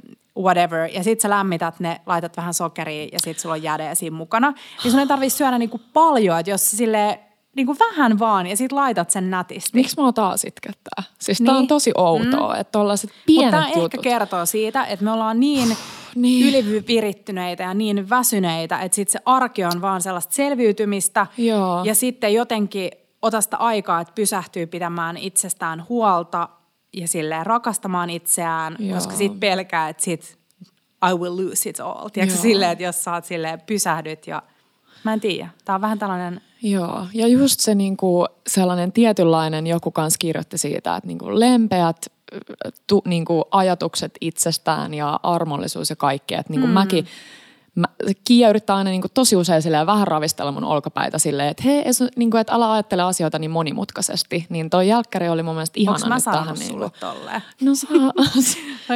whatever, 0.42 0.90
ja 0.94 1.02
sit 1.02 1.20
sä 1.20 1.30
lämmität 1.30 1.80
ne, 1.80 2.00
laitat 2.06 2.36
vähän 2.36 2.54
sokeria 2.54 3.08
ja 3.12 3.18
sit 3.24 3.38
sulla 3.38 3.54
on 3.54 3.62
jäde 3.62 3.94
siinä 3.94 4.16
mukana. 4.16 4.54
Niin 4.84 4.90
sun 4.90 5.00
ei 5.00 5.06
tarvitse 5.06 5.36
syödä 5.36 5.58
niinku 5.58 5.80
paljon, 5.92 6.38
että 6.38 6.50
jos 6.50 6.70
sille 6.70 7.20
niinku 7.56 7.76
vähän 7.78 8.18
vaan 8.18 8.46
ja 8.46 8.56
sit 8.56 8.72
laitat 8.72 9.10
sen 9.10 9.30
nätisti. 9.30 9.70
Miksi 9.74 10.00
mä 10.00 10.12
taas 10.12 10.44
itkettää? 10.44 11.02
Siis 11.18 11.40
niin. 11.40 11.46
tää 11.46 11.54
on 11.54 11.60
niin. 11.60 11.68
tosi 11.68 11.92
outoa, 11.94 12.54
mm. 12.54 12.60
että 12.60 12.72
tollaset 12.72 13.10
pienet 13.26 13.60
Mutta 13.60 13.68
jutut. 13.68 13.94
ehkä 13.94 13.98
kertoo 14.02 14.46
siitä, 14.46 14.84
että 14.84 15.04
me 15.04 15.12
ollaan 15.12 15.40
niin, 15.40 15.76
niin. 16.14 16.48
ylivirittyneitä 16.48 17.62
ja 17.62 17.74
niin 17.74 18.10
väsyneitä, 18.10 18.78
että 18.80 18.96
sit 18.96 19.08
se 19.08 19.18
arki 19.24 19.64
on 19.64 19.80
vaan 19.80 20.02
sellaista 20.02 20.34
selviytymistä. 20.34 21.26
Joo. 21.38 21.84
Ja 21.84 21.94
sitten 21.94 22.34
jotenkin 22.34 22.90
ota 23.22 23.40
sitä 23.40 23.56
aikaa, 23.56 24.00
että 24.00 24.12
pysähtyy 24.14 24.66
pitämään 24.66 25.16
itsestään 25.16 25.86
huolta 25.88 26.48
ja 26.92 27.08
silleen 27.08 27.46
rakastamaan 27.46 28.10
itseään, 28.10 28.76
Joo. 28.78 28.94
koska 28.94 29.16
sit 29.16 29.40
pelkää, 29.40 29.88
että 29.88 30.04
sit 30.04 30.38
I 31.10 31.14
will 31.14 31.36
lose 31.36 31.70
it 31.70 31.80
all. 31.80 32.08
Tiedätkö 32.08 32.38
silleen, 32.38 32.70
että 32.72 32.84
jos 32.84 33.04
sä 33.04 33.12
oot 33.12 33.24
silleen 33.24 33.60
pysähdyt 33.60 34.26
ja 34.26 34.42
mä 35.04 35.12
en 35.12 35.20
tiedä. 35.20 35.48
Tää 35.64 35.74
on 35.74 35.80
vähän 35.80 35.98
tällainen 35.98 36.40
Joo, 36.62 37.06
ja 37.14 37.26
just 37.26 37.60
se 37.60 37.74
niinku, 37.74 38.26
sellainen 38.46 38.92
tietynlainen, 38.92 39.66
joku 39.66 39.90
kanssa 39.90 40.18
kirjoitti 40.18 40.58
siitä, 40.58 40.96
että 40.96 41.06
niinku 41.06 41.40
lempeät 41.40 42.06
tu, 42.86 43.02
niinku, 43.04 43.44
ajatukset 43.50 44.12
itsestään 44.20 44.94
ja 44.94 45.20
armollisuus 45.22 45.90
ja 45.90 45.96
kaikki. 45.96 46.34
Että 46.34 46.52
niinku 46.52 46.66
mm. 46.66 46.72
mäkin, 46.72 47.06
mä, 47.78 47.86
Kiia 48.24 48.48
yrittää 48.48 48.76
aina 48.76 48.90
niinku 48.90 49.08
tosi 49.14 49.36
usein 49.36 49.62
silleen 49.62 49.86
vähän 49.86 50.06
ravistella 50.08 50.52
mun 50.52 50.64
olkapäitä 50.64 51.18
silleen, 51.18 51.48
että 51.48 51.62
hei, 51.62 51.84
niinku, 52.16 52.36
että 52.36 52.52
ala 52.52 52.72
ajattele 52.72 53.02
asioita 53.02 53.38
niin 53.38 53.50
monimutkaisesti. 53.50 54.46
Niin 54.48 54.70
toi 54.70 54.88
jälkkäri 54.88 55.28
oli 55.28 55.42
mun 55.42 55.54
mielestä 55.54 55.80
ihana 55.80 55.94
Onko 55.96 56.08
mä 56.08 56.20
sanonut 56.20 56.44
tähän. 56.44 56.56
sulle 56.56 56.84
Niinku, 56.84 56.96
tolleen? 57.00 57.42
no 57.60 57.74
saa, 57.74 57.90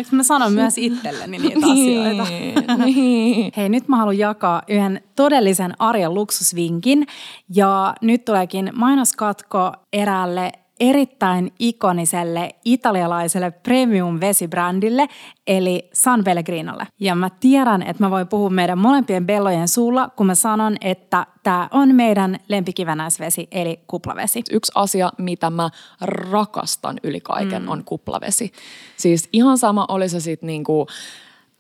mä 0.10 0.22
sanoa 0.22 0.50
myös 0.50 0.78
itselleni 0.78 1.38
niitä 1.38 1.58
asioita? 1.72 2.24
niin, 2.24 2.64
niin. 2.84 3.52
Hei, 3.56 3.68
nyt 3.68 3.88
mä 3.88 3.96
haluan 3.96 4.18
jakaa 4.18 4.62
yhden 4.68 5.00
todellisen 5.16 5.74
arjen 5.78 6.14
luksusvinkin. 6.14 7.06
Ja 7.54 7.94
nyt 8.00 8.24
tuleekin 8.24 8.70
mainoskatko 8.74 9.72
eräälle 9.92 10.52
erittäin 10.82 11.52
ikoniselle 11.58 12.50
italialaiselle 12.64 13.50
premium-vesibrändille, 13.50 15.08
eli 15.46 15.88
San 15.92 16.24
Pellegrinolle. 16.24 16.86
Ja 17.00 17.14
mä 17.14 17.30
tiedän, 17.30 17.82
että 17.82 18.02
mä 18.02 18.10
voin 18.10 18.28
puhua 18.28 18.50
meidän 18.50 18.78
molempien 18.78 19.26
bellojen 19.26 19.68
suulla, 19.68 20.08
kun 20.08 20.26
mä 20.26 20.34
sanon, 20.34 20.76
että 20.80 21.26
tämä 21.42 21.68
on 21.72 21.94
meidän 21.94 22.36
lempikivenäisvesi, 22.48 23.48
eli 23.52 23.80
kuplavesi. 23.86 24.42
Yksi 24.50 24.72
asia, 24.74 25.10
mitä 25.18 25.50
mä 25.50 25.70
rakastan 26.00 26.96
yli 27.02 27.20
kaiken, 27.20 27.62
mm. 27.62 27.68
on 27.68 27.84
kuplavesi. 27.84 28.52
Siis 28.96 29.28
ihan 29.32 29.58
sama 29.58 29.86
oli 29.88 30.08
se 30.08 30.20
sitten 30.20 30.46
niinku 30.46 30.86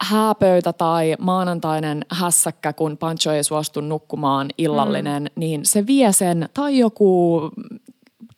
hääpöytä 0.02 0.72
tai 0.72 1.16
maanantainen 1.18 2.04
hässäkkä, 2.10 2.72
kun 2.72 2.98
Pancho 2.98 3.32
ei 3.32 3.44
suostu 3.44 3.80
nukkumaan 3.80 4.48
illallinen, 4.58 5.22
mm. 5.22 5.30
niin 5.36 5.60
se 5.64 5.86
vie 5.86 6.12
sen, 6.12 6.48
tai 6.54 6.78
joku 6.78 7.40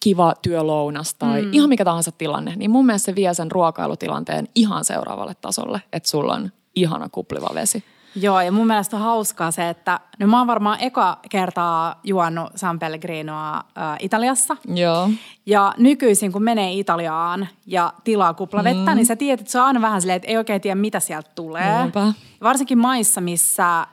kiva 0.05 0.35
työlounas 0.43 1.15
tai 1.15 1.43
mm. 1.43 1.53
ihan 1.53 1.69
mikä 1.69 1.85
tahansa 1.85 2.13
tilanne, 2.13 2.57
niin 2.57 2.71
mun 2.71 2.87
mielestä 2.87 3.07
se 3.07 3.15
vie 3.15 3.35
sen 3.35 3.51
ruokailutilanteen 3.51 4.49
ihan 4.55 4.85
seuraavalle 4.85 5.35
tasolle, 5.41 5.83
että 5.93 6.09
sulla 6.09 6.35
on 6.35 6.53
ihana 6.75 7.09
kupliva 7.09 7.49
vesi. 7.55 7.85
Joo, 8.17 8.41
ja 8.41 8.53
mun 8.53 8.67
mielestä 8.67 8.97
on 8.97 9.03
hauskaa 9.03 9.51
se, 9.51 9.69
että 9.69 10.01
no 10.19 10.27
mä 10.27 10.39
oon 10.39 10.47
varmaan 10.47 10.81
eka 10.81 11.19
kertaa 11.31 12.01
juonut 12.05 12.51
San 12.57 12.79
Pellegrinoa 12.79 13.57
äh, 13.57 13.63
Italiassa. 13.99 14.57
Joo. 14.75 15.11
Ja 15.47 15.75
nykyisin, 15.79 16.33
kun 16.33 16.43
menee 16.43 16.73
Italiaan 16.73 17.49
ja 17.67 17.93
tilaa 18.05 18.35
kuplavettä, 18.35 18.91
mm. 18.91 18.97
niin 18.97 19.07
sä 19.07 19.17
tiedät, 19.17 19.41
että 19.41 19.53
se 19.53 19.61
on 19.61 19.67
aina 19.67 19.81
vähän 19.81 20.01
silleen, 20.01 20.17
että 20.17 20.29
ei 20.29 20.37
oikein 20.37 20.61
tiedä, 20.61 20.75
mitä 20.75 21.01
sieltä 21.01 21.31
tulee. 21.35 21.79
Niinpä. 21.83 22.13
Varsinkin 22.43 22.79
maissa, 22.79 23.21
missä 23.21 23.87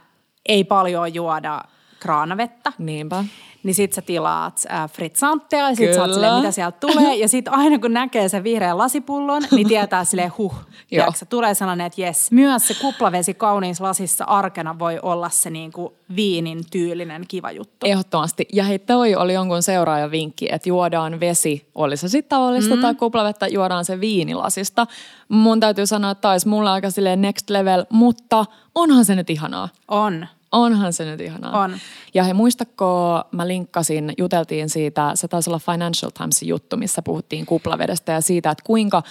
ei 0.45 0.63
paljon 0.63 1.13
juoda 1.13 1.61
kraanavettä. 1.99 2.73
Niinpä. 2.77 3.23
Niin 3.63 3.75
sit 3.75 3.93
sä 3.93 4.01
tilaat 4.01 4.63
äh, 4.71 4.91
fritzantteja 4.91 5.69
ja 5.69 5.75
sit 5.75 5.93
sä 5.93 6.01
oot 6.01 6.03
Kyllä. 6.03 6.13
silleen, 6.13 6.35
mitä 6.35 6.51
sieltä 6.51 6.77
tulee. 6.79 7.15
Ja 7.15 7.27
sit 7.27 7.47
aina 7.47 7.79
kun 7.79 7.93
näkee 7.93 8.29
sen 8.29 8.43
vihreän 8.43 8.77
lasipullon, 8.77 9.43
niin 9.51 9.67
tietää 9.67 10.03
silleen 10.03 10.31
huh. 10.37 10.55
Tiedätkö, 10.89 11.25
tulee 11.29 11.53
sellainen, 11.53 11.87
että 11.87 12.01
jes. 12.01 12.31
Myös 12.31 12.67
se 12.67 12.73
kuplavesi 12.73 13.33
kauniissa 13.33 13.83
lasissa 13.83 14.25
arkena 14.25 14.79
voi 14.79 14.99
olla 15.01 15.29
se 15.29 15.49
niinku 15.49 15.93
viinin 16.15 16.63
tyylinen 16.71 17.25
kiva 17.27 17.51
juttu. 17.51 17.85
Ehdottomasti. 17.85 18.47
Ja 18.53 18.63
hei, 18.63 18.79
toi 18.79 19.15
oli 19.15 19.33
jonkun 19.33 19.63
seuraajan 19.63 20.11
vinkki, 20.11 20.47
että 20.51 20.69
juodaan 20.69 21.19
vesi, 21.19 21.69
oli 21.75 21.97
se 21.97 22.07
sitten 22.07 22.29
tavallista 22.29 22.75
mm. 22.75 22.81
tai 22.81 22.95
kuplavettä, 22.95 23.47
juodaan 23.47 23.85
se 23.85 23.99
viinilasista. 23.99 24.87
Mun 25.29 25.59
täytyy 25.59 25.85
sanoa, 25.85 26.11
että 26.11 26.21
taisi 26.21 26.47
mulle 26.47 26.69
aika 26.69 26.89
silleen 26.89 27.21
next 27.21 27.49
level, 27.49 27.85
mutta 27.89 28.45
onhan 28.75 29.05
se 29.05 29.15
nyt 29.15 29.29
ihanaa. 29.29 29.69
On. 29.87 30.27
Onhan 30.51 30.93
se 30.93 31.05
nyt 31.05 31.21
ihanaa. 31.21 31.61
On. 31.61 31.77
Ja 32.13 32.23
he 32.23 32.33
muistako, 32.33 33.23
mä 33.31 33.47
linkkasin, 33.47 34.13
juteltiin 34.17 34.69
siitä, 34.69 35.11
se 35.15 35.27
taisi 35.27 35.49
olla 35.49 35.59
Financial 35.59 36.11
Timesin 36.17 36.47
juttu, 36.47 36.77
missä 36.77 37.01
puhuttiin 37.01 37.45
kuplavedestä 37.45 38.11
ja 38.11 38.21
siitä, 38.21 38.51
että 38.51 38.63
kuinka, 38.65 39.03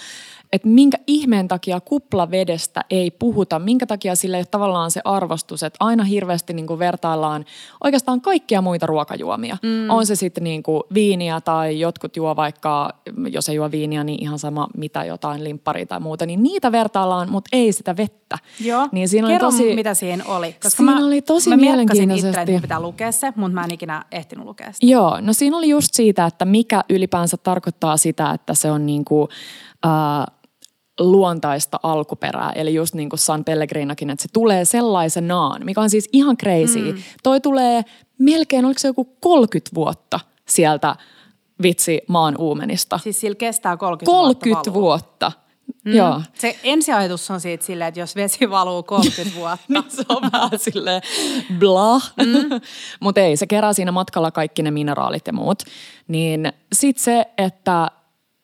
että 0.53 0.67
minkä 0.67 0.97
ihmeen 1.07 1.47
takia 1.47 1.79
kuplavedestä 1.79 2.81
ei 2.89 3.11
puhuta, 3.11 3.59
minkä 3.59 3.85
takia 3.85 4.15
sille 4.15 4.37
ei 4.37 4.41
ole 4.41 4.45
tavallaan 4.45 4.91
se 4.91 5.01
arvostus, 5.03 5.63
että 5.63 5.77
aina 5.79 6.03
hirveästi 6.03 6.53
niin 6.53 6.67
kuin 6.67 6.79
vertaillaan 6.79 7.45
oikeastaan 7.83 8.21
kaikkia 8.21 8.61
muita 8.61 8.85
ruokajuomia. 8.85 9.57
Mm. 9.61 9.89
On 9.89 10.05
se 10.05 10.15
sitten 10.15 10.43
niin 10.43 10.63
kuin 10.63 10.83
viiniä 10.93 11.41
tai 11.41 11.79
jotkut 11.79 12.15
juo 12.15 12.35
vaikka, 12.35 12.89
jos 13.31 13.49
ei 13.49 13.55
juo 13.55 13.71
viiniä, 13.71 14.03
niin 14.03 14.23
ihan 14.23 14.39
sama 14.39 14.67
mitä 14.77 15.03
jotain 15.03 15.43
limpparia 15.43 15.85
tai 15.85 15.99
muuta, 15.99 16.25
niin 16.25 16.43
niitä 16.43 16.71
vertaillaan, 16.71 17.31
mutta 17.31 17.49
ei 17.53 17.71
sitä 17.71 17.97
vettä. 17.97 18.37
Joo. 18.59 18.89
Niin 18.91 19.09
siinä 19.09 19.27
oli 19.27 19.33
Kerro, 19.33 19.51
tosi, 19.51 19.75
mitä 19.75 19.93
siinä 19.93 20.23
oli. 20.25 20.53
Koska 20.53 20.69
Siinä 20.69 20.99
mä, 20.99 21.05
oli 21.05 21.21
tosi 21.21 21.49
mä 21.49 21.57
merkkasin 21.57 21.81
itse, 21.81 21.95
mielenkiintoisesti. 21.95 22.51
että 22.51 22.61
pitää 22.61 22.79
lukea 22.79 23.11
se, 23.11 23.33
mutta 23.35 23.53
mä 23.55 23.63
en 23.63 23.73
ikinä 23.73 24.05
ehtinyt 24.11 24.45
lukea 24.45 24.71
sitä. 24.71 24.85
Joo, 24.85 25.21
no 25.21 25.33
siinä 25.33 25.57
oli 25.57 25.69
just 25.69 25.93
siitä, 25.93 26.25
että 26.25 26.45
mikä 26.45 26.83
ylipäänsä 26.89 27.37
tarkoittaa 27.37 27.97
sitä, 27.97 28.31
että 28.31 28.53
se 28.53 28.71
on 28.71 28.85
niinku, 28.85 29.29
äh, 29.85 30.40
luontaista 31.01 31.79
alkuperää. 31.83 32.51
Eli 32.55 32.73
just 32.73 32.93
niin 32.93 33.09
kuin 33.09 33.19
San 33.19 33.43
Pellegrinakin, 33.43 34.09
että 34.09 34.21
se 34.21 34.29
tulee 34.33 34.65
sellaisenaan, 34.65 35.65
mikä 35.65 35.81
on 35.81 35.89
siis 35.89 36.09
ihan 36.13 36.37
crazy. 36.37 36.91
Mm. 36.91 37.01
Toi 37.23 37.41
tulee 37.41 37.81
melkein, 38.17 38.65
oliko 38.65 38.79
se 38.79 38.87
joku 38.87 39.05
30 39.19 39.75
vuotta 39.75 40.19
sieltä 40.47 40.95
vitsi 41.61 42.01
maan 42.07 42.35
uumenista. 42.37 42.97
Siis 42.97 43.19
sillä 43.19 43.35
kestää 43.35 43.77
30, 43.77 44.11
30 44.11 44.73
vuotta. 44.73 44.73
vuotta. 44.73 45.31
Mm. 45.85 45.93
Joo. 45.95 46.21
Se 46.33 46.59
ensiajatus 46.63 47.31
on 47.31 47.41
siitä 47.41 47.65
silleen, 47.65 47.87
että 47.87 47.99
jos 47.99 48.15
vesi 48.15 48.49
valuu 48.49 48.83
30 48.83 49.35
vuotta. 49.39 49.65
Niin 49.67 49.83
se 49.87 50.03
on 50.09 50.21
vähän 50.31 50.59
silleen 50.59 51.01
blah. 51.59 52.13
Mm. 52.17 52.61
Mutta 52.99 53.21
ei, 53.21 53.37
se 53.37 53.47
kerää 53.47 53.73
siinä 53.73 53.91
matkalla 53.91 54.31
kaikki 54.31 54.61
ne 54.61 54.71
mineraalit 54.71 55.27
ja 55.27 55.33
muut. 55.33 55.63
Niin 56.07 56.53
sit 56.73 56.97
se, 56.97 57.25
että 57.37 57.87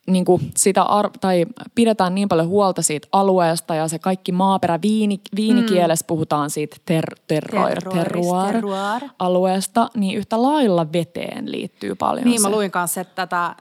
niinku 0.08 0.39
sitä 0.55 0.82
ar- 0.84 1.10
tai 1.22 1.45
pidetään 1.76 2.16
niin 2.16 2.30
paljon 2.30 2.47
huolta 2.47 2.82
siitä 2.82 3.08
alueesta 3.12 3.76
ja 3.76 3.88
se 3.88 3.99
kaikki 3.99 4.32
maaperä, 4.32 4.80
viini, 4.82 5.22
viinikielessä 5.36 6.03
mm. 6.03 6.08
puhutaan 6.08 6.49
siitä 6.49 6.76
ter- 6.86 7.16
terroir, 7.28 7.84
Terroir, 7.84 8.53
terroir, 8.53 9.03
alueesta, 9.20 9.89
niin 9.95 10.18
yhtä 10.18 10.41
lailla 10.41 10.93
veteen 10.93 11.51
liittyy 11.51 11.95
paljon 11.95 12.26
Niin, 12.26 12.41
se. 12.41 12.49
mä 12.49 12.55
luin 12.55 12.72
kanssa, 12.72 13.01
että 13.01 13.16
tätä 13.16 13.55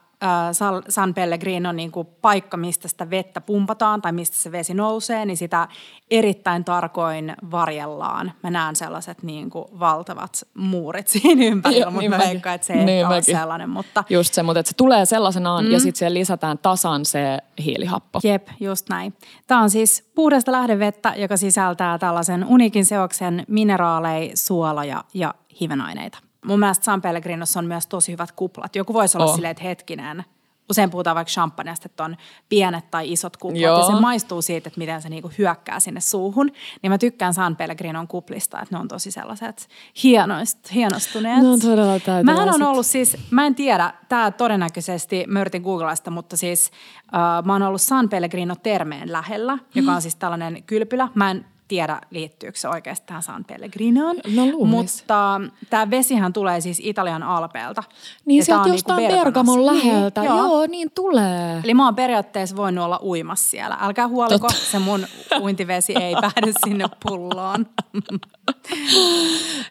San 0.88 1.14
Pellegrino 1.14 1.68
on 1.68 1.76
niin 1.76 1.92
kuin 1.92 2.06
paikka, 2.22 2.56
mistä 2.56 2.88
sitä 2.88 3.10
vettä 3.10 3.40
pumpataan 3.40 4.02
tai 4.02 4.12
mistä 4.12 4.36
se 4.36 4.52
vesi 4.52 4.74
nousee, 4.74 5.26
niin 5.26 5.36
sitä 5.36 5.68
erittäin 6.10 6.64
tarkoin 6.64 7.34
varjellaan. 7.50 8.32
Mä 8.42 8.50
näen 8.50 8.76
sellaiset 8.76 9.22
niin 9.22 9.50
kuin 9.50 9.64
valtavat 9.80 10.48
muurit 10.54 11.08
siinä 11.18 11.44
ympärillä, 11.44 11.90
mutta 11.90 12.00
niin 12.00 12.10
mä 12.10 12.18
veikkaan, 12.18 12.54
että 12.54 12.66
se 12.66 12.72
ei 12.72 12.84
Niin 12.84 13.06
ole 13.06 13.22
sellainen. 13.22 13.70
Mutta 13.70 14.04
Just 14.10 14.34
se, 14.34 14.42
mutta 14.42 14.60
että 14.60 14.70
se 14.70 14.76
tulee 14.76 15.06
sellaisenaan 15.06 15.64
mm. 15.64 15.70
ja 15.70 15.80
sitten 15.80 15.98
siihen 15.98 16.14
lisätään 16.14 16.58
tasan 16.58 17.04
se 17.04 17.38
hiilihappo. 17.64 18.20
Jep, 18.24 18.48
just 18.60 18.88
näin. 18.88 19.14
Tämä 19.46 19.60
on 19.60 19.70
siis 19.70 20.10
puhdasta 20.14 20.52
lähdevettä, 20.52 21.14
joka 21.16 21.36
sisältää 21.36 21.98
tällaisen 21.98 22.44
unikin 22.44 22.84
seoksen 22.84 23.44
mineraaleja, 23.48 24.30
suoloja 24.34 25.04
ja 25.14 25.34
hivenaineita. 25.60 26.25
Mun 26.46 26.58
mielestä 26.58 26.84
San 26.84 27.02
Pellegrinossa 27.02 27.60
on 27.60 27.66
myös 27.66 27.86
tosi 27.86 28.12
hyvät 28.12 28.32
kuplat. 28.32 28.76
Joku 28.76 28.94
voisi 28.94 29.18
olla 29.18 29.26
Oh. 29.26 29.34
silleen, 29.34 29.50
että 29.50 29.62
hetkinen, 29.62 30.24
usein 30.70 30.90
puhutaan 30.90 31.14
vaikka 31.14 31.30
champagnesta, 31.30 31.86
että 31.86 32.04
on 32.04 32.16
pienet 32.48 32.90
tai 32.90 33.12
isot 33.12 33.36
kuplat. 33.36 33.60
Joo. 33.60 33.78
Ja 33.78 33.86
se 33.86 33.92
maistuu 34.00 34.42
siitä, 34.42 34.68
että 34.68 34.78
miten 34.78 35.02
se 35.02 35.08
niinku 35.08 35.30
hyökkää 35.38 35.80
sinne 35.80 36.00
suuhun. 36.00 36.50
Niin 36.82 36.90
mä 36.90 36.98
tykkään 36.98 37.34
San 37.34 37.56
Pellegrinon 37.56 38.08
kuplista, 38.08 38.60
että 38.62 38.74
ne 38.74 38.80
on 38.80 38.88
tosi 38.88 39.10
sellaiset 39.10 39.68
hienoist, 40.02 40.58
hienostuneet. 40.74 41.42
Ne 41.42 41.48
on 41.48 41.60
todella. 41.60 42.22
Mähän 42.22 42.54
on 42.54 42.62
ollut 42.62 42.86
siis, 42.86 43.16
mä 43.30 43.46
en 43.46 43.54
tiedä, 43.54 43.92
tämä 44.08 44.30
todennäköisesti, 44.30 45.24
mä 45.28 45.40
yritin 45.40 45.62
googlasta, 45.62 46.10
mutta 46.10 46.36
siis 46.36 46.70
äh, 47.14 47.44
mä 47.44 47.52
oon 47.52 47.62
ollut 47.62 47.82
San 47.82 48.08
Pellegrino 48.08 48.54
Termeen 48.62 49.12
lähellä, 49.12 49.58
joka 49.74 49.92
on 49.92 50.02
siis 50.02 50.16
tällainen 50.16 50.62
kylpylä. 50.62 51.08
Mä 51.14 51.30
en 51.30 51.44
tiedä, 51.68 52.00
liittyykö 52.10 52.58
se 52.58 52.68
oikeasti 52.68 53.06
tähän 53.06 53.22
San 53.22 53.44
Pellegrinoon. 53.44 54.16
No 54.36 54.46
luulis. 54.46 54.70
Mutta 54.70 55.40
tämä 55.70 55.90
vesihän 55.90 56.32
tulee 56.32 56.60
siis 56.60 56.80
Italian 56.84 57.22
alpeelta. 57.22 57.82
Niin 58.24 58.44
sieltä 58.44 58.62
on 58.62 58.72
jostain 58.72 58.98
niinku 58.98 59.24
Bergamon 59.24 59.58
Bergamassa. 59.58 59.88
läheltä. 59.88 60.20
Niin, 60.20 60.28
joo. 60.28 60.38
joo, 60.38 60.66
niin 60.66 60.90
tulee. 60.94 61.60
Eli 61.64 61.74
mä 61.74 61.84
oon 61.84 61.94
periaatteessa 61.94 62.56
voinut 62.56 62.84
olla 62.84 63.00
uimassa 63.02 63.50
siellä. 63.50 63.78
Älkää 63.80 64.08
huoliko, 64.08 64.48
Totta. 64.48 64.64
se 64.64 64.78
mun 64.78 65.06
uintivesi 65.40 65.94
ei 66.00 66.14
päädy 66.20 66.52
sinne 66.66 66.84
pulloon. 67.02 67.66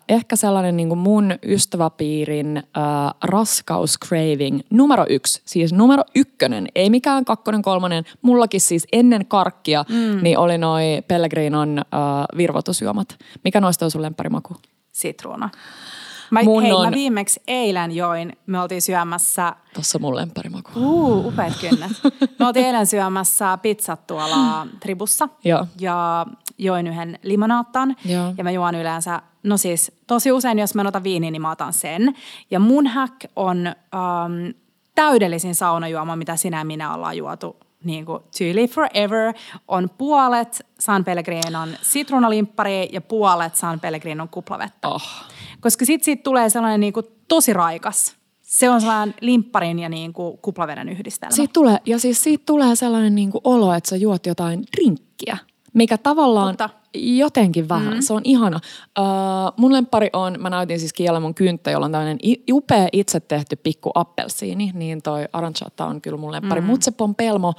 Ehkä 0.10 0.36
sellainen 0.36 0.78
niin 0.78 0.88
kuin 0.88 1.00
mun 1.00 1.32
ystäväpiirin 1.46 2.58
äh, 2.58 2.64
raskauscraving 3.24 4.60
numero 4.70 5.06
yksi. 5.10 5.42
Siis 5.46 5.74
numero 5.74 6.04
ykkönen, 6.16 6.68
ei 6.76 6.90
mikään 6.90 7.26
kakkonen, 7.26 7.62
kolmonen. 7.62 8.04
Mullakin 8.22 8.62
siis 8.62 8.88
ennen 8.92 9.26
karkkia, 9.26 9.86
mm. 9.90 10.24
niin 10.24 10.38
oli 10.38 10.58
noi 10.58 10.84
Pellegrinon 11.08 11.78
äh, 11.78 12.38
virvoitusjuomat. 12.38 13.18
Mikä 13.44 13.62
noista 13.62 13.86
on 13.86 13.92
sun 13.92 14.02
lempparimaku? 14.02 14.56
Sitruuna. 14.92 15.50
Mä, 16.32 16.44
Mun 16.44 16.64
hei, 16.64 16.72
on- 16.72 16.86
mä 16.86 16.92
viimeksi 16.92 17.42
eilen 17.48 17.92
join, 17.92 18.34
me 18.48 18.62
oltiin 18.62 18.82
syömässä 18.82 19.56
Tossa 19.74 20.00
mun 20.00 20.16
lempparimaku. 20.16 20.72
Uu, 20.76 21.28
upeat 21.28 21.54
kynnet. 21.62 21.92
Me 22.40 22.48
oltiin 22.48 22.66
eilen 22.66 22.88
syömässä 22.88 23.58
pizzat 23.62 24.08
tuolla 24.08 24.68
Tribussa. 24.82 25.30
Joo. 25.44 25.68
Ja 25.80 26.26
join 26.58 26.88
yhden 26.88 27.20
limonaattan. 27.24 27.96
Joo. 28.06 28.34
Ja 28.38 28.44
mä 28.44 28.52
juon 28.52 28.76
yleensä, 28.76 29.22
no 29.44 29.58
siis 29.58 29.92
tosi 30.08 30.32
usein, 30.32 30.60
jos 30.60 30.76
mä 30.76 30.82
en 30.82 30.88
ota 30.88 31.04
viiniä, 31.04 31.32
niin 31.32 31.42
mä 31.42 31.52
otan 31.52 31.74
sen. 31.74 32.16
Ja 32.52 32.60
mun 32.60 32.88
hack 32.88 33.16
on 33.36 33.58
um, 33.68 34.54
täydellisin 34.96 35.56
saunajuoma, 35.56 36.16
mitä 36.16 36.36
sinä 36.36 36.58
ja 36.58 36.66
minä 36.66 36.94
ollaan 36.94 37.18
juotu 37.18 37.58
niin 37.84 38.06
kuin 38.06 38.20
To 38.20 38.44
Live 38.54 38.68
Forever 38.68 39.34
on 39.68 39.90
puolet 39.98 40.66
San 40.80 41.04
Pellegrinon 41.04 41.70
sitruunalimppari 41.82 42.90
ja 42.92 43.02
puolet 43.02 43.56
San 43.56 43.80
Pellegrinon 43.80 44.30
kuplavettä. 44.30 44.88
Oh. 44.88 45.04
Koska 45.62 45.86
sit 45.86 46.04
siitä 46.04 46.24
tulee 46.24 46.50
sellainen 46.50 46.80
niin 46.80 46.94
kuin 46.94 47.06
tosi 47.28 47.54
raikas. 47.54 48.16
Se 48.42 48.70
on 48.70 48.82
sellainen 48.82 49.16
limpparin 49.22 49.80
ja 49.80 49.90
niin 49.90 50.14
kuin 50.14 50.38
kuplaveden 50.38 50.90
yhdistelmä. 50.90 51.36
Siitä 51.36 51.54
tulee, 51.54 51.78
ja 51.86 52.00
siis 52.00 52.24
siitä 52.24 52.44
tulee 52.46 52.76
sellainen 52.76 53.16
niin 53.16 53.32
kuin 53.32 53.42
olo, 53.44 53.74
että 53.74 53.90
sä 53.90 53.96
juot 53.96 54.26
jotain 54.26 54.64
drinkkiä, 54.78 55.38
mikä 55.76 55.98
tavallaan 55.98 56.58
Totta. 56.58 56.70
jotenkin 56.94 57.70
vähän, 57.70 57.94
mm. 57.94 58.02
se 58.02 58.14
on 58.14 58.22
ihana. 58.24 58.60
Uh, 59.00 59.06
mun 59.58 59.74
lempari 59.74 60.10
on, 60.14 60.36
mä 60.40 60.50
näytin 60.50 60.80
siis 60.80 60.94
kiellä 60.94 61.20
mun 61.20 61.36
kynttä, 61.36 61.72
jolla 61.72 61.86
on 61.86 61.92
tämmöinen 61.92 62.18
upea 62.52 62.88
itse 62.92 63.20
tehty 63.20 63.56
pikku 63.56 63.92
appelsiini, 63.96 64.72
niin 64.74 65.02
toi 65.02 65.26
aranciata 65.34 65.86
on 65.86 66.02
kyllä 66.02 66.18
mun 66.18 66.32
lempari. 66.32 66.62
Mm. 66.62 66.68
Mutta 66.68 66.86
se 66.86 66.92
pompelmo, 66.92 67.54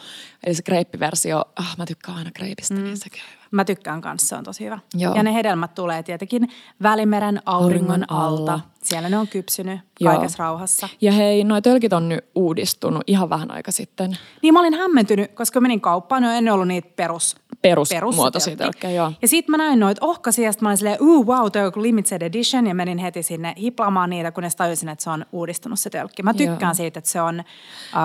eli 0.45 0.55
se 0.55 0.63
kreippiversio, 0.63 1.45
ah, 1.57 1.77
mä 1.79 1.87
tykkään 1.87 2.19
aina 2.19 2.31
kreipistä, 2.35 2.75
mm. 2.75 2.85
niin 2.85 2.97
se 2.97 3.11
käy 3.11 3.21
hyvä. 3.21 3.47
Mä 3.51 3.65
tykkään 3.65 4.01
kanssa, 4.01 4.29
se 4.29 4.35
on 4.35 4.45
tosi 4.45 4.65
hyvä. 4.65 4.79
Joo. 4.95 5.15
Ja 5.15 5.23
ne 5.23 5.35
hedelmät 5.35 5.75
tulee 5.75 6.03
tietenkin 6.03 6.49
Välimeren 6.83 7.43
auringon, 7.47 8.05
alta. 8.09 8.61
Siellä 8.83 9.09
ne 9.09 9.19
on 9.19 9.29
kypsynyt 9.29 9.81
Joo. 10.01 10.15
kaikessa 10.15 10.43
rauhassa. 10.45 10.89
Ja 11.01 11.13
hei, 11.13 11.45
noi 11.45 11.63
tölkit 11.63 11.93
on 11.93 12.09
nyt 12.09 12.25
uudistunut 12.35 13.03
ihan 13.07 13.31
vähän 13.31 13.51
aika 13.51 13.73
sitten. 13.73 14.19
Niin 14.43 14.55
mä 14.55 14.61
olin 14.61 14.75
hämmentynyt, 14.75 15.33
koska 15.33 15.61
menin 15.61 15.81
kauppaan, 15.81 16.25
on 16.25 16.31
ennen 16.31 16.55
ollut 16.55 16.69
niitä 16.69 16.89
perus, 16.97 17.37
Perusmuotoisia 17.63 18.57
perustölkkejä. 18.57 18.57
tölkkejä, 18.57 18.97
joo. 18.97 19.13
Ja 19.23 19.29
sitten 19.29 19.51
mä 19.53 19.57
näin 19.57 19.81
noita 19.81 20.07
ohkaisia, 20.07 20.45
ja 20.45 20.53
mä 20.61 20.69
olin 20.69 20.77
silleen, 20.79 20.99
uu, 21.01 21.27
wow, 21.27 21.51
toi 21.53 21.61
on 21.63 21.65
joku 21.67 21.83
limited 21.83 22.23
edition, 22.23 22.67
ja 22.67 22.75
menin 22.75 22.99
heti 22.99 23.23
sinne 23.23 23.55
hiplaamaan 23.57 24.11
niitä, 24.11 24.33
kunnes 24.33 24.57
tajusin, 24.57 24.89
että 24.89 25.05
se 25.05 25.11
on 25.11 25.27
uudistunut 25.33 25.81
se 25.81 25.91
tölkki. 25.91 26.23
Mä 26.23 26.35
tykkään 26.35 26.71
Joo. 26.71 26.75
siitä, 26.75 26.99
että 26.99 27.11
se 27.11 27.21
on 27.21 27.41
äh, 27.41 27.45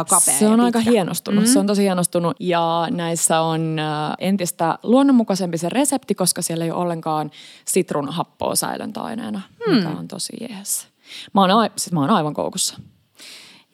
kapea 0.10 0.20
Se 0.20 0.48
on 0.48 0.52
pitkä. 0.52 0.66
aika 0.66 0.80
hienostunut. 0.80 1.44
Mm. 1.44 1.48
Se 1.50 1.60
on 1.60 1.68
tosi 1.68 1.84
hienostunut 1.84 2.36
ja 2.40 2.88
näissä 2.92 3.42
on 3.42 3.80
äh, 3.80 3.86
entistä 4.20 4.80
luonnonmukaisempi 4.84 5.58
se 5.58 5.70
resepti, 5.70 6.16
koska 6.16 6.42
siellä 6.42 6.66
ei 6.66 6.72
ole 6.72 6.82
ollenkaan 6.82 7.32
sitruunahappoa 7.66 8.56
säilöntäaineena, 8.56 9.42
hmm. 9.66 9.76
mikä 9.76 9.90
on 9.90 10.08
tosi 10.08 10.34
jees. 10.50 10.88
Mä 11.34 11.42
oon, 11.42 11.52
a- 11.52 11.70
siis 11.76 11.92
mä 11.94 12.00
oon 12.00 12.10
aivan 12.10 12.34
koukussa. 12.34 12.78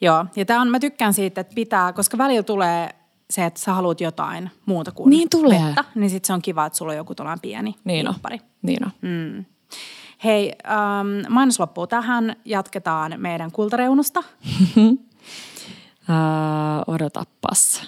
Joo, 0.00 0.24
ja 0.36 0.44
tää 0.44 0.60
on, 0.60 0.68
mä 0.68 0.80
tykkään 0.80 1.14
siitä, 1.14 1.40
että 1.40 1.54
pitää, 1.54 1.92
koska 1.92 2.18
välillä 2.18 2.42
tulee 2.42 2.90
se, 3.30 3.44
että 3.44 3.60
sä 3.60 3.72
haluat 3.72 4.00
jotain 4.00 4.50
muuta 4.66 4.92
kuin 4.92 5.10
Niin 5.10 5.30
tulee. 5.30 5.64
vettä, 5.64 5.84
niin 5.94 6.10
sit 6.10 6.24
se 6.24 6.32
on 6.32 6.42
kiva, 6.42 6.66
että 6.66 6.76
sulla 6.78 6.92
on 6.92 6.96
joku 6.96 7.14
tuollainen 7.14 7.40
pieni 7.40 7.74
Niin 7.84 8.08
on. 8.08 8.14
limppari. 8.14 8.38
Niin 8.62 8.84
on. 8.84 8.90
Mm. 9.02 9.44
Hei, 10.24 10.52
ähm, 10.66 11.32
mainos 11.32 11.60
loppuu 11.60 11.86
tähän. 11.86 12.36
Jatketaan 12.44 13.14
meidän 13.16 13.52
kultareunusta. 13.52 14.22
Äh, 16.10 16.14
odotapas. 16.94 17.82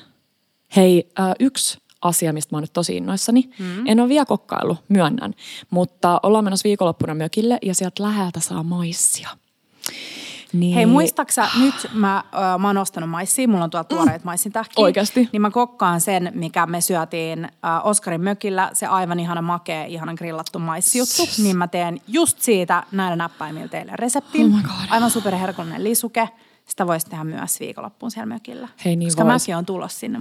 Hei, 0.76 1.10
äh, 1.20 1.32
yksi 1.40 1.78
asia, 2.02 2.32
mistä 2.32 2.54
mä 2.54 2.56
oon 2.56 2.62
nyt 2.62 2.72
tosi 2.72 2.96
innoissani. 2.96 3.50
Mm. 3.58 3.86
En 3.86 4.00
ole 4.00 4.08
vielä 4.08 4.24
kokkailu, 4.24 4.76
myönnän. 4.88 5.34
Mutta 5.70 6.20
ollaan 6.22 6.44
menossa 6.44 6.64
viikonloppuna 6.68 7.14
mökille 7.14 7.58
ja 7.62 7.74
sieltä 7.74 8.02
läheltä 8.02 8.40
saa 8.40 8.62
maissia. 8.62 9.28
Niin, 10.52 10.74
Hei, 10.74 10.86
muistaaksä 10.86 11.48
nyt 11.60 11.74
mä, 11.92 12.16
äh, 12.16 12.58
mä 12.58 12.66
oon 12.66 12.78
ostanut 12.78 13.10
maissia, 13.10 13.48
mulla 13.48 13.64
on 13.64 13.70
tuolla 13.70 13.84
tuoreet 13.84 14.24
maissin 14.24 14.52
tähkiä. 14.52 14.84
Oikeasti? 14.84 15.28
Niin 15.32 15.42
mä 15.42 15.50
kokkaan 15.50 16.00
sen, 16.00 16.32
mikä 16.34 16.66
me 16.66 16.80
syötiin 16.80 17.44
äh, 17.44 17.50
Oskarin 17.86 18.20
mökillä, 18.20 18.70
se 18.72 18.86
aivan 18.86 19.20
ihana 19.20 19.42
makea, 19.42 19.84
ihanan 19.84 20.14
grillattu 20.14 20.58
maissijuttu. 20.58 21.22
Niin 21.42 21.56
mä 21.56 21.68
teen 21.68 22.00
just 22.08 22.38
siitä 22.40 22.82
näillä 22.92 23.16
näppäimillä 23.16 23.68
teille 23.68 23.92
reseptin. 23.94 24.46
Oh 24.46 24.56
my 24.56 24.62
God. 24.62 24.88
Aivan 24.90 25.10
superherkullinen 25.10 25.84
lisuke. 25.84 26.28
Sitä 26.66 26.86
voisi 26.86 27.06
tehdä 27.06 27.24
myös 27.24 27.60
viikonloppuun 27.60 28.10
siellä 28.10 28.26
mökillä. 28.26 28.68
Hei, 28.84 28.96
niin 28.96 29.06
Koska 29.08 29.24
vois. 29.24 29.42
mäkin 29.42 29.56
on 29.56 29.66
tulossa 29.66 29.98
sinne. 29.98 30.18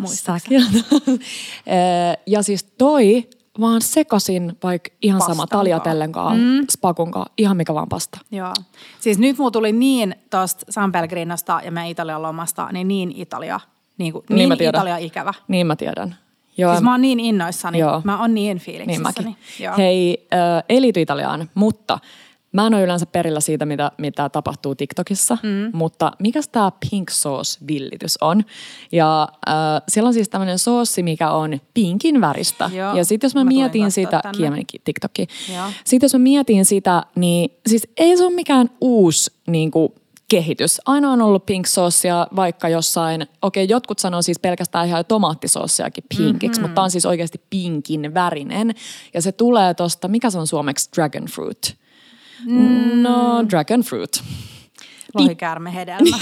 Eh, 1.65 2.17
ja 2.33 2.43
siis 2.43 2.63
toi 2.63 3.29
vaan 3.59 3.81
sekasin 3.81 4.57
vaikka 4.63 4.91
ihan 5.01 5.21
sama 5.21 5.29
Pastan 5.29 5.59
taljatellenkaan, 5.59 6.37
mm. 6.37 6.65
spakunkaan, 6.71 7.31
ihan 7.37 7.57
mikä 7.57 7.73
vaan 7.73 7.89
pasta. 7.89 8.19
Joo. 8.31 8.53
Siis 8.99 9.17
nyt 9.17 9.37
mulla 9.37 9.51
tuli 9.51 9.71
niin 9.71 10.15
tosta 10.29 10.65
San 10.69 10.91
Pellegrinosta 10.91 11.61
ja 11.65 11.71
meidän 11.71 11.91
Italian 11.91 12.21
lomasta, 12.21 12.69
niin 12.71 12.87
niin 12.87 13.13
Italia, 13.15 13.59
niin, 13.97 14.13
kuin, 14.13 14.25
Niin 14.29 14.37
niin, 14.37 14.49
mä 14.49 14.55
tiedän. 14.55 14.79
Italia 14.79 14.97
ikävä. 14.97 15.33
Niin 15.47 15.67
mä 15.67 15.75
tiedän. 15.75 16.15
Joo, 16.57 16.71
Siis 16.71 16.83
mä 16.83 16.91
oon 16.91 17.01
niin 17.01 17.19
innoissani. 17.19 17.79
Joo. 17.79 18.01
Mä 18.03 18.21
oon 18.21 18.33
niin 18.33 18.55
niin 18.55 18.65
fiiliksissäni. 18.65 19.27
mäkin. 19.29 19.35
Joo. 19.59 19.77
Hei, 19.77 20.27
äh, 20.33 20.63
ei 20.69 20.81
liity 20.81 21.01
Italiaan, 21.01 21.49
mutta 21.53 21.99
mä 22.51 22.67
en 22.67 22.73
ole 22.73 22.83
yleensä 22.83 23.05
perillä 23.05 23.39
siitä, 23.39 23.65
mitä, 23.65 23.91
mitä 23.97 24.29
tapahtuu 24.29 24.75
TikTokissa, 24.75 25.37
mm. 25.43 25.71
mutta 25.73 26.11
mikäs 26.19 26.47
tämä 26.47 26.71
pink 26.89 27.09
sauce-villitys 27.09 28.17
on? 28.21 28.43
Ja 28.91 29.27
äh, 29.49 29.55
siellä 29.87 30.07
on 30.07 30.13
siis 30.13 30.29
tämmöinen 30.29 30.59
soossi, 30.59 31.03
mikä 31.03 31.31
on 31.31 31.59
pinkin 31.73 32.21
väristä. 32.21 32.69
Joo. 32.73 32.95
Ja 32.95 33.05
sitten 33.05 33.27
jos 33.27 33.35
mä, 33.35 33.43
Mä 33.43 33.47
mietin 33.47 33.91
sitä, 33.91 34.19
tänne. 34.23 34.37
Kiia 34.37 34.51
menikin 34.51 34.81
TikTokkiin. 34.83 35.27
Joo. 35.55 35.65
Sitten 35.83 36.05
jos 36.05 36.13
mä 36.13 36.19
mietin 36.19 36.65
sitä, 36.65 37.03
niin 37.15 37.51
siis 37.67 37.87
ei 37.97 38.17
se 38.17 38.23
ole 38.23 38.33
mikään 38.33 38.69
uusi 38.81 39.31
niin 39.47 39.71
kuin, 39.71 39.93
kehitys. 40.29 40.81
Aina 40.85 41.11
on 41.11 41.21
ollut 41.21 41.45
pink 41.45 41.67
saucea 41.67 42.27
vaikka 42.35 42.69
jossain, 42.69 43.27
okei 43.41 43.67
jotkut 43.69 43.99
sanoo 43.99 44.21
siis 44.21 44.39
pelkästään 44.39 44.87
ihan 44.87 45.05
tomaattisoossiakin 45.05 46.03
pinkiksi, 46.17 46.47
mm-hmm. 46.47 46.61
mutta 46.61 46.75
tää 46.75 46.83
on 46.83 46.91
siis 46.91 47.05
oikeasti 47.05 47.41
pinkin 47.49 48.13
värinen. 48.13 48.73
Ja 49.13 49.21
se 49.21 49.31
tulee 49.31 49.73
tosta, 49.73 50.07
mikä 50.07 50.29
se 50.29 50.39
on 50.39 50.47
suomeksi, 50.47 50.89
dragon 50.95 51.25
fruit. 51.25 51.77
Mm. 52.45 53.01
No, 53.01 53.45
dragon 53.49 53.81
fruit. 53.81 54.23
Lohikäärme 55.13 55.73
hedelmä. 55.73 56.17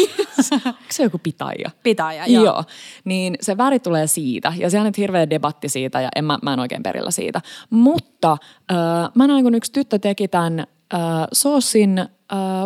Onko 0.66 0.80
se 0.92 1.04
joku 1.04 1.18
pitaija? 1.18 1.70
Pitäjä, 1.84 2.26
joo. 2.26 2.44
Joo. 2.44 2.64
Niin 3.06 3.36
se 3.42 3.58
väri 3.58 3.80
tulee 3.80 4.08
siitä 4.08 4.54
ja 4.58 4.70
siellä 4.70 4.84
on 4.84 4.88
nyt 4.88 4.98
hirveä 4.98 5.30
debatti 5.30 5.70
siitä 5.70 6.02
ja 6.02 6.10
en, 6.16 6.26
mä, 6.26 6.40
mä 6.42 6.54
en 6.54 6.60
oikein 6.60 6.84
perillä 6.84 7.12
siitä. 7.12 7.42
Mutta 7.70 8.38
äh, 8.72 8.78
mä 9.16 9.28
näin, 9.28 9.44
kun 9.44 9.56
yksi 9.56 9.72
tyttö 9.72 10.00
teki 10.00 10.28
tämän 10.28 10.60
äh, 10.60 11.00
soosin 11.34 12.00
äh, 12.00 12.08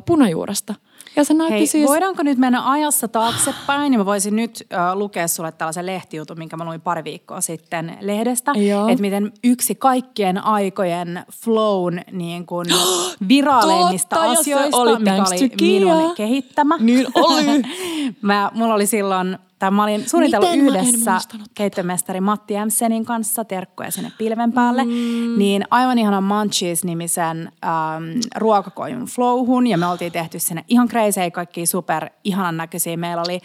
punajuuresta. 0.05 0.75
Ja 1.15 1.23
se 1.23 1.33
Hei, 1.49 1.67
siis... 1.67 1.87
voidaanko 1.87 2.23
nyt 2.23 2.37
mennä 2.37 2.71
ajassa 2.71 3.07
taaksepäin? 3.07 3.93
Ja 3.93 3.99
mä 3.99 4.05
voisin 4.05 4.35
nyt 4.35 4.67
äh, 4.73 4.93
lukea 4.93 5.27
sulle 5.27 5.51
tällaisen 5.51 5.85
lehtijutun, 5.85 6.37
minkä 6.37 6.57
mä 6.57 6.65
luin 6.65 6.81
pari 6.81 7.03
viikkoa 7.03 7.41
sitten 7.41 7.97
lehdestä. 8.01 8.51
Että 8.89 9.01
miten 9.01 9.31
yksi 9.43 9.75
kaikkien 9.75 10.43
aikojen 10.43 11.25
flown 11.31 11.99
niin 12.11 12.45
kuin 12.45 12.67
viraaleimmista 13.27 14.15
Totta, 14.15 14.31
asioista, 14.31 14.77
oli 14.77 14.99
mikä 14.99 15.23
oli 15.23 15.51
minun 15.61 16.15
kehittämä. 16.15 16.77
Niin 16.77 17.07
oli. 17.15 17.45
mä, 18.21 18.51
mulla 18.53 18.73
oli 18.73 18.85
silloin, 18.85 19.37
tai 19.61 19.71
mä 19.71 19.83
olin 19.83 20.09
suunnitellut 20.09 20.49
Miten 20.51 20.65
yhdessä 20.65 21.17
keittiömestari 21.53 22.21
Matti 22.21 22.53
Jämsenin 22.53 23.05
kanssa 23.05 23.45
terkkoja 23.45 23.91
sinne 23.91 24.11
pilven 24.17 24.53
päälle, 24.53 24.83
mm. 24.83 25.37
niin 25.37 25.63
aivan 25.71 25.99
ihana 25.99 26.21
Munchies-nimisen 26.21 27.51
ähm, 27.65 28.03
ruokakoimun 28.35 29.05
flowhun, 29.05 29.67
ja 29.67 29.77
me 29.77 29.87
oltiin 29.87 30.11
tehty 30.11 30.39
sinne 30.39 30.65
ihan 30.67 30.87
crazy, 30.87 31.31
kaikki 31.31 31.65
super 31.65 32.09
ihanan 32.23 32.57
näköisiä. 32.57 32.97
Meillä 32.97 33.23
oli 33.27 33.39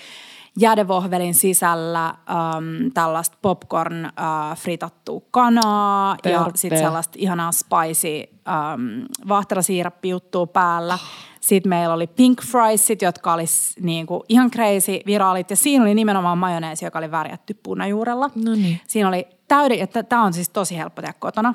jäädevohvelin 0.59 1.35
sisällä 1.35 2.07
ähm, 2.07 2.89
tällaista 2.95 3.37
popcorn 3.43 4.05
äh, 4.05 4.13
fritattua 4.57 5.21
kanaa 5.31 6.17
ja 6.25 6.39
Terve. 6.39 6.51
sitten 6.55 6.81
sellaista 6.81 7.15
ihanaa 7.19 7.53
spicy 7.53 8.39
ähm, 8.49 9.05
vahterasiirappi-juttua 9.29 10.47
päällä. 10.47 10.99
Sitten 11.47 11.71
meillä 11.71 11.95
oli 11.95 12.07
pink 12.07 12.43
friesit, 12.43 13.03
jotka 13.03 13.33
oli 13.33 13.45
niinku 13.81 14.25
ihan 14.29 14.51
crazy 14.51 15.01
viraalit. 15.07 15.51
Ja 15.51 15.57
siinä 15.57 15.85
oli 15.85 15.95
nimenomaan 15.95 16.39
majoneesi, 16.39 16.85
joka 16.85 16.99
oli 16.99 17.11
värjätty 17.11 17.55
punajuurella. 17.63 18.31
No 18.35 18.55
niin. 18.55 18.81
Siinä 18.87 19.09
oli 19.09 19.27
täyden, 19.49 19.81
että 19.81 20.03
tämä 20.03 20.23
on 20.23 20.33
siis 20.33 20.49
tosi 20.49 20.77
helppo 20.77 21.03
tehdä 21.03 21.15
kotona. 21.19 21.55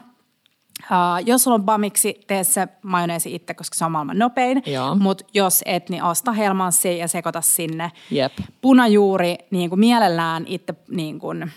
Uh, 0.82 1.26
jos 1.26 1.44
sulla 1.44 1.56
on 1.56 1.64
bamiksi, 1.64 2.22
tee 2.28 2.44
se 2.44 2.68
majoneesi 2.84 3.36
itse, 3.36 3.54
koska 3.54 3.78
se 3.78 3.86
on 3.86 3.92
maailman 3.92 4.20
nopein. 4.20 4.64
Mutta 5.00 5.26
jos 5.34 5.62
et, 5.66 5.90
niin 5.90 6.04
osta 6.04 6.32
helmanssi 6.32 6.98
ja 6.98 7.08
sekoita 7.08 7.42
sinne. 7.42 7.92
Jep. 8.12 8.34
Punajuuri, 8.62 9.38
niin 9.52 9.70
kuin 9.70 9.80
mielellään 9.80 10.44
itse 10.48 10.74
niin 10.90 11.20
kuin 11.20 11.52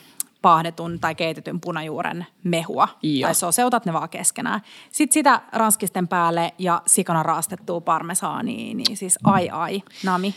paahdetun 0.45 1.01
tai 1.01 1.15
keitetyn 1.15 1.61
punajuuren 1.61 2.27
mehua. 2.43 2.89
Joo. 3.03 3.27
Tai 3.27 3.35
soseutat 3.35 3.87
ne 3.87 3.93
vaan 3.93 4.09
keskenään. 4.09 4.61
Sitten 4.93 5.15
sitä 5.15 5.41
ranskisten 5.53 6.09
päälle 6.09 6.55
ja 6.59 6.83
sikana 6.87 7.23
raastettua 7.23 7.81
parmesaania, 7.81 8.75
niin 8.75 8.97
siis 8.97 9.19
ai 9.25 9.49
ai, 9.49 9.83
nami. 10.05 10.35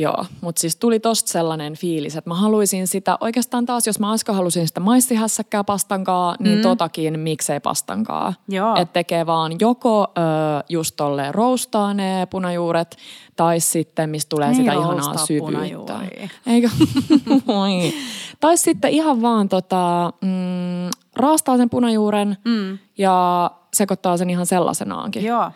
Joo, 0.00 0.24
mutta 0.40 0.60
siis 0.60 0.76
tuli 0.76 1.00
tosta 1.00 1.30
sellainen 1.30 1.76
fiilis, 1.76 2.16
että 2.16 2.30
mä 2.30 2.34
haluaisin 2.34 2.86
sitä, 2.86 3.18
oikeastaan 3.20 3.66
taas 3.66 3.86
jos 3.86 4.00
mä 4.00 4.12
äsken 4.12 4.34
halusin 4.34 4.66
sitä 4.68 4.80
maissihässäkkää 4.80 5.64
pastankaa, 5.64 6.36
niin 6.38 6.58
mm. 6.58 6.62
totakin 6.62 7.20
miksei 7.20 7.60
pastankaa. 7.60 8.34
Joo. 8.48 8.76
Että 8.76 8.92
tekee 8.92 9.26
vaan 9.26 9.52
joko 9.60 10.02
ö, 10.02 10.20
just 10.68 10.94
tolleen 10.96 11.34
roustaa 11.34 11.94
ne 11.94 12.26
punajuuret, 12.30 12.96
tai 13.36 13.60
sitten 13.60 14.10
mistä 14.10 14.28
tulee 14.28 14.48
Niin, 14.48 14.56
sitä 14.56 14.72
ihanaa 14.72 15.16
syvyyttä. 15.16 16.00
Eikö? 16.46 16.68
Moi. 17.46 17.92
Tai 18.40 18.56
sitten 18.56 18.90
ihan 18.90 19.22
vaan 19.22 19.48
tota, 19.48 20.12
mm, 20.20 20.90
raastaa 21.16 21.56
sen 21.56 21.70
punajuuren 21.70 22.36
mm. 22.44 22.78
ja 22.98 23.50
sekoittaa 23.74 24.16
sen 24.16 24.30
ihan 24.30 24.46
sellaisenaankin. 24.46 25.24
Joo. 25.24 25.50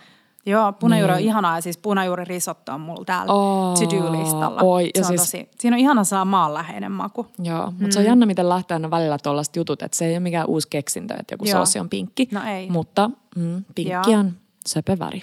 Joo, 0.46 0.72
punajuuri 0.72 1.12
niin. 1.12 1.22
on 1.22 1.28
ihanaa 1.28 1.58
ja 1.58 1.62
siis 1.62 1.78
punajuuri 1.78 2.24
risotto 2.24 2.72
on 2.72 2.80
mulla 2.80 3.04
täällä 3.04 3.32
oh, 3.32 3.78
to-do-listalla. 3.78 4.62
Oi, 4.62 4.90
se 4.94 5.00
on 5.00 5.04
siis, 5.06 5.20
tosi, 5.20 5.48
siinä 5.58 5.74
on 5.74 5.80
ihana 5.80 6.04
saa 6.04 6.24
maanläheinen 6.24 6.92
maku. 6.92 7.26
Joo, 7.38 7.66
mutta 7.66 7.84
mm. 7.84 7.90
se 7.90 7.98
on 7.98 8.04
jännä, 8.04 8.26
miten 8.26 8.48
lähtee 8.48 8.74
aina 8.74 8.90
välillä 8.90 9.18
tuollaiset 9.22 9.56
jutut, 9.56 9.82
että 9.82 9.96
se 9.96 10.06
ei 10.06 10.12
ole 10.12 10.20
mikään 10.20 10.46
uusi 10.46 10.68
keksintö, 10.70 11.14
että 11.14 11.34
joku 11.34 11.44
joo. 11.44 11.58
soosi 11.58 11.78
on 11.78 11.88
pinkki. 11.88 12.28
No 12.32 12.40
ei. 12.46 12.70
Mutta 12.70 13.10
mm, 13.36 13.64
pinkki 13.74 14.10
Joo. 14.10 14.20
on 14.20 14.32
söpö 14.66 14.98
väri. 14.98 15.20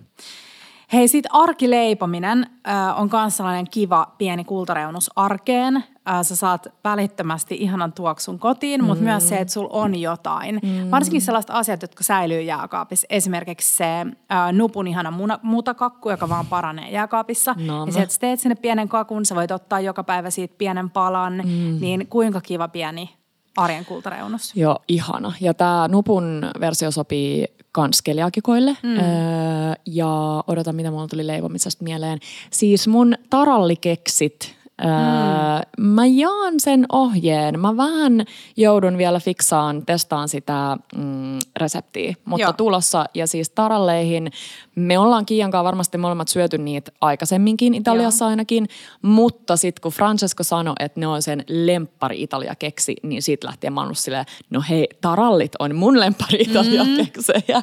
Hei, 0.94 1.08
sit 1.08 1.26
arkileipominen 1.30 2.50
äh, 2.68 3.00
on 3.02 3.10
myös 3.12 3.38
sellainen 3.38 3.66
kiva 3.72 4.16
pieni 4.18 4.44
kultareunus 4.44 5.12
arkeen. 5.16 5.84
Äh, 6.10 6.22
sä 6.22 6.36
saat 6.36 6.68
välittömästi 6.84 7.56
ihanan 7.56 7.94
tuoksun 7.94 8.40
kotiin, 8.40 8.82
mm. 8.82 8.88
mutta 8.88 9.04
myös 9.04 9.30
se, 9.30 9.38
että 9.38 9.54
sulla 9.54 9.70
on 9.72 9.96
jotain. 9.96 10.60
Mm. 10.64 10.92
Varsinkin 10.92 11.22
sellaiset 11.22 11.52
asiat, 11.52 11.82
jotka 11.82 12.04
säilyy 12.04 12.42
jääkaapissa. 12.42 13.08
Esimerkiksi 13.10 13.78
se 13.78 13.86
äh, 14.02 14.54
nupun 14.54 14.88
ihana 14.88 15.12
muna, 15.12 15.40
mutakakku, 15.44 16.10
joka 16.10 16.30
vaan 16.30 16.46
paranee 16.46 16.92
jääkaapissa. 16.92 17.56
No, 17.58 17.86
ja 17.86 17.92
se, 17.92 18.02
että 18.02 18.14
sä 18.14 18.20
teet 18.20 18.40
sinne 18.40 18.56
pienen 18.56 18.90
kakun, 18.90 19.26
sä 19.26 19.36
voit 19.36 19.52
ottaa 19.52 19.80
joka 19.80 20.04
päivä 20.04 20.30
siitä 20.30 20.56
pienen 20.58 20.90
palan. 20.90 21.34
Mm. 21.34 21.78
Niin 21.80 22.08
kuinka 22.08 22.42
kiva 22.42 22.68
pieni 22.68 23.10
arjen 23.58 23.86
kultareunus. 23.86 24.56
Joo, 24.56 24.80
ihana. 24.88 25.34
Ja 25.42 25.54
tämä 25.54 25.88
nupun 25.88 26.46
versio 26.60 26.92
sopii 26.92 27.46
kans 27.72 28.02
keliakikoille. 28.02 28.78
Mm. 28.84 28.90
Öö, 28.90 29.04
ja 29.86 30.44
odotan, 30.48 30.76
mitä 30.76 30.92
mulla 30.92 31.08
tuli 31.08 31.28
leivomisesta 31.28 31.84
mieleen. 31.84 32.20
Siis 32.52 32.88
mun 32.88 33.16
tarallikeksit 33.30 34.61
Mm. 34.82 35.86
mä 35.86 36.06
jaan 36.06 36.54
sen 36.60 36.86
ohjeen. 36.92 37.60
Mä 37.60 37.78
vähän 37.78 38.26
joudun 38.58 38.98
vielä 38.98 39.20
fiksaan, 39.20 39.86
testaan 39.86 40.30
sitä 40.30 40.78
mm, 40.96 41.40
reseptiä, 41.58 42.16
mutta 42.26 42.44
Joo. 42.44 42.54
tulossa. 42.54 43.06
Ja 43.14 43.28
siis 43.28 43.50
taralleihin, 43.50 44.32
me 44.76 44.98
ollaan 44.98 45.26
Kiiankaan 45.26 45.66
varmasti 45.66 45.98
molemmat 45.98 46.28
syöty 46.28 46.58
niitä 46.58 46.92
aikaisemminkin 47.02 47.74
Italiassa 47.74 48.26
Joo. 48.26 48.30
ainakin, 48.30 48.68
mutta 49.02 49.58
sitten 49.58 49.82
kun 49.82 49.92
Francesco 49.92 50.44
sanoi, 50.44 50.76
että 50.80 51.00
ne 51.00 51.08
on 51.08 51.22
sen 51.22 51.44
lemppari 51.50 52.22
Italia 52.22 52.56
keksi, 52.56 52.96
niin 53.04 53.22
siitä 53.22 53.48
lähtien 53.48 53.74
mä 53.74 53.82
oon 53.82 53.96
silleen, 53.96 54.26
no 54.50 54.64
hei, 54.70 54.88
tarallit 55.02 55.52
on 55.60 55.76
mun 55.76 56.00
lemppari 56.00 56.38
Italia 56.42 56.84
mm. 56.84 56.96
keksejä. 56.96 57.62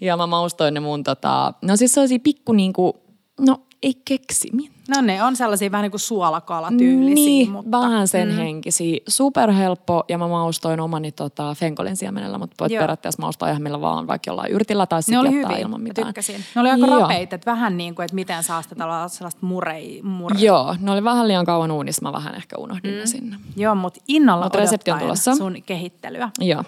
Ja 0.00 0.16
mä 0.16 0.26
maustoin 0.26 0.74
ne 0.74 0.80
mun 0.80 1.04
tota, 1.04 1.54
no 1.62 1.76
siis 1.76 1.94
sellaisia 1.94 2.18
pikku 2.18 2.52
niinku, 2.52 2.96
no 3.40 3.60
ei 3.82 3.94
keksimi. 4.04 4.77
No 4.88 5.00
ne 5.00 5.22
on 5.22 5.36
sellaisia 5.36 5.72
vähän 5.72 5.82
niin 5.82 5.90
kuin 5.90 6.00
suolakalatyylisiä. 6.00 7.14
Niin, 7.14 7.50
mutta, 7.50 7.70
vähän 7.70 8.08
sen 8.08 8.28
mm. 8.28 8.36
henkisiä. 8.36 8.98
Superhelppo 9.08 10.04
ja 10.08 10.18
mä 10.18 10.28
maustoin 10.28 10.80
omani 10.80 11.12
tota, 11.12 11.54
fenkolin 11.54 11.96
siemenellä, 11.96 12.38
mutta 12.38 12.54
voit 12.60 12.72
Joo. 12.72 12.80
periaatteessa 12.80 13.22
maustaa 13.22 13.50
ihan 13.50 13.62
millä 13.62 13.80
vaan, 13.80 14.06
vaikka 14.06 14.30
jollain 14.30 14.52
yrtillä 14.52 14.86
tai 14.86 15.02
sitten 15.02 15.20
oli 15.20 15.30
hyvin, 15.30 15.58
ilman 15.58 15.80
mitään. 15.80 16.06
tykkäsin. 16.06 16.44
Ne 16.54 16.60
oli 16.60 16.70
aika 16.70 16.86
Joo. 16.86 17.00
rapeita, 17.00 17.34
että 17.34 17.50
vähän 17.50 17.76
niin 17.76 17.94
kuin, 17.94 18.04
että 18.04 18.14
miten 18.14 18.42
saa 18.42 18.62
sitä 18.62 18.74
sellaista 19.08 19.46
murei, 19.46 20.02
murei. 20.02 20.44
Joo, 20.44 20.76
ne 20.80 20.90
oli 20.90 21.04
vähän 21.04 21.28
liian 21.28 21.46
kauan 21.46 21.70
uunissa, 21.70 22.02
mä 22.02 22.12
vähän 22.12 22.34
ehkä 22.34 22.56
unohdin 22.58 22.92
mm. 22.92 22.98
ne 22.98 23.06
sinne. 23.06 23.36
Joo, 23.56 23.74
mutta 23.74 24.00
innolla 24.08 24.44
mut 24.44 24.54
resepti 24.54 24.90
on 24.90 24.98
tulossa. 24.98 25.36
sun 25.36 25.56
kehittelyä. 25.66 26.30
Joo. 26.40 26.64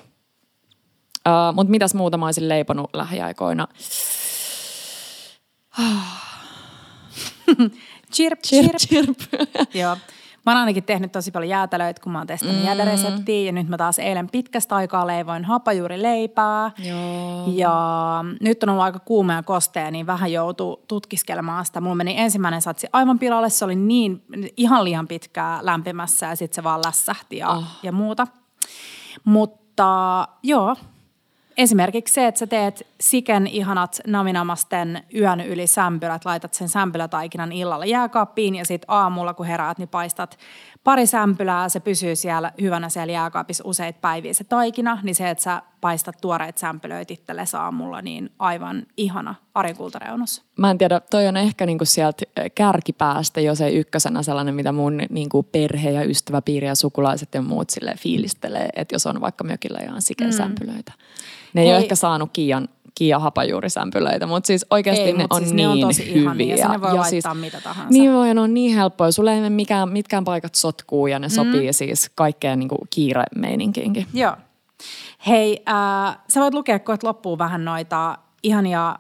Uh, 1.29 1.55
mutta 1.55 1.71
mitäs 1.71 1.95
muuta 1.95 2.17
mä 2.17 2.27
olisin 2.27 2.49
leiponut 2.49 2.91
lähiaikoina? 2.93 3.69
chirp, 8.13 8.41
chirp. 8.41 8.77
chirp. 8.77 9.19
Joo. 9.75 9.97
Mä 10.47 10.53
oon 10.53 10.59
ainakin 10.59 10.85
tehnyt 10.85 11.13
tosi 11.13 11.31
paljon 11.31 11.49
jäätelöitä, 11.49 12.01
kun 12.03 12.13
mä 12.13 12.19
oon 12.19 12.27
testannut 12.27 12.61
mm. 12.61 12.65
jäätelöreseptiä. 12.65 13.47
Ja 13.47 13.53
nyt 13.53 13.69
mä 13.69 13.77
taas 13.77 13.99
eilen 13.99 14.31
pitkästä 14.31 14.77
aikaa 14.77 15.07
leivoin 15.07 15.45
hapajuurileipää. 15.45 16.71
Joo. 16.79 17.45
Ja 17.55 18.25
nyt 18.41 18.63
on 18.63 18.69
ollut 18.69 18.85
aika 18.85 18.99
kuuma 18.99 19.33
ja 19.33 19.43
kostea, 19.43 19.91
niin 19.91 20.07
vähän 20.07 20.33
joutuu 20.33 20.85
tutkiskelemaan 20.89 21.67
sitä. 21.67 21.81
Mulla 21.81 21.95
meni 21.95 22.15
ensimmäinen 22.19 22.63
satsi 22.63 22.87
aivan 22.93 23.19
pilalle. 23.19 23.51
Se 23.51 23.65
oli 23.65 23.77
niin 23.77 24.23
ihan 24.57 24.85
liian 24.85 25.09
pitkää 25.09 25.59
lämpimässä 25.63 26.27
ja 26.27 26.37
sitten 26.37 26.55
se 26.55 26.65
vaan 26.65 26.81
lässähti 26.87 27.37
ja, 27.37 27.49
oh. 27.49 27.65
ja 27.83 27.93
muuta. 27.93 28.27
Mutta 29.25 30.29
joo, 30.43 30.77
Esimerkiksi 31.57 32.15
se, 32.15 32.27
että 32.27 32.39
sä 32.39 32.47
teet 32.47 32.87
siken 33.01 33.47
ihanat 33.47 34.01
naminamasten 34.07 35.03
yön 35.15 35.41
yli 35.41 35.67
sämpylät, 35.67 36.25
laitat 36.25 36.55
sen 36.55 36.69
sämpylätaikinan 36.69 37.53
illalla 37.53 37.87
jääkaappiin 37.87 38.55
ja 38.55 38.65
sitten 38.65 38.91
aamulla 38.91 39.35
kun 39.35 39.47
heräät, 39.47 39.79
niin 39.79 39.89
paistat 39.89 40.39
pari 40.85 41.07
sämpylää, 41.07 41.69
se 41.69 41.81
pysyy 41.81 42.17
siellä 42.17 42.53
hyvänä 42.61 42.89
siellä 42.89 43.13
jääkaapissa 43.13 43.65
useita 43.67 43.99
päiviä 44.01 44.35
se 44.35 44.45
taikina, 44.45 44.99
niin 45.03 45.15
se, 45.15 45.31
että 45.31 45.45
sä 45.45 45.63
paistat 45.81 46.17
tuoreet 46.21 46.59
sämpylöit 46.59 47.11
itsellesi 47.11 47.57
aamulla, 47.57 48.03
niin 48.03 48.31
aivan 48.39 48.87
ihana 48.97 49.35
arikultareunus. 49.55 50.43
Mä 50.57 50.71
en 50.71 50.79
tiedä, 50.79 51.01
toi 51.01 51.27
on 51.27 51.37
ehkä 51.37 51.67
niinku 51.67 51.85
sieltä 51.85 52.25
kärkipäästä 52.55 53.41
jo 53.41 53.55
se 53.55 53.71
ykkösenä 53.71 54.23
sellainen, 54.23 54.55
mitä 54.55 54.73
mun 54.73 55.03
niinku 55.11 55.43
perhe 55.43 55.91
ja 55.91 56.05
ystäväpiiri 56.05 56.67
ja 56.67 56.75
sukulaiset 56.75 57.35
ja 57.35 57.43
muut 57.43 57.71
sille 57.71 57.95
fiilistelee, 57.99 58.69
että 58.77 58.95
jos 58.95 59.07
on 59.07 59.21
vaikka 59.21 59.45
mökillä 59.45 59.79
ihan 59.79 60.03
siken 60.03 60.29
mm. 60.29 60.33
sämpylöitä. 60.33 60.93
Ne 61.53 61.61
ei 61.61 61.67
Hei. 61.67 61.75
ole 61.75 61.83
ehkä 61.83 61.95
saanut 61.95 62.31
Kiian 62.33 62.69
Kia 62.95 63.19
hapajuurisämpylöitä, 63.19 64.27
mutta 64.27 64.47
siis 64.47 64.67
oikeasti 64.71 65.03
ei, 65.03 65.13
ne 65.13 65.27
on 65.31 65.41
siis 65.41 65.55
niin 65.55 65.69
ne 65.69 65.69
on 65.69 65.81
tosi 65.81 66.15
hyviä. 66.15 66.23
Ihania, 66.23 66.57
ja 66.57 66.81
voi 66.81 66.97
ja 66.97 67.03
siis, 67.03 67.25
mitä 67.41 67.61
tahansa. 67.61 67.93
Niin 67.93 68.13
voi, 68.13 68.35
ne 68.35 68.41
on 68.41 68.55
niin 68.55 68.77
helppoja. 68.77 69.13
Sulle 69.13 69.35
ei 69.35 69.51
mikään, 69.51 69.89
mitkään 69.89 70.25
paikat 70.25 70.55
sotkuu 70.55 71.07
ja 71.07 71.19
ne 71.19 71.27
mm. 71.27 71.31
sopii 71.31 71.73
siis 71.73 72.11
kaikkeen 72.15 72.59
niin 72.59 72.69
kuin 72.69 72.81
kiire-meininkiinkin. 72.91 74.07
Joo. 74.15 74.37
Hei, 75.27 75.63
äh, 75.69 76.19
sä 76.29 76.41
voit 76.41 76.55
lukea 76.55 76.79
koet 76.79 77.03
loppuun 77.03 77.39
vähän 77.39 77.65
noita 77.65 78.19
ihania 78.43 78.91
äh, 78.91 78.97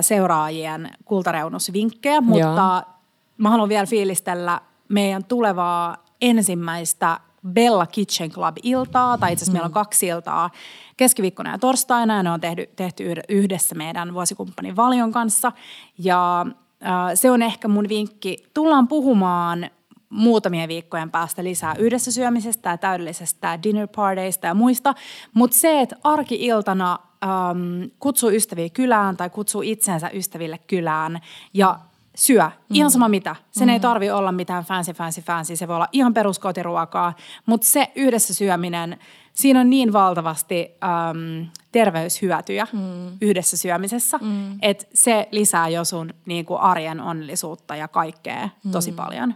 seuraajien 0.00 0.90
kultareunusvinkkejä, 1.04 2.20
mutta 2.20 2.84
Joo. 2.86 2.94
mä 3.38 3.50
haluan 3.50 3.68
vielä 3.68 3.86
fiilistellä 3.86 4.60
meidän 4.88 5.24
tulevaa 5.24 6.04
ensimmäistä 6.20 7.20
Bella 7.48 7.86
Kitchen 7.86 8.30
Club-iltaa, 8.30 9.18
tai 9.18 9.32
itse 9.32 9.42
asiassa 9.42 9.52
mm. 9.52 9.54
meillä 9.54 9.66
on 9.66 9.72
kaksi 9.72 10.06
iltaa 10.06 10.50
keskiviikkona 10.96 11.50
ja 11.50 11.58
torstaina, 11.58 12.16
ja 12.16 12.22
ne 12.22 12.30
on 12.30 12.40
tehty, 12.40 12.70
tehty 12.76 13.14
yhdessä 13.28 13.74
meidän 13.74 14.14
vuosikumppanin 14.14 14.76
Valion 14.76 15.12
kanssa. 15.12 15.52
Ja 15.98 16.46
äh, 16.86 16.92
se 17.14 17.30
on 17.30 17.42
ehkä 17.42 17.68
mun 17.68 17.88
vinkki. 17.88 18.36
Tullaan 18.54 18.88
puhumaan 18.88 19.70
muutamien 20.10 20.68
viikkojen 20.68 21.10
päästä 21.10 21.44
lisää 21.44 21.74
yhdessä 21.78 22.12
syömisestä 22.12 22.70
ja 22.70 22.78
täydellisestä 22.78 23.58
dinner 23.62 23.88
partyista 23.96 24.46
ja 24.46 24.54
muista. 24.54 24.94
Mutta 25.34 25.56
se, 25.56 25.80
että 25.80 25.96
arki-iltana 26.04 26.98
ähm, 27.24 27.82
kutsuu 27.98 28.30
ystäviä 28.30 28.68
kylään 28.68 29.16
tai 29.16 29.30
kutsuu 29.30 29.62
itsensä 29.62 30.10
ystäville 30.10 30.58
kylään 30.58 31.20
ja 31.54 31.78
syö. 32.20 32.50
Ihan 32.70 32.90
mm. 32.90 32.92
sama 32.92 33.08
mitä. 33.08 33.36
Sen 33.50 33.68
mm. 33.68 33.72
ei 33.72 33.80
tarvi 33.80 34.10
olla 34.10 34.32
mitään 34.32 34.64
fancy, 34.64 34.92
fancy, 34.92 35.22
fancy. 35.22 35.56
Se 35.56 35.68
voi 35.68 35.76
olla 35.76 35.88
ihan 35.92 36.14
peruskotiruokaa. 36.14 37.12
Mutta 37.46 37.66
se 37.66 37.92
yhdessä 37.94 38.34
syöminen, 38.34 38.98
siinä 39.32 39.60
on 39.60 39.70
niin 39.70 39.92
valtavasti 39.92 40.70
äm, 40.84 41.46
terveyshyötyjä 41.72 42.66
mm. 42.72 42.80
yhdessä 43.20 43.56
syömisessä, 43.56 44.18
mm. 44.22 44.58
että 44.62 44.86
se 44.94 45.28
lisää 45.30 45.68
jo 45.68 45.84
sun 45.84 46.14
niin 46.26 46.44
kuin 46.44 46.60
arjen 46.60 47.00
onnellisuutta 47.00 47.76
ja 47.76 47.88
kaikkea 47.88 48.48
mm. 48.64 48.70
tosi 48.70 48.92
paljon. 48.92 49.34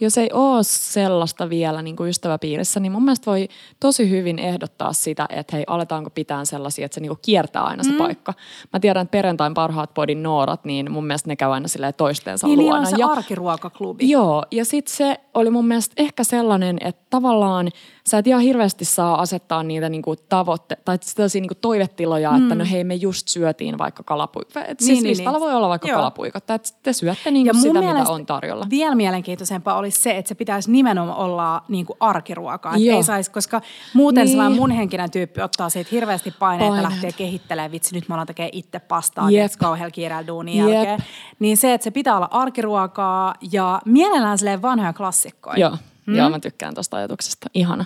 Jos 0.00 0.18
ei 0.18 0.30
ole 0.32 0.62
sellaista 0.62 1.50
vielä 1.50 1.82
niin 1.82 1.96
kuin 1.96 2.10
ystäväpiirissä, 2.10 2.80
niin 2.80 2.92
mun 2.92 3.04
mielestä 3.04 3.30
voi 3.30 3.48
tosi 3.80 4.10
hyvin 4.10 4.38
ehdottaa 4.38 4.92
sitä, 4.92 5.26
että 5.30 5.56
hei, 5.56 5.64
aletaanko 5.66 6.10
pitää 6.10 6.44
sellaisia, 6.44 6.84
että 6.84 6.94
se 6.94 7.00
niin 7.00 7.08
kuin 7.08 7.20
kiertää 7.22 7.62
aina 7.62 7.82
se 7.82 7.90
mm. 7.90 7.98
paikka. 7.98 8.34
Mä 8.72 8.80
tiedän, 8.80 9.02
että 9.02 9.10
perjantain 9.10 9.54
parhaat 9.54 9.94
podin 9.94 10.22
noorat, 10.22 10.64
niin 10.64 10.92
mun 10.92 11.06
mielestä 11.06 11.28
ne 11.28 11.36
käy 11.36 11.52
aina 11.52 11.68
toistensa 11.96 12.46
niin, 12.46 12.58
luona. 12.58 12.76
Niin 12.76 12.86
on 12.86 12.90
se 12.90 12.96
ja, 12.98 13.06
arkiruokaklubi. 13.06 14.10
Joo, 14.10 14.44
ja 14.50 14.64
sitten 14.64 14.94
se 14.94 15.20
oli 15.34 15.50
mun 15.50 15.66
mielestä 15.66 15.94
ehkä 15.96 16.24
sellainen, 16.24 16.78
että 16.80 17.02
tavallaan 17.10 17.70
sä 18.06 18.18
et 18.18 18.26
ihan 18.26 18.42
hirveästi 18.42 18.84
saa 18.84 19.20
asettaa 19.20 19.62
niitä 19.62 19.88
niinku 19.88 20.14
tavoitte- 20.16 20.82
tai 20.84 20.98
sellaisia 21.02 21.40
niinku 21.40 21.54
toivetiloja, 21.72 22.30
mm. 22.32 22.42
että 22.42 22.54
no 22.54 22.64
hei 22.70 22.84
me 22.84 22.94
just 22.94 23.28
syötiin 23.28 23.78
vaikka 23.78 24.02
kalapuikka. 24.02 24.64
Et 24.64 24.80
siis 24.80 24.88
niin, 24.88 25.02
siis 25.02 25.18
listalla 25.18 25.38
niin. 25.38 25.44
voi 25.44 25.54
olla 25.54 25.68
vaikka 25.68 25.88
Joo. 25.88 25.96
kalapuikot, 25.96 26.50
että 26.50 26.70
te 26.82 26.92
syötte 26.92 27.30
niinku 27.30 27.58
sitä, 27.58 27.80
mitä 27.80 28.04
on 28.08 28.26
tarjolla. 28.26 28.66
Vielä 28.70 28.94
mielenkiintoisempaa 28.94 29.76
olisi 29.76 30.00
se, 30.00 30.16
että 30.16 30.28
se 30.28 30.34
pitäisi 30.34 30.70
nimenomaan 30.70 31.18
olla 31.18 31.62
niinku 31.68 31.96
arkiruokaa. 32.00 32.74
Ei 32.74 33.02
saisi, 33.02 33.30
koska 33.30 33.60
muuten 33.94 34.24
niin. 34.24 34.30
sellainen 34.30 34.58
mun 34.58 34.70
henkinen 34.70 35.10
tyyppi 35.10 35.40
ottaa 35.42 35.70
siitä 35.70 35.90
hirveästi 35.92 36.30
paineita 36.30 36.72
Paineet. 36.72 36.92
lähtee 36.92 37.12
kehittelemään. 37.12 37.72
Vitsi, 37.72 37.94
nyt 37.94 38.08
mä 38.08 38.14
alan 38.14 38.26
tekemään 38.26 38.50
itse 38.52 38.78
pastaa, 38.78 39.30
yep. 39.30 39.52
kauhealla 39.58 39.90
kiireellä 39.90 40.26
duunin 40.26 40.64
yep. 40.64 40.74
jälkeen. 40.74 41.04
Niin 41.38 41.56
se, 41.56 41.74
että 41.74 41.84
se 41.84 41.90
pitää 41.90 42.16
olla 42.16 42.28
arkiruokaa 42.30 43.34
ja 43.52 43.80
mielellään 43.84 44.38
silleen 44.38 44.62
vanhoja 44.62 44.92
klassikkoja. 44.92 45.58
Joo. 45.58 45.76
Mm. 46.06 46.16
Joo, 46.16 46.30
mä 46.30 46.38
tykkään 46.38 46.74
tuosta 46.74 46.96
ajatuksesta. 46.96 47.50
Ihana. 47.54 47.84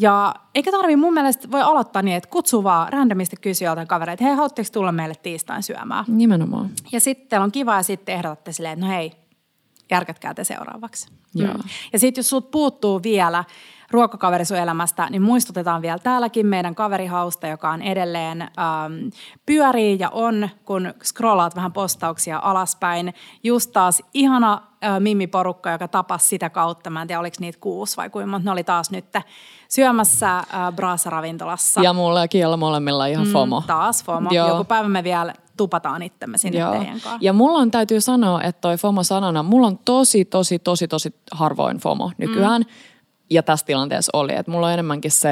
Ja 0.00 0.34
eikä 0.54 0.70
tarvi 0.70 0.96
mun 0.96 1.14
mielestä 1.14 1.50
voi 1.50 1.62
aloittaa 1.62 2.02
niin, 2.02 2.16
että 2.16 2.30
kutsuu 2.30 2.64
vaan 2.64 2.92
randomisti 2.92 3.36
kysyä 3.40 3.68
joltain 3.68 3.88
kavereita, 3.88 4.24
hei, 4.24 4.34
haluatteko 4.34 4.68
tulla 4.72 4.92
meille 4.92 5.14
tiistain 5.14 5.62
syömään? 5.62 6.04
Nimenomaan. 6.08 6.70
Ja 6.92 7.00
sitten 7.00 7.42
on 7.42 7.52
kiva 7.52 7.76
ja 7.76 7.82
sitten 7.82 8.14
ehdotatte 8.14 8.52
silleen, 8.52 8.72
että 8.72 8.86
no 8.86 8.92
hei, 8.92 9.12
järkätkää 9.90 10.34
te 10.34 10.44
seuraavaksi. 10.44 11.08
Joo. 11.34 11.54
Mm. 11.54 11.62
Ja 11.92 11.98
sitten 11.98 12.22
jos 12.22 12.28
sut 12.28 12.50
puuttuu 12.50 13.02
vielä 13.02 13.44
ruokakaveri 13.94 14.44
sun 14.44 14.56
elämästä, 14.56 15.06
niin 15.10 15.22
muistutetaan 15.22 15.82
vielä 15.82 15.98
täälläkin 15.98 16.46
meidän 16.46 16.74
kaverihausta, 16.74 17.46
joka 17.46 17.70
on 17.70 17.82
edelleen 17.82 18.42
ähm, 18.42 19.08
pyörii 19.46 19.96
ja 19.98 20.10
on, 20.10 20.48
kun 20.64 20.94
scrollaat 21.04 21.56
vähän 21.56 21.72
postauksia 21.72 22.40
alaspäin. 22.42 23.14
Just 23.42 23.72
taas 23.72 24.02
ihana 24.14 24.62
äh, 24.84 25.00
Mimmi-porukka, 25.00 25.70
joka 25.70 25.88
tapasi 25.88 26.28
sitä 26.28 26.50
kautta. 26.50 26.90
Mä 26.90 27.02
en 27.02 27.08
tiedä, 27.08 27.20
oliko 27.20 27.36
niitä 27.40 27.58
kuusi 27.60 27.96
vai 27.96 28.10
kuinka 28.10 28.30
monta. 28.30 28.44
Ne 28.44 28.50
oli 28.50 28.64
taas 28.64 28.90
nyt 28.90 29.04
syömässä 29.68 30.38
äh, 30.38 30.44
Braasa-ravintolassa. 30.76 31.82
Ja 31.82 31.92
mulla 31.92 32.20
ja 32.20 32.28
Kiella 32.28 32.56
molemmilla 32.56 33.06
ihan 33.06 33.26
FOMO. 33.26 33.60
Mm, 33.60 33.66
taas 33.66 34.04
FOMO. 34.04 34.30
Joo. 34.32 34.48
Joku 34.48 34.64
päivä 34.64 34.88
me 34.88 35.04
vielä 35.04 35.34
tupataan 35.56 36.02
itsemme 36.02 36.38
sinne 36.38 36.58
Joo. 36.58 36.70
teidän 36.70 36.86
kanssa. 36.86 37.18
Ja 37.20 37.32
mulla 37.32 37.58
on, 37.58 37.70
täytyy 37.70 38.00
sanoa, 38.00 38.42
että 38.42 38.60
toi 38.60 38.76
FOMO-sanana, 38.76 39.42
mulla 39.42 39.66
on 39.66 39.78
tosi, 39.84 40.24
tosi, 40.24 40.58
tosi, 40.58 40.88
tosi 40.88 41.14
harvoin 41.32 41.78
FOMO 41.78 42.10
nykyään. 42.18 42.62
Mm. 42.62 42.93
Ja 43.30 43.42
tässä 43.42 43.66
tilanteessa 43.66 44.10
oli, 44.12 44.34
että 44.34 44.52
mulla 44.52 44.66
on 44.66 44.72
enemmänkin 44.72 45.10
se, 45.10 45.30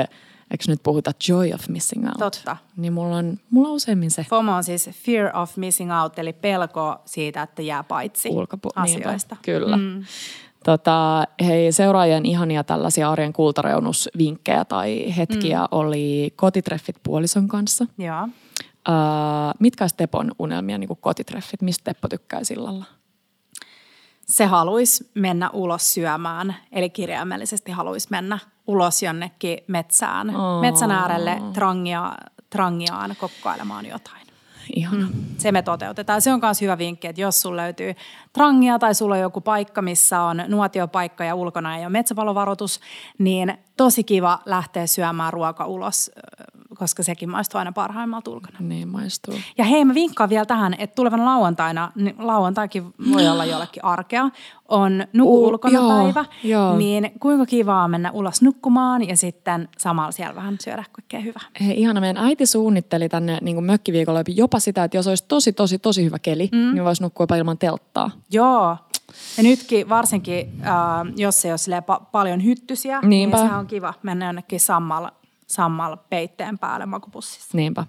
eikö 0.50 0.64
nyt 0.68 0.82
puhuta 0.82 1.12
joy 1.28 1.52
of 1.52 1.68
missing 1.68 2.06
out? 2.06 2.18
Totta. 2.18 2.56
Niin 2.76 2.92
mulla 2.92 3.16
on, 3.16 3.38
mulla 3.50 3.68
on 3.68 3.74
useimmin 3.74 4.10
se. 4.10 4.26
FOMO 4.30 4.52
on 4.52 4.64
siis 4.64 4.90
fear 4.92 5.36
of 5.36 5.56
missing 5.56 6.00
out, 6.02 6.18
eli 6.18 6.32
pelko 6.32 7.02
siitä, 7.04 7.42
että 7.42 7.62
jää 7.62 7.82
paitsi 7.82 8.28
Ulkopu- 8.28 8.70
asioista. 8.74 9.34
Niinpä, 9.34 9.44
kyllä. 9.44 9.76
Mm. 9.76 10.04
Tota, 10.64 11.26
hei, 11.44 11.72
seuraajien 11.72 12.26
ihania 12.26 12.64
tällaisia 12.64 13.10
arjen 13.10 13.32
kultareunusvinkkejä 13.32 14.64
tai 14.64 15.16
hetkiä 15.16 15.60
mm. 15.60 15.66
oli 15.70 16.32
kotitreffit 16.36 16.96
puolison 17.02 17.48
kanssa. 17.48 17.86
Joo. 17.98 18.22
Uh, 18.88 19.54
mitkä 19.58 19.84
olisi 19.84 19.96
Tepon 19.96 20.32
unelmia 20.38 20.78
niin 20.78 20.88
kotitreffit? 21.00 21.62
Mistä 21.62 21.84
Teppo 21.84 22.08
tykkää 22.08 22.44
sillalla? 22.44 22.84
Se 24.32 24.46
haluaisi 24.46 25.10
mennä 25.14 25.50
ulos 25.52 25.94
syömään, 25.94 26.56
eli 26.72 26.90
kirjaimellisesti 26.90 27.72
haluaisi 27.72 28.08
mennä 28.10 28.38
ulos 28.66 29.02
jonnekin 29.02 29.58
metsään, 29.66 30.36
oh. 30.36 30.60
metsän 30.60 30.90
äärelle 30.90 31.42
trangia, 31.52 32.12
trangiaan 32.50 33.14
kokkoilemaan 33.20 33.86
jotain. 33.86 34.26
Ihana. 34.76 35.06
Mm. 35.06 35.24
Se 35.38 35.52
me 35.52 35.62
toteutetaan. 35.62 36.22
Se 36.22 36.32
on 36.32 36.40
myös 36.42 36.60
hyvä 36.60 36.78
vinkki, 36.78 37.08
että 37.08 37.20
jos 37.20 37.42
sulla 37.42 37.62
löytyy 37.62 37.94
trangia 38.32 38.78
tai 38.78 38.94
sulla 38.94 39.14
on 39.14 39.20
joku 39.20 39.40
paikka, 39.40 39.82
missä 39.82 40.22
on 40.22 40.44
nuotiopaikka 40.48 41.24
ja 41.24 41.34
ulkona 41.34 41.76
ei 41.76 41.82
ole 41.82 41.88
metsäpalovaroitus, 41.88 42.80
niin 43.18 43.58
tosi 43.76 44.04
kiva 44.04 44.38
lähteä 44.46 44.86
syömään 44.86 45.32
ruoka 45.32 45.66
ulos 45.66 46.10
koska 46.82 47.02
sekin 47.02 47.30
maistuu 47.30 47.58
aina 47.58 47.72
parhaimmalta 47.72 48.30
ulkona. 48.30 48.58
Niin 48.60 48.88
maistuu. 48.88 49.34
Ja 49.58 49.64
hei, 49.64 49.84
mä 49.84 49.94
vinkkaan 49.94 50.30
vielä 50.30 50.46
tähän, 50.46 50.74
että 50.78 50.94
tulevan 50.94 51.24
lauantaina, 51.24 51.92
niin 51.94 52.14
lauantaikin 52.18 52.84
voi 53.12 53.28
olla 53.28 53.44
jollekin 53.52 53.84
arkea, 53.84 54.30
on 54.68 55.06
nuku 55.12 55.46
ulkona 55.46 55.80
päivä, 55.88 56.24
joo. 56.44 56.76
niin 56.76 57.12
kuinka 57.20 57.46
kivaa 57.46 57.88
mennä 57.88 58.10
ulos 58.10 58.42
nukkumaan 58.42 59.08
ja 59.08 59.16
sitten 59.16 59.68
samalla 59.78 60.12
siellä 60.12 60.34
vähän 60.34 60.56
syödä 60.60 60.84
kaikkea 60.92 61.20
hyvää. 61.20 61.42
Hei, 61.60 61.80
ihana, 61.80 62.00
meidän 62.00 62.24
äiti 62.24 62.46
suunnitteli 62.46 63.08
tänne 63.08 63.38
niin 63.42 63.64
mökkiviikolla 63.64 64.22
jopa 64.28 64.58
sitä, 64.58 64.84
että 64.84 64.96
jos 64.96 65.06
olisi 65.06 65.24
tosi, 65.28 65.52
tosi, 65.52 65.78
tosi 65.78 66.04
hyvä 66.04 66.18
keli, 66.18 66.48
mm. 66.52 66.74
niin 66.74 66.84
voisi 66.84 67.02
nukkua 67.02 67.24
jopa 67.24 67.36
ilman 67.36 67.58
telttaa. 67.58 68.10
Joo, 68.30 68.76
ja 69.36 69.42
nytkin 69.42 69.88
varsinkin, 69.88 70.62
äh, 70.62 71.12
jos 71.16 71.44
ei 71.44 71.52
ole 71.52 71.82
pa- 71.90 72.04
paljon 72.12 72.44
hyttysiä, 72.44 73.00
niin 73.00 73.10
Niinpä. 73.10 73.36
niin 73.36 73.48
se 73.48 73.54
on 73.54 73.66
kiva 73.66 73.94
mennä 74.02 74.26
jonnekin 74.26 74.60
sammalla 74.60 75.12
sammal 75.52 75.96
peitteen 76.10 76.58
päälle 76.58 76.86
makupussissa. 76.86 77.56
Niinpä. 77.56 77.86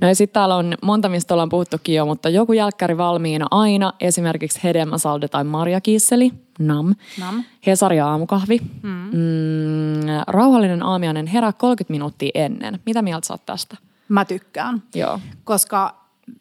No 0.00 0.08
ja 0.08 0.14
sitten 0.14 0.34
täällä 0.34 0.56
on 0.56 0.74
monta, 0.82 1.08
mistä 1.08 1.34
ollaan 1.34 1.48
puhuttukin 1.48 1.94
jo, 1.94 2.06
mutta 2.06 2.28
joku 2.28 2.52
jälkkäri 2.52 2.96
valmiina 2.96 3.46
aina, 3.50 3.92
esimerkiksi 4.00 4.60
hedelmäsalde 4.64 5.28
tai 5.28 5.44
marjakiisseli, 5.44 6.32
nam, 6.58 6.94
nam. 7.20 7.44
Hesari 7.66 8.00
aamukahvi, 8.00 8.60
mm. 8.82 8.90
Mm, 8.90 10.00
rauhallinen 10.26 10.82
aamiainen 10.82 11.26
herää 11.26 11.52
30 11.52 11.92
minuuttia 11.92 12.30
ennen. 12.34 12.80
Mitä 12.86 13.02
mieltä 13.02 13.26
sä 13.26 13.34
oot 13.34 13.46
tästä? 13.46 13.76
Mä 14.08 14.24
tykkään, 14.24 14.82
Joo. 14.94 15.20
koska 15.44 15.94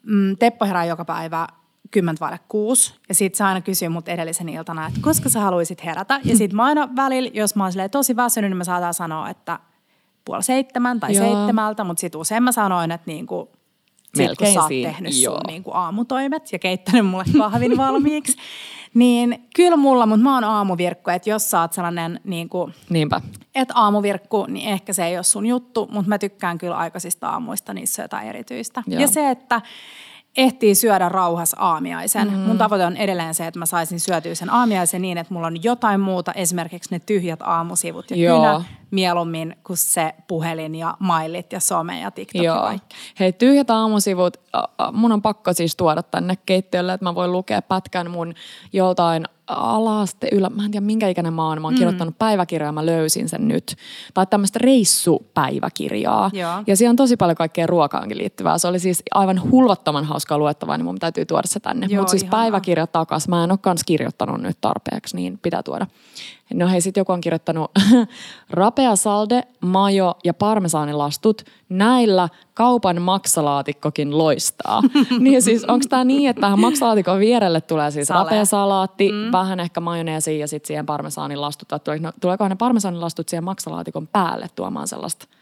mm, 0.03 0.38
Teppo 0.38 0.65
herää 0.65 0.86
joka 0.86 1.05
päivä 1.05 1.47
10 1.91 2.17
vaille 2.19 2.39
kuusi. 2.47 2.93
Ja 3.09 3.15
sit 3.15 3.36
sä 3.36 3.47
aina 3.47 3.61
kysyy 3.61 3.89
mut 3.89 4.07
edellisen 4.07 4.49
iltana, 4.49 4.88
että 4.88 4.99
koska 5.03 5.30
sä 5.30 5.39
haluaisit 5.39 5.86
herätä. 5.86 6.19
Ja 6.24 6.38
sit 6.38 6.53
mä 6.53 6.63
aina 6.63 6.89
välillä, 6.95 7.30
jos 7.34 7.55
mä 7.55 7.63
oon 7.63 7.74
tosi 7.91 8.15
väsynyt, 8.15 8.51
niin 8.51 8.57
mä 8.57 8.63
saatan 8.63 8.93
sanoa, 8.93 9.30
että 9.30 9.59
puoli 10.26 10.43
seitsemän 10.43 10.99
tai 10.99 11.15
Joo. 11.15 11.26
seitsemältä, 11.26 11.84
mutta 11.84 12.01
sitten 12.01 12.22
usein 12.22 12.43
mä 12.43 12.51
sanoin, 12.51 12.91
että 12.91 13.11
niinku, 13.11 13.51
sit 14.15 14.32
kun 14.38 14.47
sä 14.53 14.61
oot 14.61 14.69
tehnyt 14.69 15.22
Joo. 15.22 15.36
sun 15.36 15.43
niinku 15.47 15.72
aamutoimet 15.74 16.51
ja 16.51 16.59
keittänyt 16.59 17.05
mulle 17.05 17.24
kahvin 17.38 17.78
valmiiksi, 17.78 18.38
niin 18.93 19.47
kyllä 19.55 19.78
mulla, 19.78 20.05
mutta 20.05 20.24
mä 20.24 20.34
oon 20.34 20.43
aamuvirkku, 20.43 21.09
että 21.09 21.30
jos 21.30 21.49
sä 21.49 21.61
oot 21.61 21.74
sellainen 21.74 22.19
niinku, 22.24 22.69
Niinpä. 22.89 23.22
että 23.55 23.74
aamuvirkku, 23.78 24.45
niin 24.45 24.69
ehkä 24.69 24.93
se 24.93 25.05
ei 25.05 25.17
ole 25.17 25.24
sun 25.24 25.45
juttu, 25.45 25.88
mutta 25.91 26.09
mä 26.09 26.17
tykkään 26.17 26.57
kyllä 26.57 26.78
aikaisista 26.78 27.30
aamuista, 27.30 27.74
niissä 27.74 28.01
on 28.01 28.03
jotain 28.03 28.28
erityistä. 28.28 28.84
Joo. 28.88 29.01
Ja 29.01 29.07
se, 29.07 29.30
että 29.30 29.61
ehtii 30.38 30.75
syödä 30.75 31.09
rauhassa 31.09 31.57
aamiaisen. 31.59 32.32
Mm. 32.32 32.38
Mun 32.38 32.57
tavoite 32.57 32.86
on 32.86 32.97
edelleen 32.97 33.34
se, 33.34 33.47
että 33.47 33.59
mä 33.59 33.65
saisin 33.65 33.99
syötyä 33.99 34.36
sen 34.36 34.49
aamiaisen 34.49 35.01
niin, 35.01 35.17
että 35.17 35.34
mulla 35.34 35.47
on 35.47 35.63
jotain 35.63 35.99
muuta, 35.99 36.32
esimerkiksi 36.34 36.89
ne 36.91 36.99
tyhjät 36.99 37.39
aamusivut 37.41 38.11
ja 38.11 38.17
Joo. 38.17 38.39
kynä 38.39 38.63
mieluummin 38.91 39.55
kuin 39.63 39.77
se 39.77 40.13
puhelin 40.27 40.75
ja 40.75 40.97
mailit 40.99 41.53
ja 41.53 41.59
some 41.59 41.99
ja 41.99 42.11
TikTok 42.11 42.43
Joo. 42.43 42.55
ja 42.55 42.61
kaikki. 42.61 42.95
Hei, 43.19 43.34
tyhjät 43.34 43.69
aamusivut, 43.69 44.38
mun 44.91 45.11
on 45.11 45.21
pakko 45.21 45.53
siis 45.53 45.75
tuoda 45.75 46.03
tänne 46.03 46.38
keittiölle, 46.45 46.93
että 46.93 47.05
mä 47.05 47.15
voin 47.15 47.32
lukea 47.32 47.61
pätkän 47.61 48.11
mun 48.11 48.34
joltain 48.73 49.25
alaste, 49.53 50.27
ylä, 50.31 50.49
mä 50.49 50.65
en 50.65 50.71
tiedä 50.71 50.85
minkä 50.85 51.07
ikäinen 51.07 51.33
mä 51.33 51.47
oon, 51.47 51.61
mä 51.61 51.67
oon 51.67 51.73
mm. 51.73 51.77
kirjoittanut 51.77 52.19
päiväkirjaa, 52.19 52.71
mä 52.71 52.85
löysin 52.85 53.29
sen 53.29 53.47
nyt. 53.47 53.75
Tai 54.13 54.25
tämmöistä 54.25 54.59
reissupäiväkirjaa. 54.61 56.31
Joo. 56.33 56.63
Ja 56.67 56.75
siinä 56.75 56.89
on 56.89 56.95
tosi 56.95 57.17
paljon 57.17 57.35
kaikkea 57.35 57.67
ruokaankin 57.67 58.17
liittyvää. 58.17 58.57
Se 58.57 58.67
oli 58.67 58.79
siis 58.79 59.03
aivan 59.11 59.51
hulvattoman 59.51 60.05
hauskaa 60.05 60.37
luettavaa, 60.37 60.77
niin 60.77 60.85
mun 60.85 60.99
täytyy 60.99 61.25
tuoda 61.25 61.47
se 61.47 61.59
tänne. 61.59 61.87
Mutta 61.97 62.11
siis 62.11 62.23
päiväkirja 62.23 62.87
takas, 62.87 63.27
mä 63.27 63.43
en 63.43 63.51
ole 63.51 63.59
kans 63.61 63.83
kirjoittanut 63.83 64.41
nyt 64.41 64.57
tarpeeksi, 64.61 65.15
niin 65.15 65.39
pitää 65.41 65.63
tuoda. 65.63 65.87
No 66.53 66.67
hei, 66.67 66.81
sitten 66.81 67.01
joku 67.01 67.11
on 67.11 67.21
kirjoittanut 67.21 67.71
rapea 68.49 68.95
salde, 68.95 69.43
majo 69.61 70.15
ja 70.23 70.33
parmesaanilastut. 70.33 71.41
Näillä 71.69 72.29
kaupan 72.53 73.01
maksalaatikkokin 73.01 74.17
loistaa. 74.17 74.81
niin 75.19 75.41
siis 75.41 75.65
onko 75.65 75.85
tämä 75.89 76.03
niin, 76.03 76.29
että 76.29 76.41
tähän 76.41 76.59
maksalaatikon 76.59 77.19
vierelle 77.19 77.61
tulee 77.61 77.91
siis 77.91 78.07
Sale. 78.07 78.23
rapea 78.23 78.45
salaatti, 78.45 79.11
mm. 79.11 79.31
vähän 79.31 79.59
ehkä 79.59 79.79
majoneesi 79.79 80.39
ja 80.39 80.47
sitten 80.47 80.67
siihen 80.67 80.85
parmesaanilastut. 80.85 81.69
Tuleeko 82.21 82.47
ne 82.47 82.55
parmesaanilastut 82.55 83.29
siihen 83.29 83.43
maksalaatikon 83.43 84.07
päälle 84.07 84.47
tuomaan 84.55 84.87
sellaista– 84.87 85.27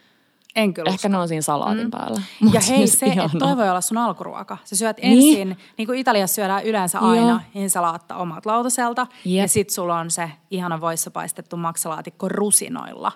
en 0.56 0.74
kyllä 0.74 0.88
Ehkä 0.88 0.96
usko. 0.96 1.08
ne 1.08 1.18
on 1.18 1.28
siinä 1.28 1.42
salaatin 1.42 1.84
mm. 1.84 1.90
päällä. 1.90 2.22
Mut 2.40 2.54
ja 2.54 2.60
hei 2.68 2.86
se, 2.86 3.06
että 3.06 3.38
toi 3.38 3.56
voi 3.56 3.68
olla 3.68 3.80
sun 3.80 3.98
alkuruoka. 3.98 4.56
Sä 4.64 4.76
syöt 4.76 4.96
niin? 5.02 5.38
ensin, 5.38 5.58
niin 5.78 5.86
kuin 5.86 5.98
Italiassa 5.98 6.34
syödään 6.34 6.64
yleensä 6.64 6.98
aina 6.98 7.40
insalaatta 7.54 8.16
omat 8.16 8.46
lautaselta. 8.46 9.06
Yep. 9.26 9.34
Ja 9.34 9.48
sit 9.48 9.70
sulla 9.70 9.98
on 9.98 10.10
se 10.10 10.30
ihana 10.50 10.80
voissa 10.80 11.10
paistettu 11.10 11.56
maksalaatikko 11.56 12.28
rusinoilla. 12.28 13.12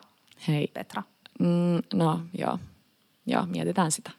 Hei. 0.48 0.66
Petra. 0.66 1.02
Mm, 1.38 1.82
no 1.94 2.20
joo. 2.38 2.58
Joo, 3.26 3.46
mietitään 3.46 3.92
sitä. 3.92 4.10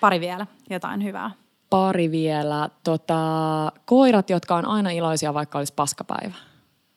Pari 0.00 0.20
vielä, 0.20 0.46
jotain 0.70 1.04
hyvää. 1.04 1.30
Pari 1.70 2.10
vielä. 2.10 2.70
Tota, 2.84 3.16
koirat, 3.84 4.30
jotka 4.30 4.56
on 4.56 4.66
aina 4.66 4.90
iloisia, 4.90 5.34
vaikka 5.34 5.58
olisi 5.58 5.74
paskapäivä. 5.74 6.34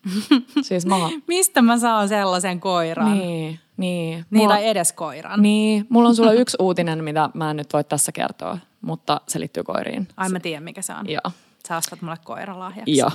siis 0.67 0.85
mä... 0.85 0.95
Mistä 1.27 1.61
mä 1.61 1.77
saan 1.77 2.09
sellaisen 2.09 2.59
koiran? 2.59 3.17
Niin. 3.19 3.59
Niin. 3.81 4.25
Niin, 4.29 4.41
mulla, 4.41 4.53
tai 4.53 4.67
edes 4.67 4.93
koiran. 4.93 5.41
Niin. 5.41 5.85
Mulla 5.89 6.09
on 6.09 6.15
sulla 6.15 6.33
yksi 6.33 6.57
uutinen, 6.59 7.03
mitä 7.03 7.29
mä 7.33 7.51
en 7.51 7.57
nyt 7.57 7.73
voi 7.73 7.83
tässä 7.83 8.11
kertoa, 8.11 8.57
mutta 8.81 9.21
se 9.27 9.39
liittyy 9.39 9.63
koiriin. 9.63 10.07
Ai 10.17 10.29
mä 10.29 10.39
tiedän, 10.39 10.63
mikä 10.63 10.81
se 10.81 10.93
on. 10.93 11.09
Joo. 11.09 11.31
Sä 11.71 11.77
ostat 11.77 12.01
mulle 12.01 12.17
koiralahjaksi. 12.23 12.97
Joo. 12.97 13.11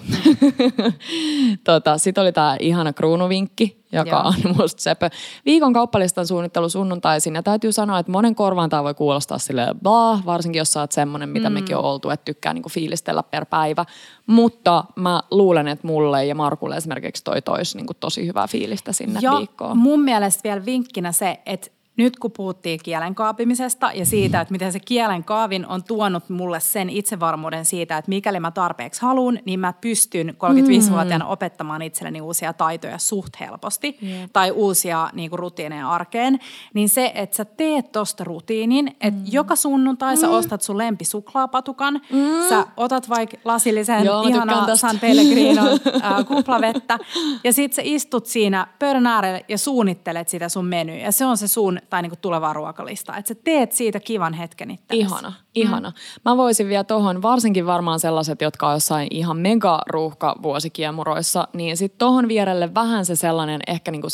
tota, 1.64 1.98
Sitten 1.98 2.22
oli 2.22 2.32
tämä 2.32 2.56
ihana 2.60 2.92
kruunuvinkki, 2.92 3.84
joka 3.92 4.10
Joo. 4.10 4.22
on 4.26 4.56
musta 4.56 4.82
sepö. 4.82 5.10
Viikon 5.46 5.72
kauppalistan 5.72 6.26
suunnittelu 6.26 6.68
sunnuntaisin. 6.68 7.34
Ja 7.34 7.42
täytyy 7.42 7.72
sanoa, 7.72 7.98
että 7.98 8.12
monen 8.12 8.34
korvaan 8.34 8.70
tämä 8.70 8.84
voi 8.84 8.94
kuulostaa 8.94 9.38
sille 9.38 9.66
blah, 9.82 10.26
varsinkin 10.26 10.58
jos 10.58 10.72
sä 10.72 10.80
oot 10.80 10.92
semmonen, 10.92 11.28
mitä 11.28 11.50
mm. 11.50 11.54
mekin 11.54 11.76
on 11.76 11.84
oltu, 11.84 12.10
että 12.10 12.24
tykkää 12.24 12.54
niinku 12.54 12.68
fiilistellä 12.68 13.22
per 13.22 13.46
päivä. 13.46 13.84
Mutta 14.26 14.84
mä 14.94 15.22
luulen, 15.30 15.68
että 15.68 15.86
mulle 15.86 16.24
ja 16.26 16.34
Markulle 16.34 16.76
esimerkiksi 16.76 17.24
toi 17.24 17.42
toisi 17.42 17.76
niinku 17.76 17.94
tosi 17.94 18.26
hyvää 18.26 18.46
fiilistä 18.46 18.92
sinne 18.92 19.20
ja 19.22 19.32
viikkoon. 19.38 19.78
mun 19.78 20.00
mielestä 20.00 20.40
vielä 20.44 20.64
vinkkinä 20.64 21.12
se, 21.12 21.40
että 21.46 21.70
nyt 21.96 22.18
kun 22.18 22.32
puhuttiin 22.32 22.80
kielen 22.82 23.14
kaapimisesta 23.14 23.90
ja 23.94 24.06
siitä, 24.06 24.40
että 24.40 24.52
miten 24.52 24.72
se 24.72 24.80
kielen 24.80 25.24
kaavin 25.24 25.66
on 25.66 25.84
tuonut 25.84 26.28
mulle 26.28 26.60
sen 26.60 26.90
itsevarmuuden 26.90 27.64
siitä, 27.64 27.98
että 27.98 28.08
mikäli 28.08 28.40
mä 28.40 28.50
tarpeeksi 28.50 29.02
haluan, 29.02 29.38
niin 29.44 29.60
mä 29.60 29.72
pystyn 29.80 30.28
35-vuotiaana 30.28 31.24
mm. 31.24 31.30
opettamaan 31.30 31.82
itselleni 31.82 32.20
uusia 32.20 32.52
taitoja 32.52 32.98
suht 32.98 33.40
helposti 33.40 33.98
yep. 34.02 34.30
tai 34.32 34.50
uusia 34.50 35.10
niin 35.12 35.30
kuin 35.30 35.38
rutiineja 35.38 35.90
arkeen. 35.90 36.38
Niin 36.74 36.88
se, 36.88 37.12
että 37.14 37.36
sä 37.36 37.44
teet 37.44 37.92
tosta 37.92 38.24
rutiinin, 38.24 38.88
että 38.88 39.20
mm. 39.20 39.26
joka 39.30 39.56
sunnuntai 39.56 40.16
sä 40.16 40.26
mm. 40.26 40.32
ostat 40.32 40.62
sun 40.62 40.78
lempisuklaapatukan, 40.78 42.00
mm. 42.12 42.48
sä 42.48 42.66
otat 42.76 43.08
vaikka 43.08 43.36
lasillisen 43.44 44.04
Joo, 44.04 44.22
ihanaa 44.22 44.76
San 44.76 44.98
Pellegrino 44.98 45.62
äh, 46.04 46.26
kuplavettä 46.26 46.98
ja 47.44 47.52
sit 47.52 47.72
sä 47.72 47.82
istut 47.84 48.26
siinä 48.26 48.66
pöydän 48.78 49.06
äärelle 49.06 49.44
ja 49.48 49.58
suunnittelet 49.58 50.28
sitä 50.28 50.48
sun 50.48 50.66
menyä. 50.66 50.96
Ja 50.96 51.12
se 51.12 51.26
on 51.26 51.36
se 51.36 51.48
sun 51.48 51.80
tai 51.90 52.02
niinku 52.02 52.16
tulevaa 52.20 52.52
ruokalista. 52.52 53.16
Että 53.16 53.28
sä 53.28 53.34
teet 53.44 53.72
siitä 53.72 54.00
kivan 54.00 54.34
hetken 54.34 54.70
itsellesi. 54.70 55.06
Ihana, 55.06 55.32
ihana. 55.54 55.90
Mm. 55.90 55.94
Mä 56.24 56.36
voisin 56.36 56.68
vielä 56.68 56.84
tohon, 56.84 57.22
varsinkin 57.22 57.66
varmaan 57.66 58.00
sellaiset, 58.00 58.42
jotka 58.42 58.68
on 58.68 58.74
jossain 58.74 59.08
ihan 59.10 59.36
mega 59.36 59.82
ruuhka 59.86 60.36
vuosikiemuroissa, 60.42 61.48
niin 61.52 61.76
sit 61.76 61.98
tohon 61.98 62.28
vierelle 62.28 62.74
vähän 62.74 63.06
se 63.06 63.16
sellainen 63.16 63.60
ehkä 63.66 63.90
niinku 63.90 64.08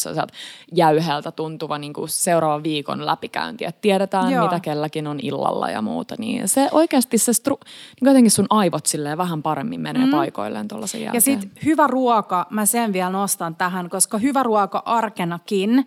jäyheltä 0.74 1.32
tuntuva 1.32 1.78
niinku 1.78 2.06
seuraavan 2.06 2.62
viikon 2.62 3.06
läpikäynti. 3.06 3.64
Että 3.64 3.80
tiedetään, 3.80 4.30
Joo. 4.32 4.44
mitä 4.44 4.60
kelläkin 4.60 5.06
on 5.06 5.18
illalla 5.22 5.70
ja 5.70 5.82
muuta. 5.82 6.14
Niin 6.18 6.48
se 6.48 6.68
oikeasti 6.72 7.18
se 7.18 7.32
stru, 7.32 7.58
niin 8.00 8.08
jotenkin 8.08 8.30
sun 8.30 8.46
aivot 8.50 8.86
silleen 8.86 9.18
vähän 9.18 9.42
paremmin 9.42 9.80
menee 9.80 10.04
mm. 10.04 10.10
paikoilleen 10.10 10.68
tuollaisen 10.68 11.00
jälkeen. 11.00 11.16
Ja 11.16 11.20
sit 11.20 11.50
hyvä 11.64 11.86
ruoka, 11.86 12.46
mä 12.50 12.66
sen 12.66 12.92
vielä 12.92 13.10
nostan 13.10 13.54
tähän, 13.54 13.90
koska 13.90 14.18
hyvä 14.18 14.42
ruoka 14.42 14.82
arkenakin 14.86 15.86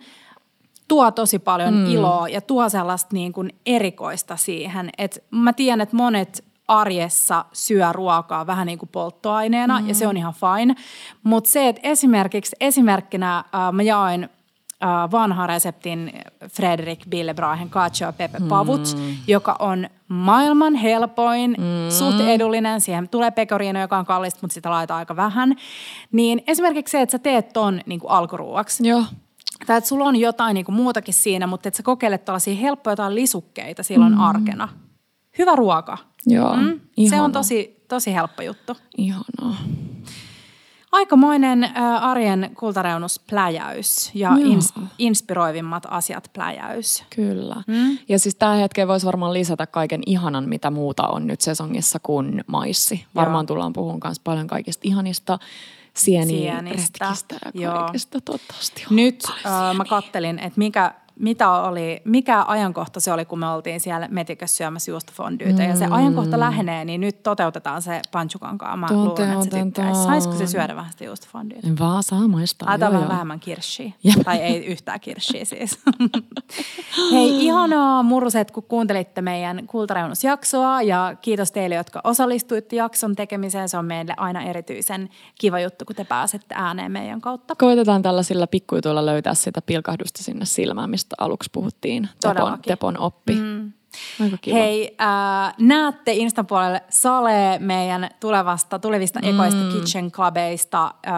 tuo 0.88 1.10
tosi 1.10 1.38
paljon 1.38 1.74
mm. 1.74 1.86
iloa 1.86 2.28
ja 2.28 2.40
tuo 2.40 2.68
sellaista 2.68 3.10
niin 3.12 3.32
kuin 3.32 3.54
erikoista 3.66 4.36
siihen. 4.36 4.90
Et 4.98 5.24
mä 5.30 5.52
tiedän, 5.52 5.80
että 5.80 5.96
monet 5.96 6.44
arjessa 6.68 7.44
syö 7.52 7.92
ruokaa 7.92 8.46
vähän 8.46 8.66
niin 8.66 8.78
kuin 8.78 8.88
polttoaineena 8.92 9.80
mm. 9.80 9.88
ja 9.88 9.94
se 9.94 10.06
on 10.06 10.16
ihan 10.16 10.34
fine. 10.34 10.74
Mutta 11.22 11.50
se, 11.50 11.68
että 11.68 11.80
esimerkiksi 11.84 12.56
esimerkkinä 12.60 13.38
äh, 13.38 13.44
mä 13.72 13.82
jaoin 13.82 14.24
äh, 14.24 15.10
vanhan 15.10 15.48
reseptin 15.48 16.12
Fredrik 16.48 17.00
Billebrahen 17.08 17.70
cacio 17.70 18.12
pepe 18.12 18.38
pavut, 18.48 18.96
mm. 18.96 19.16
joka 19.26 19.56
on 19.58 19.88
maailman 20.08 20.74
helpoin, 20.74 21.50
mm. 21.58 21.90
suht 21.90 22.20
edullinen. 22.20 22.80
Siihen 22.80 23.08
tulee 23.08 23.30
pecorino, 23.30 23.80
joka 23.80 23.98
on 23.98 24.06
kallista, 24.06 24.38
mutta 24.42 24.54
sitä 24.54 24.70
laitetaan 24.70 24.98
aika 24.98 25.16
vähän. 25.16 25.56
Niin 26.12 26.42
esimerkiksi 26.46 26.92
se, 26.92 27.02
että 27.02 27.12
sä 27.12 27.18
teet 27.18 27.52
ton 27.52 27.80
niin 27.86 28.00
kuin 28.00 28.10
alkuruuaksi. 28.10 28.88
Joo 28.88 29.02
tai 29.66 29.78
että 29.78 29.88
sulla 29.88 30.04
on 30.04 30.16
jotain 30.16 30.54
niin 30.54 30.64
kuin 30.64 30.76
muutakin 30.76 31.14
siinä, 31.14 31.46
mutta 31.46 31.68
että 31.68 31.76
sä 31.76 31.82
kokeilet 31.82 32.24
tällaisia 32.24 32.54
helppoja 32.54 32.92
jotain 32.92 33.14
lisukkeita 33.14 33.82
silloin 33.82 34.12
mm. 34.12 34.20
arkena. 34.20 34.68
Hyvä 35.38 35.56
ruoka. 35.56 35.98
Joo, 36.26 36.56
mm? 36.56 36.80
Se 37.08 37.20
on 37.20 37.32
tosi, 37.32 37.84
tosi 37.88 38.14
helppo 38.14 38.42
juttu. 38.42 38.76
Ihanaa. 38.98 39.56
Aikamoinen 40.92 41.64
äh, 41.64 42.04
arjen 42.04 42.50
kultareunuspläjäys 42.58 44.10
ja 44.14 44.30
ins- 44.30 44.82
inspiroivimmat 44.98 45.86
asiat 45.90 46.30
pläjäys. 46.32 47.04
Kyllä. 47.16 47.56
Mm? 47.66 47.98
Ja 48.08 48.18
siis 48.18 48.34
tähän 48.34 48.58
hetkeen 48.58 48.88
voisi 48.88 49.06
varmaan 49.06 49.32
lisätä 49.32 49.66
kaiken 49.66 50.02
ihanan, 50.06 50.48
mitä 50.48 50.70
muuta 50.70 51.08
on 51.08 51.26
nyt 51.26 51.40
sesongissa 51.40 51.98
kuin 52.02 52.44
maissi. 52.46 53.04
Varmaan 53.14 53.42
Joo. 53.42 53.46
tullaan 53.46 53.72
puhumaan 53.72 54.00
myös 54.04 54.20
paljon 54.20 54.46
kaikista 54.46 54.80
ihanista 54.84 55.38
sieniä, 55.96 56.60
sienistä. 56.60 57.14
ja 57.54 57.72
kaikesta 57.72 58.18
Nyt 58.90 59.24
äh, 59.46 59.76
mä 59.76 59.84
kattelin, 59.84 60.38
että 60.38 60.58
mikä 60.58 60.94
mitä 61.18 61.50
oli, 61.50 62.00
mikä 62.04 62.44
ajankohta 62.46 63.00
se 63.00 63.12
oli, 63.12 63.24
kun 63.24 63.38
me 63.38 63.48
oltiin 63.48 63.80
siellä 63.80 64.08
metikössä 64.10 64.56
syömässä 64.56 64.90
juustofondyytä. 64.90 65.62
Mm. 65.62 65.68
Ja 65.68 65.76
se 65.76 65.86
mm. 65.86 65.92
ajankohta 65.92 66.40
lähenee, 66.40 66.84
niin 66.84 67.00
nyt 67.00 67.22
toteutetaan 67.22 67.82
se 67.82 68.00
panchukankaa. 68.12 68.76
Mä 68.76 68.86
luulen, 68.90 69.32
että 69.32 69.44
se 69.44 69.64
tykkäisi. 69.64 70.02
Saisiko 70.02 70.34
se 70.34 70.46
syödä 70.46 70.76
vähän 70.76 70.92
sitä 70.92 71.04
juustofondyytä? 71.04 71.68
Vaan 71.78 72.02
saa 72.02 72.28
maistaa. 72.28 72.68
Laitetaan 72.68 72.92
vähän 72.92 73.08
vähemmän 73.08 73.40
kirssiä. 73.40 73.92
Tai 74.24 74.36
ei 74.36 74.66
yhtään 74.66 75.00
kirssiä 75.00 75.44
siis. 75.44 75.78
Hei, 77.12 77.44
ihanaa 77.44 78.02
muruset, 78.02 78.50
kun 78.50 78.62
kuuntelitte 78.62 79.22
meidän 79.22 79.66
kultareunusjaksoa. 79.66 80.82
Ja 80.82 81.16
kiitos 81.22 81.52
teille, 81.52 81.74
jotka 81.74 82.00
osallistuitte 82.04 82.76
jakson 82.76 83.16
tekemiseen. 83.16 83.68
Se 83.68 83.78
on 83.78 83.84
meille 83.84 84.14
aina 84.16 84.42
erityisen 84.42 85.08
kiva 85.40 85.60
juttu, 85.60 85.84
kun 85.84 85.96
te 85.96 86.04
pääsette 86.04 86.54
ääneen 86.58 86.92
meidän 86.92 87.20
kautta. 87.20 87.54
Koitetaan 87.54 88.02
tällaisilla 88.02 88.46
pikkuituilla 88.46 89.06
löytää 89.06 89.34
sitä 89.34 89.62
pilkahdusta 89.62 90.22
sinne 90.22 90.44
silmään, 90.44 90.90
mistä 90.90 91.05
mistä 91.06 91.24
aluksi 91.24 91.50
puhuttiin, 91.52 92.08
Tepon, 92.20 92.58
Tepon 92.66 92.98
oppi. 92.98 93.34
Mm. 93.34 93.72
Hei, 94.52 94.96
äh, 95.00 95.54
näette 95.58 96.12
Instan 96.12 96.46
puolelle 96.46 96.82
Sale 96.88 97.58
meidän 97.58 98.10
tulevasta, 98.20 98.78
tulevista 98.78 99.20
mm. 99.20 99.28
ekoista 99.28 99.72
Kitchen 99.72 100.12
Clubeista 100.12 100.84
äh, 100.84 101.12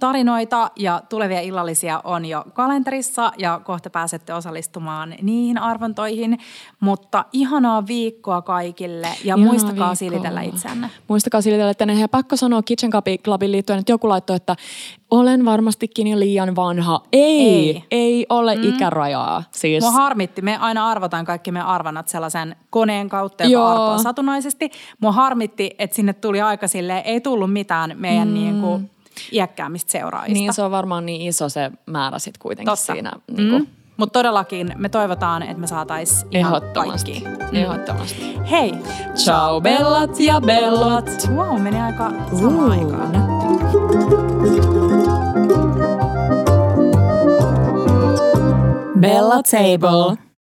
tarinoita 0.00 0.70
ja 0.76 1.02
tulevia 1.08 1.40
illallisia 1.40 2.00
on 2.04 2.24
jo 2.24 2.44
kalenterissa 2.52 3.32
ja 3.38 3.60
kohta 3.64 3.90
pääsette 3.90 4.34
osallistumaan 4.34 5.14
niihin 5.22 5.58
arvontoihin. 5.58 6.38
Mutta 6.80 7.24
ihanaa 7.32 7.86
viikkoa 7.86 8.42
kaikille 8.42 9.06
ja 9.06 9.14
ihanaa 9.24 9.46
muistakaa 9.46 9.74
viikkoa. 9.74 9.94
silitellä 9.94 10.42
itseänne. 10.42 10.90
Muistakaa 11.08 11.40
silitellä 11.40 11.70
itseänne. 11.70 11.98
Hei, 11.98 12.08
pakko 12.08 12.36
sanoa 12.36 12.62
Kitchen 12.62 12.90
Clubin 13.24 13.52
liittyen, 13.52 13.78
että 13.78 13.92
joku 13.92 14.08
laittoi, 14.08 14.36
että 14.36 14.56
olen 15.10 15.44
varmastikin 15.44 16.06
jo 16.06 16.18
liian 16.18 16.56
vanha. 16.56 17.00
Ei, 17.12 17.70
ei, 17.70 17.84
ei 17.90 18.26
ole 18.28 18.56
mm. 18.56 18.62
ikärajaa. 18.64 19.42
Siis. 19.50 19.84
Mua 19.84 19.90
harmitti, 19.90 20.42
me 20.42 20.56
aina 20.56 20.90
arvotaan 20.90 21.24
kaikki 21.24 21.52
me 21.52 21.60
arvannat 21.60 22.08
sellaisen 22.08 22.56
koneen 22.70 23.08
kautta, 23.08 23.44
joka 23.44 23.70
arpoo 23.70 23.98
satunnaisesti. 23.98 24.70
Mua 25.00 25.12
harmitti, 25.12 25.74
että 25.78 25.96
sinne 25.96 26.12
tuli 26.12 26.40
aika 26.40 26.68
silleen, 26.68 27.02
ei 27.04 27.20
tullut 27.20 27.52
mitään 27.52 27.92
meidän 27.96 28.28
mm. 28.28 28.34
niin 28.34 28.60
kuin, 28.60 28.90
iäkkäämistä 29.32 29.92
seuraajista. 29.92 30.38
Niin, 30.38 30.52
se 30.52 30.62
on 30.62 30.70
varmaan 30.70 31.06
niin 31.06 31.20
iso 31.20 31.48
se 31.48 31.70
määrä 31.86 32.18
sitten 32.18 32.40
kuitenkin 32.42 32.72
Totta. 32.72 32.92
siinä. 32.92 33.12
Niin 33.36 33.50
kuin. 33.50 33.62
Mm. 33.62 33.68
Mutta 33.96 34.18
todellakin 34.18 34.72
me 34.76 34.88
toivotaan, 34.88 35.42
että 35.42 35.58
me 35.58 35.66
saatais 35.66 36.26
ihan 36.30 36.54
Ehdottomasti. 36.54 37.20
kaikki. 37.20 37.46
Mm. 37.52 37.56
Ehdottomasti. 37.56 38.38
Hei! 38.50 38.74
Ciao 39.14 39.60
bellat 39.60 40.20
ja 40.20 40.40
bellot! 40.40 41.10
Wow, 41.34 41.60
meni 41.62 41.80
aika 41.80 42.12
sama 42.40 42.64
uh, 42.64 42.70
aikaan. 42.70 43.14
Bella 48.94 49.42
Table. 49.42 50.16